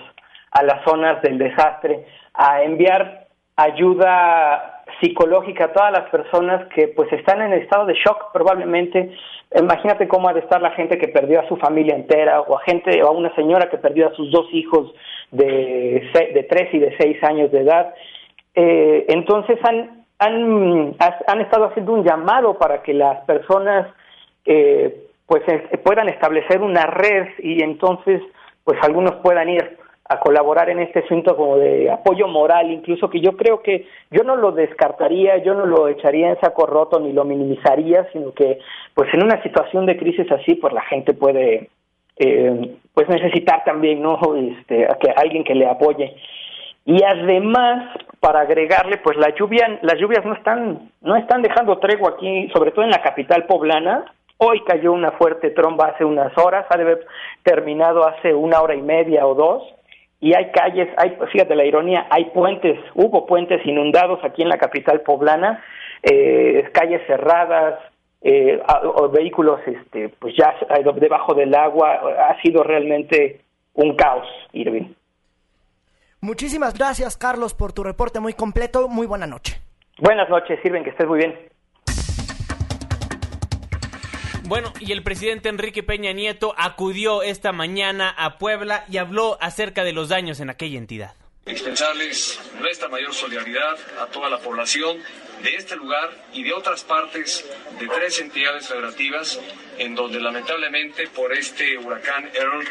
a 0.52 0.62
las 0.62 0.84
zonas 0.84 1.20
del 1.22 1.38
desastre, 1.38 2.06
a 2.34 2.62
enviar 2.62 3.27
ayuda 3.58 4.82
psicológica 5.00 5.66
a 5.66 5.72
todas 5.72 5.92
las 5.92 6.08
personas 6.10 6.66
que 6.68 6.88
pues 6.88 7.12
están 7.12 7.42
en 7.42 7.52
estado 7.54 7.86
de 7.86 7.94
shock 7.94 8.32
probablemente. 8.32 9.12
Imagínate 9.54 10.06
cómo 10.06 10.28
ha 10.28 10.32
de 10.32 10.40
estar 10.40 10.62
la 10.62 10.70
gente 10.70 10.96
que 10.96 11.08
perdió 11.08 11.40
a 11.40 11.48
su 11.48 11.56
familia 11.56 11.96
entera 11.96 12.40
o 12.40 12.56
a 12.56 12.62
gente 12.62 13.02
o 13.02 13.08
a 13.08 13.10
una 13.10 13.34
señora 13.34 13.68
que 13.68 13.78
perdió 13.78 14.08
a 14.08 14.14
sus 14.14 14.30
dos 14.30 14.46
hijos 14.52 14.94
de, 15.32 16.08
de 16.34 16.42
tres 16.44 16.72
y 16.72 16.78
de 16.78 16.96
seis 16.98 17.22
años 17.24 17.50
de 17.50 17.60
edad. 17.60 17.94
Eh, 18.54 19.06
entonces 19.08 19.58
han, 19.64 20.04
han, 20.20 20.94
han 21.26 21.40
estado 21.40 21.66
haciendo 21.66 21.94
un 21.94 22.04
llamado 22.04 22.58
para 22.58 22.82
que 22.82 22.94
las 22.94 23.24
personas 23.24 23.88
eh, 24.44 25.04
pues 25.26 25.42
puedan 25.82 26.08
establecer 26.08 26.62
una 26.62 26.86
red 26.86 27.26
y 27.40 27.62
entonces 27.62 28.22
pues 28.62 28.78
algunos 28.82 29.16
puedan 29.16 29.48
ir 29.48 29.78
a 30.10 30.18
colaborar 30.20 30.70
en 30.70 30.80
este 30.80 31.00
asunto 31.00 31.36
como 31.36 31.58
de 31.58 31.90
apoyo 31.90 32.28
moral, 32.28 32.70
incluso 32.70 33.10
que 33.10 33.20
yo 33.20 33.36
creo 33.36 33.62
que 33.62 33.86
yo 34.10 34.24
no 34.24 34.36
lo 34.36 34.52
descartaría, 34.52 35.36
yo 35.38 35.52
no 35.52 35.66
lo 35.66 35.86
echaría 35.88 36.30
en 36.30 36.40
saco 36.40 36.64
roto 36.64 36.98
ni 36.98 37.12
lo 37.12 37.24
minimizaría, 37.24 38.08
sino 38.12 38.32
que 38.32 38.58
pues 38.94 39.12
en 39.12 39.22
una 39.22 39.42
situación 39.42 39.84
de 39.84 39.98
crisis 39.98 40.30
así 40.32 40.54
pues 40.54 40.72
la 40.72 40.80
gente 40.82 41.12
puede 41.12 41.68
eh, 42.16 42.76
pues 42.94 43.08
necesitar 43.08 43.64
también 43.64 44.00
no 44.00 44.18
este 44.34 44.86
a 44.86 44.94
que 44.94 45.10
alguien 45.10 45.44
que 45.44 45.54
le 45.54 45.66
apoye. 45.66 46.16
Y 46.86 47.02
además 47.02 47.94
para 48.18 48.40
agregarle 48.40 48.96
pues 48.96 49.18
la 49.18 49.34
lluvia 49.34 49.78
las 49.82 50.00
lluvias 50.00 50.24
no 50.24 50.32
están 50.32 50.90
no 51.02 51.16
están 51.16 51.42
dejando 51.42 51.78
tregua 51.78 52.12
aquí 52.12 52.48
sobre 52.54 52.70
todo 52.70 52.84
en 52.84 52.90
la 52.90 53.02
capital 53.02 53.44
poblana. 53.44 54.06
Hoy 54.38 54.62
cayó 54.64 54.92
una 54.92 55.10
fuerte 55.12 55.50
tromba 55.50 55.88
hace 55.88 56.04
unas 56.04 56.32
horas 56.38 56.64
ha 56.70 56.78
de 56.78 56.84
haber 56.84 57.06
terminado 57.42 58.06
hace 58.06 58.32
una 58.32 58.62
hora 58.62 58.74
y 58.74 58.80
media 58.80 59.26
o 59.26 59.34
dos 59.34 59.77
y 60.20 60.34
hay 60.34 60.50
calles 60.50 60.88
hay 60.96 61.16
fíjate 61.32 61.54
la 61.54 61.64
ironía 61.64 62.06
hay 62.10 62.26
puentes 62.26 62.78
hubo 62.94 63.26
puentes 63.26 63.64
inundados 63.66 64.18
aquí 64.24 64.42
en 64.42 64.48
la 64.48 64.58
capital 64.58 65.00
poblana 65.02 65.62
eh, 66.02 66.68
calles 66.72 67.00
cerradas 67.06 67.80
eh, 68.20 68.60
o 68.96 69.08
vehículos 69.08 69.60
este, 69.66 70.08
pues 70.08 70.34
ya 70.36 70.54
debajo 70.94 71.34
del 71.34 71.54
agua, 71.54 72.00
ha 72.28 72.40
sido 72.42 72.64
realmente 72.64 73.40
un 73.74 73.94
caos, 73.94 74.26
Irving. 74.52 74.92
Muchísimas 76.20 76.76
gracias, 76.76 77.16
Carlos, 77.16 77.54
por 77.54 77.72
tu 77.72 77.84
reporte 77.84 78.18
muy 78.18 78.32
completo. 78.32 78.88
Muy 78.88 79.06
buena 79.06 79.26
noche. 79.26 79.60
Buenas 79.98 80.28
noches, 80.28 80.58
Irving, 80.64 80.82
que 80.82 80.90
estés 80.90 81.06
muy 81.06 81.18
bien. 81.18 81.34
Bueno, 84.48 84.72
y 84.80 84.92
el 84.92 85.02
presidente 85.02 85.50
Enrique 85.50 85.82
Peña 85.82 86.12
Nieto 86.12 86.54
acudió 86.56 87.22
esta 87.22 87.52
mañana 87.52 88.08
a 88.08 88.38
Puebla 88.38 88.86
y 88.90 88.96
habló 88.96 89.36
acerca 89.42 89.84
de 89.84 89.92
los 89.92 90.08
daños 90.08 90.40
en 90.40 90.48
aquella 90.48 90.78
entidad. 90.78 91.14
Expresarles 91.44 92.40
nuestra 92.58 92.88
mayor 92.88 93.12
solidaridad 93.12 93.76
a 94.00 94.06
toda 94.06 94.30
la 94.30 94.38
población 94.38 95.02
de 95.42 95.54
este 95.54 95.76
lugar 95.76 96.10
y 96.32 96.42
de 96.42 96.52
otras 96.52 96.84
partes 96.84 97.44
de 97.78 97.88
tres 97.88 98.20
entidades 98.20 98.68
federativas 98.68 99.38
en 99.78 99.94
donde 99.94 100.20
lamentablemente 100.20 101.06
por 101.08 101.32
este 101.32 101.78
huracán 101.78 102.30
Earl 102.34 102.66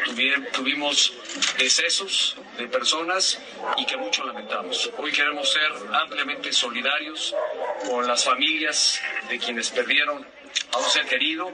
tuvimos 0.52 1.14
decesos 1.58 2.36
de 2.58 2.68
personas 2.68 3.40
y 3.76 3.86
que 3.86 3.96
mucho 3.96 4.24
lamentamos. 4.24 4.90
Hoy 4.98 5.12
queremos 5.12 5.50
ser 5.50 5.72
ampliamente 5.92 6.52
solidarios 6.52 7.34
con 7.88 8.06
las 8.06 8.24
familias 8.24 9.00
de 9.28 9.38
quienes 9.38 9.70
perdieron 9.70 10.26
a 10.72 10.78
un 10.78 10.84
ser 10.84 11.06
querido 11.06 11.50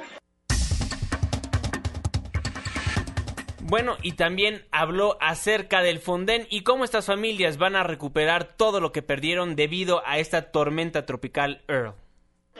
Bueno, 3.74 3.98
y 4.02 4.12
también 4.12 4.64
habló 4.70 5.18
acerca 5.20 5.82
del 5.82 5.98
Fonden 5.98 6.46
y 6.48 6.62
cómo 6.62 6.84
estas 6.84 7.06
familias 7.06 7.58
van 7.58 7.74
a 7.74 7.82
recuperar 7.82 8.56
todo 8.56 8.78
lo 8.78 8.92
que 8.92 9.02
perdieron 9.02 9.56
debido 9.56 10.00
a 10.06 10.20
esta 10.20 10.52
tormenta 10.52 11.06
tropical 11.06 11.60
Earl. 11.66 11.92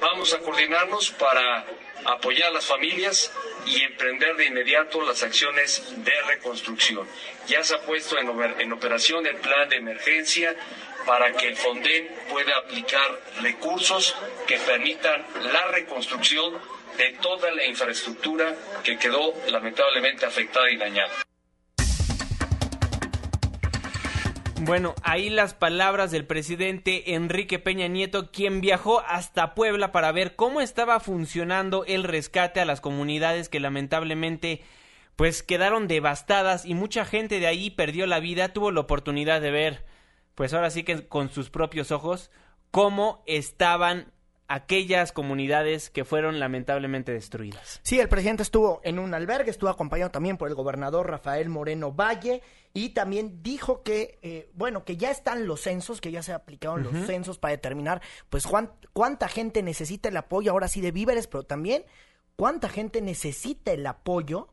Vamos 0.01 0.35
a 0.35 0.41
coordinarnos 0.41 1.13
para 1.13 1.67
apoyar 2.05 2.49
a 2.49 2.55
las 2.55 2.67
familias 2.67 3.33
y 3.65 3.81
emprender 3.83 4.35
de 4.35 4.47
inmediato 4.47 5.03
las 5.03 5.23
acciones 5.23 5.95
de 5.99 6.21
reconstrucción. 6.27 7.07
Ya 7.47 7.63
se 7.63 7.77
ha 7.77 7.83
puesto 7.83 8.17
en, 8.19 8.73
operación 8.73 9.25
el 9.25 9.37
plan 9.37 9.69
de 9.69 9.77
emergencia 9.77 10.57
para 11.07 11.31
que 11.31 11.47
el 11.47 11.55
Fonden 11.55 12.09
pueda 12.29 12.57
aplicar 12.57 13.21
recursos 13.41 14.17
que 14.49 14.59
permitan 14.59 15.25
la 15.53 15.69
reconstrucción 15.69 16.55
de 16.97 17.17
toda 17.21 17.51
la 17.53 17.65
infraestructura 17.67 18.55
que 18.83 18.99
quedó 18.99 19.35
lamentablemente 19.51 20.27
afectada 20.27 20.71
y 20.71 20.77
dañada. 20.77 21.13
Bueno, 24.61 24.95
ahí 25.03 25.29
las 25.29 25.53
palabras 25.53 26.11
del 26.11 26.27
presidente 26.27 27.15
Enrique 27.15 27.59
Peña 27.59 27.87
Nieto, 27.87 28.31
quien 28.31 28.63
viajó 28.63 29.01
hasta 29.01 29.55
Puebla 29.55 29.93
para 29.93 30.11
ver 30.11 30.37
cómo 30.37 30.63
estaba 30.63 31.01
funcionando 31.01 31.85
el 31.85 32.03
rescate 32.03 32.61
a 32.61 32.65
las 32.65 32.81
comunidades 32.81 33.51
que 33.51 33.61
lamentablemente 33.61 34.63
pues 35.17 35.43
quedaron 35.43 35.87
devastadas 35.87 36.65
y 36.65 36.73
mucha 36.73 37.05
gente 37.05 37.41
de 37.41 37.47
ahí 37.47 37.69
perdió 37.71 38.07
la 38.07 38.21
vida, 38.21 38.55
tuvo 38.55 38.71
la 38.71 38.81
oportunidad 38.81 39.43
de 39.43 39.51
ver 39.51 39.85
pues 40.35 40.55
ahora 40.55 40.71
sí 40.71 40.83
que 40.83 41.07
con 41.07 41.29
sus 41.29 41.51
propios 41.51 41.91
ojos 41.91 42.31
cómo 42.71 43.23
estaban 43.27 44.14
aquellas 44.47 45.13
comunidades 45.13 45.91
que 45.91 46.05
fueron 46.05 46.39
lamentablemente 46.39 47.13
destruidas. 47.13 47.81
Sí, 47.83 47.99
el 47.99 48.09
presidente 48.09 48.43
estuvo 48.43 48.81
en 48.85 48.99
un 48.99 49.15
albergue, 49.15 49.51
estuvo 49.51 49.71
acompañado 49.71 50.11
también 50.11 50.37
por 50.37 50.49
el 50.49 50.55
gobernador 50.55 51.09
Rafael 51.09 51.49
Moreno 51.49 51.93
Valle 51.93 52.43
y 52.75 52.91
también 52.91 53.43
dijo 53.43 53.83
que, 53.83 54.19
eh, 54.23 54.51
bueno, 54.55 54.85
que 54.85 54.97
ya 54.97 55.11
están 55.11 55.47
los 55.47 55.63
censos, 55.63 56.01
que 56.01 56.11
ya 56.11 56.23
se 56.23 56.33
aplicaron 56.33 56.83
los 56.83 57.07
censos 57.07 57.39
para 57.39 57.53
determinar, 57.53 58.03
pues, 58.29 58.47
cuánta 58.93 59.29
gente 59.29 59.63
necesita 59.63 60.09
el 60.09 60.17
apoyo, 60.17 60.53
ahora 60.53 60.69
sí, 60.69 60.81
de 60.81 60.91
víveres, 60.91 61.27
pero 61.27 61.45
también 61.45 61.85
cuánta 62.37 62.69
gente 62.69 63.01
necesita 63.01 63.73
el 63.73 63.87
apoyo 63.87 64.49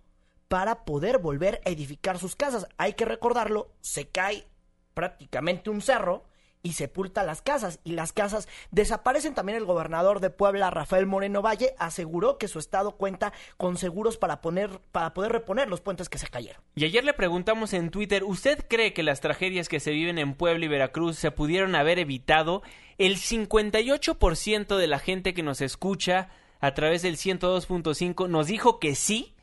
para 0.48 0.86
poder 0.86 1.18
volver 1.18 1.62
a 1.66 1.70
edificar 1.70 2.20
sus 2.20 2.36
casas. 2.36 2.68
Hay 2.78 2.94
que 2.94 3.06
recordarlo, 3.06 3.72
se 3.82 4.08
cae 4.08 4.46
prácticamente 4.94 5.70
un 5.70 5.82
cerro 5.82 6.26
y 6.64 6.74
sepulta 6.74 7.24
las 7.24 7.42
casas 7.42 7.80
y 7.84 7.94
las 7.94 8.14
casas 8.14 8.48
desaparecen. 8.72 9.34
También 9.34 9.58
el 9.58 9.66
gobernador 9.66 10.20
de 10.20 10.30
Puebla, 10.30 10.70
Rafael 10.70 11.06
Moreno 11.06 11.42
Valle, 11.42 11.74
aseguró 11.78 12.38
que 12.38 12.48
su 12.48 12.60
estado 12.60 12.92
cuenta 12.98 13.34
con 13.58 13.78
seguros 13.78 14.18
para 14.18 14.42
poner 14.42 14.80
para 14.92 15.14
poder 15.14 15.32
reponer 15.32 15.68
los 15.68 15.82
puentes 15.82 16.10
que 16.10 16.18
se 16.18 16.28
cayeron. 16.28 16.62
Y 16.76 16.86
ayer 16.86 17.04
le 17.04 17.14
preguntamos 17.14 17.74
en 17.74 17.90
Twitter, 17.90 18.24
¿usted 18.24 18.66
cree 18.68 18.94
que 18.94 19.04
las 19.04 19.22
tragedias 19.22 19.70
que 19.70 19.80
se 19.80 19.92
viven 19.92 20.18
en 20.18 20.36
Puebla 20.36 20.66
y 20.66 20.68
Veracruz 20.68 21.18
se 21.18 21.32
pudieron 21.32 21.76
haber 21.76 22.00
evitado? 22.00 22.62
El 22.98 23.18
58% 23.18 24.78
de 24.78 24.88
la 24.88 25.00
gente 25.00 25.34
que 25.34 25.44
nos 25.44 25.62
escucha 25.62 26.30
a 26.60 26.74
través 26.74 27.02
del 27.02 27.18
102.5 27.18 28.30
nos 28.30 28.48
dijo 28.48 28.80
que 28.80 28.96
sí 28.96 29.34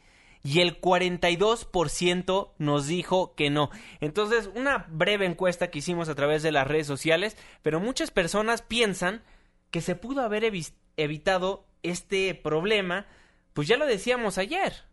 y 0.43 0.61
el 0.61 0.81
42% 0.81 2.53
nos 2.59 2.87
dijo 2.87 3.35
que 3.35 3.51
no. 3.51 3.71
Entonces, 4.01 4.51
una 4.55 4.87
breve 4.89 5.27
encuesta 5.27 5.71
que 5.71 5.81
hicimos 5.81 6.09
a 6.09 6.15
través 6.15 6.43
de 6.43 6.53
las 6.53 6.67
redes 6.67 6.87
sociales, 6.87 7.37
pero 7.63 7.81
muchas 7.81 8.11
personas 8.11 8.63
piensan 8.63 9.23
que 9.71 9.81
se 9.81 9.95
pudo 9.95 10.23
haber 10.23 10.51
evitado 10.97 11.67
este 11.83 12.35
problema, 12.35 13.07
pues 13.53 13.69
ya 13.69 13.77
lo 13.77 13.87
decíamos 13.87 14.39
ayer. 14.39 14.85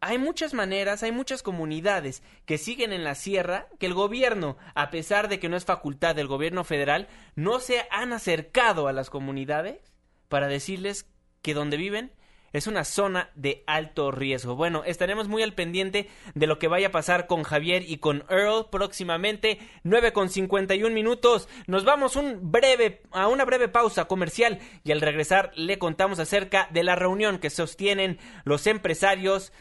Hay 0.00 0.18
muchas 0.18 0.54
maneras, 0.54 1.02
hay 1.02 1.10
muchas 1.10 1.42
comunidades 1.42 2.22
que 2.44 2.58
siguen 2.58 2.92
en 2.92 3.02
la 3.02 3.16
sierra 3.16 3.66
que 3.80 3.86
el 3.86 3.94
gobierno, 3.94 4.56
a 4.74 4.90
pesar 4.90 5.28
de 5.28 5.40
que 5.40 5.48
no 5.48 5.56
es 5.56 5.64
facultad 5.64 6.14
del 6.14 6.28
gobierno 6.28 6.62
federal, 6.62 7.08
no 7.34 7.58
se 7.58 7.84
han 7.90 8.12
acercado 8.12 8.86
a 8.86 8.92
las 8.92 9.10
comunidades 9.10 9.80
para 10.28 10.46
decirles 10.46 11.06
que 11.42 11.54
donde 11.54 11.76
viven 11.76 12.12
es 12.52 12.66
una 12.66 12.84
zona 12.84 13.30
de 13.34 13.62
alto 13.66 14.10
riesgo. 14.10 14.56
Bueno, 14.56 14.82
estaremos 14.84 15.28
muy 15.28 15.42
al 15.42 15.54
pendiente 15.54 16.08
de 16.34 16.46
lo 16.46 16.58
que 16.58 16.68
vaya 16.68 16.88
a 16.88 16.92
pasar 16.92 17.26
con 17.26 17.42
Javier 17.42 17.84
y 17.86 17.98
con 17.98 18.24
Earl 18.28 18.68
próximamente. 18.70 19.58
9 19.82 20.12
con 20.12 20.28
51 20.28 20.94
minutos. 20.94 21.48
Nos 21.66 21.84
vamos 21.84 22.16
un 22.16 22.50
breve, 22.50 23.02
a 23.12 23.28
una 23.28 23.44
breve 23.44 23.68
pausa 23.68 24.06
comercial 24.06 24.58
y 24.84 24.92
al 24.92 25.00
regresar 25.00 25.52
le 25.54 25.78
contamos 25.78 26.18
acerca 26.18 26.68
de 26.72 26.84
la 26.84 26.96
reunión 26.96 27.38
que 27.38 27.50
sostienen 27.50 28.18
los 28.44 28.66
empresarios 28.66 29.52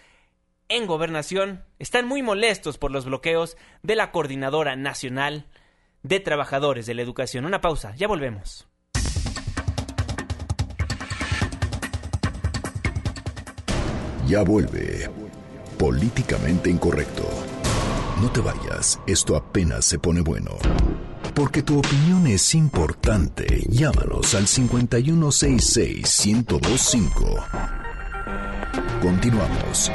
en 0.70 0.88
gobernación. 0.88 1.66
Están 1.80 2.08
muy 2.08 2.22
molestos 2.22 2.78
por 2.78 2.92
los 2.92 3.06
bloqueos 3.06 3.58
de 3.84 3.96
la 3.96 4.12
Coordinadora 4.12 4.76
Nacional 4.76 5.48
de 6.04 6.20
Trabajadores 6.20 6.86
de 6.86 6.94
la 6.94 7.02
Educación. 7.02 7.46
Una 7.46 7.62
pausa, 7.62 7.96
ya 7.96 8.08
volvemos. 8.08 8.68
Ya 14.28 14.44
vuelve. 14.44 15.10
Políticamente 15.78 16.70
incorrecto. 16.70 17.24
No 18.22 18.30
te 18.30 18.42
vayas, 18.42 19.00
esto 19.08 19.38
apenas 19.38 19.86
se 19.86 20.00
pone 20.00 20.20
bueno. 20.20 20.58
Porque 21.34 21.64
tu 21.64 21.80
opinión 21.80 22.28
es 22.28 22.54
importante. 22.54 23.64
Llámanos 23.70 24.36
al 24.36 24.48
5166-1025. 24.48 27.46
Continuamos. 29.02 29.90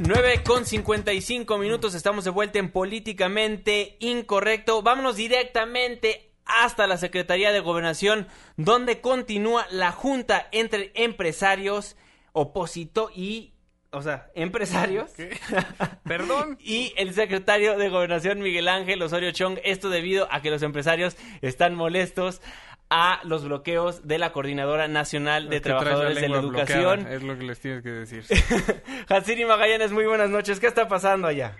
9 0.00 0.42
con 0.44 0.66
55 0.66 1.56
minutos, 1.56 1.94
estamos 1.94 2.24
de 2.24 2.30
vuelta 2.30 2.58
en 2.58 2.70
Políticamente 2.70 3.96
Incorrecto. 4.00 4.82
Vámonos 4.82 5.16
directamente 5.16 6.29
hasta 6.62 6.86
la 6.86 6.96
Secretaría 6.96 7.52
de 7.52 7.60
Gobernación, 7.60 8.26
donde 8.56 9.00
continúa 9.00 9.66
la 9.70 9.92
junta 9.92 10.48
entre 10.52 10.92
empresarios, 10.94 11.96
oposito 12.32 13.10
y 13.14 13.54
o 13.92 14.02
sea, 14.02 14.30
empresarios. 14.34 15.10
Perdón. 16.04 16.58
y 16.62 16.92
el 16.96 17.12
secretario 17.12 17.76
de 17.76 17.88
Gobernación, 17.88 18.40
Miguel 18.40 18.68
Ángel 18.68 19.02
Osorio 19.02 19.32
Chong. 19.32 19.58
Esto 19.64 19.90
debido 19.90 20.28
a 20.30 20.42
que 20.42 20.50
los 20.50 20.62
empresarios 20.62 21.16
están 21.42 21.74
molestos 21.74 22.40
a 22.90 23.20
los 23.22 23.44
bloqueos 23.44 24.06
de 24.06 24.18
la 24.18 24.32
Coordinadora 24.32 24.88
Nacional 24.88 25.48
de 25.48 25.60
Trabajadores 25.60 26.20
de 26.20 26.28
la 26.28 26.38
Educación. 26.38 27.06
es 27.06 27.22
lo 27.22 27.38
que 27.38 27.44
les 27.44 27.60
tienes 27.60 27.82
que 27.84 27.90
decir. 27.90 28.24
Hatsiri 29.08 29.44
Magallanes, 29.44 29.92
muy 29.92 30.06
buenas 30.06 30.28
noches. 30.28 30.58
¿Qué 30.58 30.66
está 30.66 30.88
pasando 30.88 31.28
allá? 31.28 31.56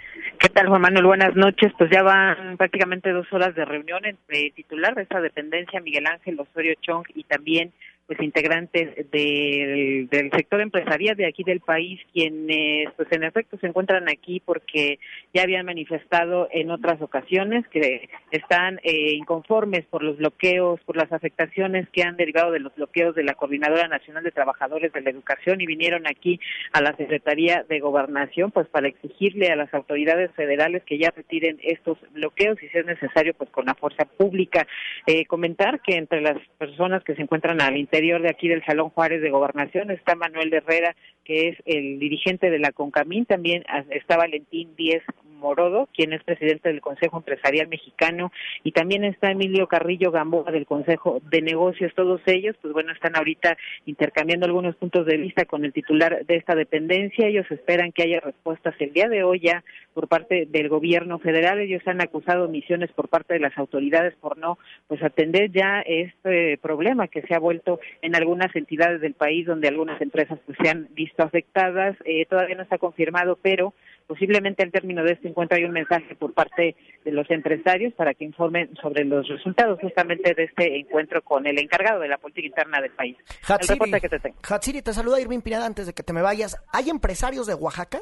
¿Qué 0.51 0.55
tal, 0.55 0.68
Juan 0.68 0.82
Manuel? 0.82 1.07
Buenas 1.07 1.36
noches. 1.36 1.72
Pues 1.78 1.90
ya 1.92 2.03
van 2.03 2.57
prácticamente 2.57 3.12
dos 3.12 3.32
horas 3.32 3.55
de 3.55 3.64
reunión 3.64 4.05
entre 4.05 4.51
titular 4.51 4.96
de 4.96 5.03
esta 5.03 5.20
dependencia, 5.20 5.80
Miguel 5.80 6.09
Ángel 6.09 6.40
Osorio 6.40 6.74
Chong, 6.80 7.05
y 7.14 7.22
también 7.22 7.72
pues 8.11 8.22
integrantes 8.22 9.08
del, 9.12 10.08
sector 10.34 10.61
empresarial 10.61 11.16
de 11.16 11.28
aquí 11.28 11.44
del 11.44 11.61
país, 11.61 12.00
quienes 12.12 12.92
pues 12.96 13.06
en 13.12 13.22
efecto 13.22 13.56
se 13.61 13.68
encuentran 13.68 14.08
aquí 14.08 14.42
porque 14.44 14.98
ya 15.32 15.42
habían 15.42 15.64
manifestado 15.64 16.48
en 16.50 16.72
otras 16.72 17.00
ocasiones 17.02 17.64
que 17.68 18.08
están 18.32 18.80
eh, 18.82 19.12
inconformes 19.12 19.84
por 19.86 20.02
los 20.02 20.16
bloqueos, 20.16 20.80
por 20.80 20.96
las 20.96 21.12
afectaciones 21.12 21.88
que 21.90 22.02
han 22.02 22.16
derivado 22.16 22.50
de 22.50 22.58
los 22.58 22.74
bloqueos 22.74 23.14
de 23.14 23.22
la 23.22 23.34
Coordinadora 23.34 23.86
Nacional 23.86 24.24
de 24.24 24.32
Trabajadores 24.32 24.92
de 24.92 25.02
la 25.02 25.11
Educación 25.11 25.61
y 25.61 25.66
vinieron 25.66 26.08
aquí 26.08 26.40
a 26.72 26.80
la 26.80 26.96
Secretaría 26.96 27.64
de 27.68 27.78
Gobernación 27.78 28.50
pues 28.50 28.66
para 28.66 28.88
exigirle 28.88 29.52
a 29.52 29.56
las 29.56 29.72
autoridades 29.72 30.32
federales 30.32 30.82
que 30.82 30.98
ya 30.98 31.12
retiren 31.14 31.61
estos 31.62 31.96
bloqueos 32.11 32.61
y 32.61 32.66
si 32.70 32.76
es 32.76 32.86
necesario 32.86 33.34
pues 33.34 33.50
con 33.50 33.66
la 33.66 33.76
fuerza 33.76 34.04
pública. 34.04 34.66
Eh, 35.06 35.26
comentar 35.26 35.80
que 35.80 35.94
entre 35.94 36.20
las 36.20 36.38
personas 36.58 37.04
que 37.04 37.14
se 37.14 37.22
encuentran 37.22 37.61
al 37.61 37.76
interior 37.76 37.99
de 38.01 38.30
aquí 38.30 38.48
del 38.48 38.64
Salón 38.64 38.88
Juárez 38.88 39.20
de 39.20 39.30
Gobernación 39.30 39.90
está 39.90 40.14
Manuel 40.14 40.53
Herrera, 40.53 40.96
que 41.22 41.48
es 41.48 41.59
el 41.66 41.98
dirigente 41.98 42.51
de 42.51 42.59
la 42.59 42.72
CONCAMIN, 42.72 43.26
también 43.26 43.62
está 43.90 44.16
Valentín 44.16 44.74
Díez 44.74 45.03
Morodo, 45.41 45.88
quien 45.95 46.12
es 46.12 46.22
presidente 46.22 46.68
del 46.68 46.80
Consejo 46.80 47.16
Empresarial 47.16 47.68
Mexicano, 47.68 48.30
y 48.62 48.72
también 48.72 49.05
está 49.05 49.30
Emilio 49.30 49.66
Carrillo 49.66 50.11
Gamboa 50.11 50.53
del 50.53 50.66
Consejo 50.66 51.20
de 51.30 51.43
Negocios. 51.43 51.93
Todos 51.95 52.20
ellos, 52.26 52.57
pues 52.61 52.72
bueno, 52.72 52.93
están 52.93 53.16
ahorita 53.16 53.57
intercambiando 53.86 54.47
algunos 54.47 54.76
puntos 54.76 55.07
de 55.07 55.16
vista 55.16 55.45
con 55.45 55.64
el 55.64 55.72
titular 55.72 56.24
de 56.24 56.36
esta 56.36 56.55
dependencia. 56.55 57.26
Ellos 57.26 57.51
esperan 57.51 57.93
que 57.93 58.03
haya 58.05 58.20
respuestas 58.20 58.74
el 58.78 58.93
día 58.93 59.09
de 59.09 59.24
hoy 59.24 59.41
ya 59.41 59.64
por 59.95 60.09
parte 60.09 60.47
del 60.47 60.68
gobierno 60.68 61.18
federal. 61.18 61.59
Ellos 61.59 61.82
han 61.86 62.01
acusado 62.01 62.45
omisiones 62.45 62.91
por 62.93 63.09
parte 63.09 63.34
de 63.34 63.41
las 63.41 63.57
autoridades 63.59 64.14
por 64.20 64.38
no 64.38 64.59
pues 64.86 65.03
atender 65.03 65.51
ya 65.51 65.80
este 65.80 66.59
problema 66.59 67.09
que 67.09 67.22
se 67.22 67.34
ha 67.34 67.38
vuelto 67.38 67.80
en 68.03 68.14
algunas 68.14 68.55
entidades 68.55 69.01
del 69.01 69.14
país 69.14 69.47
donde 69.47 69.68
algunas 69.68 70.01
empresas 70.01 70.38
pues 70.47 70.59
se 70.62 70.68
han 70.68 70.88
visto 70.95 71.22
afectadas. 71.22 71.97
Eh, 72.05 72.26
todavía 72.26 72.57
no 72.57 72.62
está 72.62 72.78
confirmado, 72.78 73.38
pero 73.41 73.74
posiblemente 74.11 74.64
al 74.64 74.72
término 74.72 75.04
de 75.04 75.12
este 75.12 75.28
encuentro 75.28 75.56
hay 75.56 75.62
un 75.62 75.70
mensaje 75.70 76.16
por 76.16 76.34
parte 76.34 76.74
de 77.04 77.12
los 77.12 77.30
empresarios 77.30 77.94
para 77.94 78.12
que 78.12 78.24
informen 78.24 78.68
sobre 78.82 79.04
los 79.04 79.28
resultados 79.28 79.78
justamente 79.80 80.34
de 80.34 80.42
este 80.42 80.80
encuentro 80.80 81.22
con 81.22 81.46
el 81.46 81.56
encargado 81.61 82.00
de 82.00 82.08
la 82.08 82.18
política 82.18 82.48
interna 82.48 82.80
del 82.80 82.90
país. 82.90 83.16
Hatsiri, 83.46 83.78
que 84.00 84.08
te 84.08 84.18
tengo. 84.18 84.36
Hatsiri, 84.42 84.82
te 84.82 84.92
saluda 84.92 85.20
Irving 85.20 85.42
Pineda 85.42 85.64
antes 85.64 85.86
de 85.86 85.92
que 85.92 86.02
te 86.02 86.12
me 86.12 86.22
vayas. 86.22 86.56
¿Hay 86.72 86.90
empresarios 86.90 87.46
de 87.46 87.54
Oaxaca? 87.54 88.00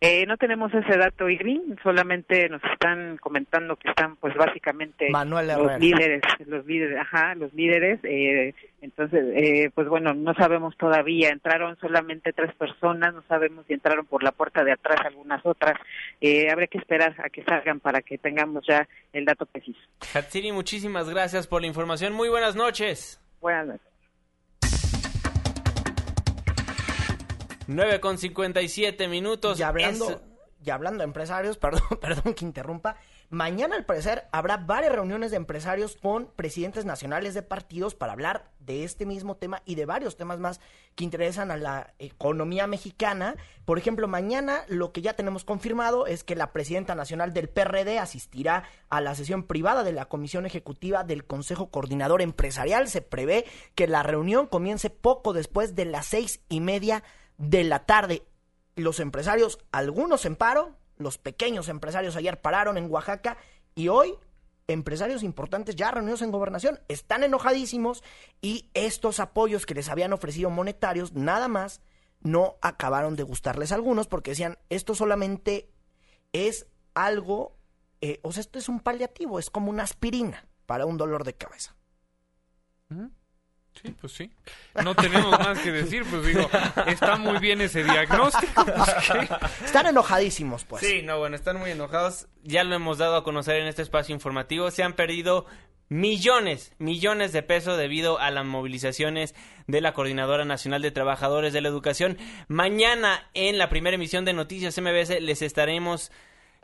Eh, 0.00 0.26
no 0.26 0.36
tenemos 0.36 0.72
ese 0.72 0.96
dato, 0.96 1.28
Irving, 1.28 1.74
solamente 1.82 2.48
nos 2.48 2.62
están 2.72 3.16
comentando 3.16 3.74
que 3.74 3.88
están, 3.88 4.14
pues, 4.16 4.32
básicamente 4.36 5.08
los 5.10 5.80
líderes, 5.80 6.22
los 6.46 6.64
líderes, 6.66 7.00
ajá, 7.00 7.34
los 7.34 7.52
líderes. 7.52 7.98
Eh, 8.04 8.54
entonces, 8.80 9.24
eh, 9.34 9.70
pues, 9.74 9.88
bueno, 9.88 10.14
no 10.14 10.34
sabemos 10.34 10.76
todavía. 10.76 11.30
Entraron 11.30 11.76
solamente 11.80 12.32
tres 12.32 12.54
personas, 12.54 13.12
no 13.12 13.22
sabemos 13.28 13.66
si 13.66 13.74
entraron 13.74 14.06
por 14.06 14.22
la 14.22 14.30
puerta 14.30 14.62
de 14.62 14.70
atrás 14.70 15.00
algunas 15.04 15.44
otras. 15.44 15.74
Eh, 16.20 16.48
habrá 16.48 16.68
que 16.68 16.78
esperar 16.78 17.16
a 17.18 17.28
que 17.28 17.42
salgan 17.42 17.80
para 17.80 18.00
que 18.00 18.18
tengamos 18.18 18.64
ya 18.68 18.86
el 19.12 19.24
dato 19.24 19.46
preciso. 19.46 19.80
Hatsiri, 20.14 20.52
muchísimas 20.52 21.10
gracias 21.10 21.48
por 21.48 21.60
la 21.60 21.66
información. 21.66 22.12
Muy 22.12 22.28
buenas 22.28 22.54
noches. 22.54 23.20
Buenas 23.40 23.66
noches. 23.66 23.87
9 27.68 28.00
con 28.00 28.16
57 28.16 29.08
minutos. 29.08 29.60
Y 29.60 29.62
hablando, 29.62 30.22
y 30.64 30.70
hablando 30.70 30.98
de 30.98 31.04
empresarios, 31.04 31.56
perdón, 31.58 31.82
perdón 32.00 32.32
que 32.34 32.44
interrumpa. 32.44 32.96
Mañana, 33.28 33.76
al 33.76 33.84
parecer, 33.84 34.26
habrá 34.32 34.56
varias 34.56 34.92
reuniones 34.94 35.30
de 35.30 35.36
empresarios 35.36 35.96
con 35.96 36.30
presidentes 36.34 36.86
nacionales 36.86 37.34
de 37.34 37.42
partidos 37.42 37.94
para 37.94 38.14
hablar 38.14 38.50
de 38.58 38.84
este 38.84 39.04
mismo 39.04 39.36
tema 39.36 39.60
y 39.66 39.74
de 39.74 39.84
varios 39.84 40.16
temas 40.16 40.38
más 40.38 40.60
que 40.94 41.04
interesan 41.04 41.50
a 41.50 41.58
la 41.58 41.92
economía 41.98 42.66
mexicana. 42.66 43.36
Por 43.66 43.76
ejemplo, 43.76 44.08
mañana 44.08 44.62
lo 44.68 44.92
que 44.92 45.02
ya 45.02 45.12
tenemos 45.12 45.44
confirmado 45.44 46.06
es 46.06 46.24
que 46.24 46.36
la 46.36 46.54
presidenta 46.54 46.94
nacional 46.94 47.34
del 47.34 47.50
PRD 47.50 47.98
asistirá 47.98 48.64
a 48.88 49.02
la 49.02 49.14
sesión 49.14 49.42
privada 49.42 49.84
de 49.84 49.92
la 49.92 50.06
Comisión 50.06 50.46
Ejecutiva 50.46 51.04
del 51.04 51.26
Consejo 51.26 51.70
Coordinador 51.70 52.22
Empresarial. 52.22 52.88
Se 52.88 53.02
prevé 53.02 53.44
que 53.74 53.86
la 53.86 54.02
reunión 54.02 54.46
comience 54.46 54.88
poco 54.88 55.34
después 55.34 55.74
de 55.74 55.84
las 55.84 56.06
seis 56.06 56.40
y 56.48 56.60
media 56.60 57.04
de 57.38 57.64
la 57.64 57.86
tarde. 57.86 58.22
Los 58.76 59.00
empresarios, 59.00 59.58
algunos 59.72 60.24
en 60.26 60.36
paro, 60.36 60.76
los 60.96 61.18
pequeños 61.18 61.68
empresarios 61.68 62.16
ayer 62.16 62.40
pararon 62.40 62.76
en 62.76 62.90
Oaxaca 62.90 63.38
y 63.74 63.88
hoy 63.88 64.14
empresarios 64.66 65.22
importantes 65.22 65.76
ya 65.76 65.90
reunidos 65.90 66.20
en 66.20 66.30
gobernación 66.30 66.78
están 66.88 67.22
enojadísimos 67.22 68.04
y 68.42 68.68
estos 68.74 69.18
apoyos 69.18 69.64
que 69.64 69.74
les 69.74 69.88
habían 69.88 70.12
ofrecido 70.12 70.50
monetarios 70.50 71.14
nada 71.14 71.48
más 71.48 71.80
no 72.20 72.56
acabaron 72.60 73.16
de 73.16 73.22
gustarles 73.22 73.72
a 73.72 73.76
algunos 73.76 74.08
porque 74.08 74.32
decían 74.32 74.58
esto 74.68 74.94
solamente 74.94 75.70
es 76.32 76.66
algo, 76.94 77.56
eh, 78.00 78.20
o 78.22 78.32
sea, 78.32 78.42
esto 78.42 78.58
es 78.58 78.68
un 78.68 78.80
paliativo, 78.80 79.38
es 79.38 79.50
como 79.50 79.70
una 79.70 79.84
aspirina 79.84 80.46
para 80.66 80.84
un 80.84 80.98
dolor 80.98 81.24
de 81.24 81.34
cabeza. 81.34 81.74
Sí, 83.82 83.94
pues 84.00 84.12
sí. 84.12 84.30
No 84.82 84.94
tenemos 84.94 85.38
más 85.38 85.58
que 85.60 85.70
decir, 85.70 86.04
pues 86.10 86.26
digo, 86.26 86.48
está 86.86 87.16
muy 87.16 87.38
bien 87.38 87.60
ese 87.60 87.84
diagnóstico. 87.84 88.64
Pues, 88.78 89.64
están 89.64 89.86
enojadísimos, 89.86 90.64
pues. 90.64 90.84
Sí, 90.84 91.02
no, 91.02 91.18
bueno, 91.18 91.36
están 91.36 91.58
muy 91.58 91.70
enojados. 91.70 92.26
Ya 92.42 92.64
lo 92.64 92.74
hemos 92.74 92.98
dado 92.98 93.16
a 93.16 93.24
conocer 93.24 93.56
en 93.56 93.66
este 93.66 93.82
espacio 93.82 94.14
informativo. 94.14 94.70
Se 94.70 94.82
han 94.82 94.92
perdido 94.92 95.46
millones, 95.88 96.72
millones 96.78 97.32
de 97.32 97.42
pesos 97.42 97.78
debido 97.78 98.18
a 98.18 98.30
las 98.30 98.44
movilizaciones 98.44 99.34
de 99.66 99.80
la 99.80 99.94
Coordinadora 99.94 100.44
Nacional 100.44 100.82
de 100.82 100.90
Trabajadores 100.90 101.52
de 101.52 101.60
la 101.60 101.68
Educación. 101.68 102.18
Mañana 102.48 103.28
en 103.34 103.58
la 103.58 103.68
primera 103.68 103.94
emisión 103.94 104.24
de 104.24 104.32
Noticias 104.32 104.78
MBS 104.78 105.20
les 105.20 105.42
estaremos 105.42 106.10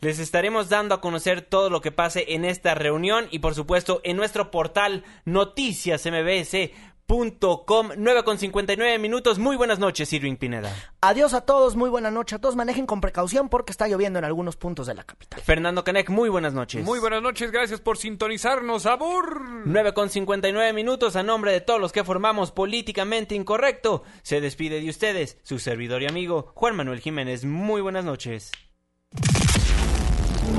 les 0.01 0.19
estaremos 0.19 0.69
dando 0.69 0.97
a 0.97 1.01
conocer 1.01 1.41
todo 1.41 1.71
lo 1.71 1.81
que 1.81 1.93
pase 1.93 2.35
en 2.35 2.45
esta 2.45 2.75
reunión 2.75 3.27
y 3.31 3.39
por 3.39 3.55
supuesto 3.55 4.01
en 4.05 4.17
nuestro 4.17 4.51
portal 4.51 5.05
Noticias 5.25 6.05
MBS 6.05 6.71
Com, 7.07 7.91
9 7.97 8.25
con 8.25 8.39
59 8.39 8.99
minutos. 8.99 9.39
Muy 9.39 9.57
buenas 9.57 9.79
noches, 9.79 10.13
Irving 10.13 10.37
Pineda. 10.37 10.75
Adiós 11.01 11.35
a 11.35 11.43
todos, 11.43 11.77
muy 11.77 11.91
buena 11.91 12.11
noche 12.11 12.37
a 12.37 12.39
todos. 12.41 12.57
Manejen 12.57 12.87
con 12.87 13.01
precaución 13.01 13.49
porque 13.49 13.73
está 13.73 13.87
lloviendo 13.87 14.19
en 14.19 14.25
algunos 14.25 14.57
puntos 14.57 14.87
de 14.87 14.95
la 14.95 15.05
capital. 15.05 15.41
Fernando 15.41 15.85
Canek, 15.85 16.09
muy 16.09 16.29
buenas 16.29 16.55
noches. 16.55 16.85
Muy 16.85 16.99
buenas 16.99 17.23
noches, 17.23 17.51
gracias 17.53 17.81
por 17.81 17.99
sintonizarnos, 17.99 18.87
Abur. 18.87 19.43
9 19.67 19.93
con 19.93 20.09
59 20.09 20.73
minutos 20.73 21.15
a 21.15 21.23
nombre 21.23 21.53
de 21.53 21.61
todos 21.61 21.81
los 21.81 21.93
que 21.93 22.05
formamos 22.05 22.53
Políticamente 22.53 23.35
Incorrecto. 23.35 24.03
Se 24.23 24.41
despide 24.41 24.81
de 24.81 24.89
ustedes, 24.89 25.39
su 25.43 25.59
servidor 25.59 26.03
y 26.03 26.07
amigo, 26.07 26.53
Juan 26.55 26.75
Manuel 26.75 27.01
Jiménez. 27.01 27.45
Muy 27.45 27.83
buenas 27.83 28.05
noches. 28.05 28.51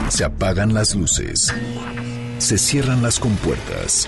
Se 0.10 0.24
apagan 0.24 0.74
las 0.74 0.96
luces. 0.96 1.54
Se 2.38 2.58
cierran 2.58 3.02
las 3.02 3.20
compuertas. 3.20 4.08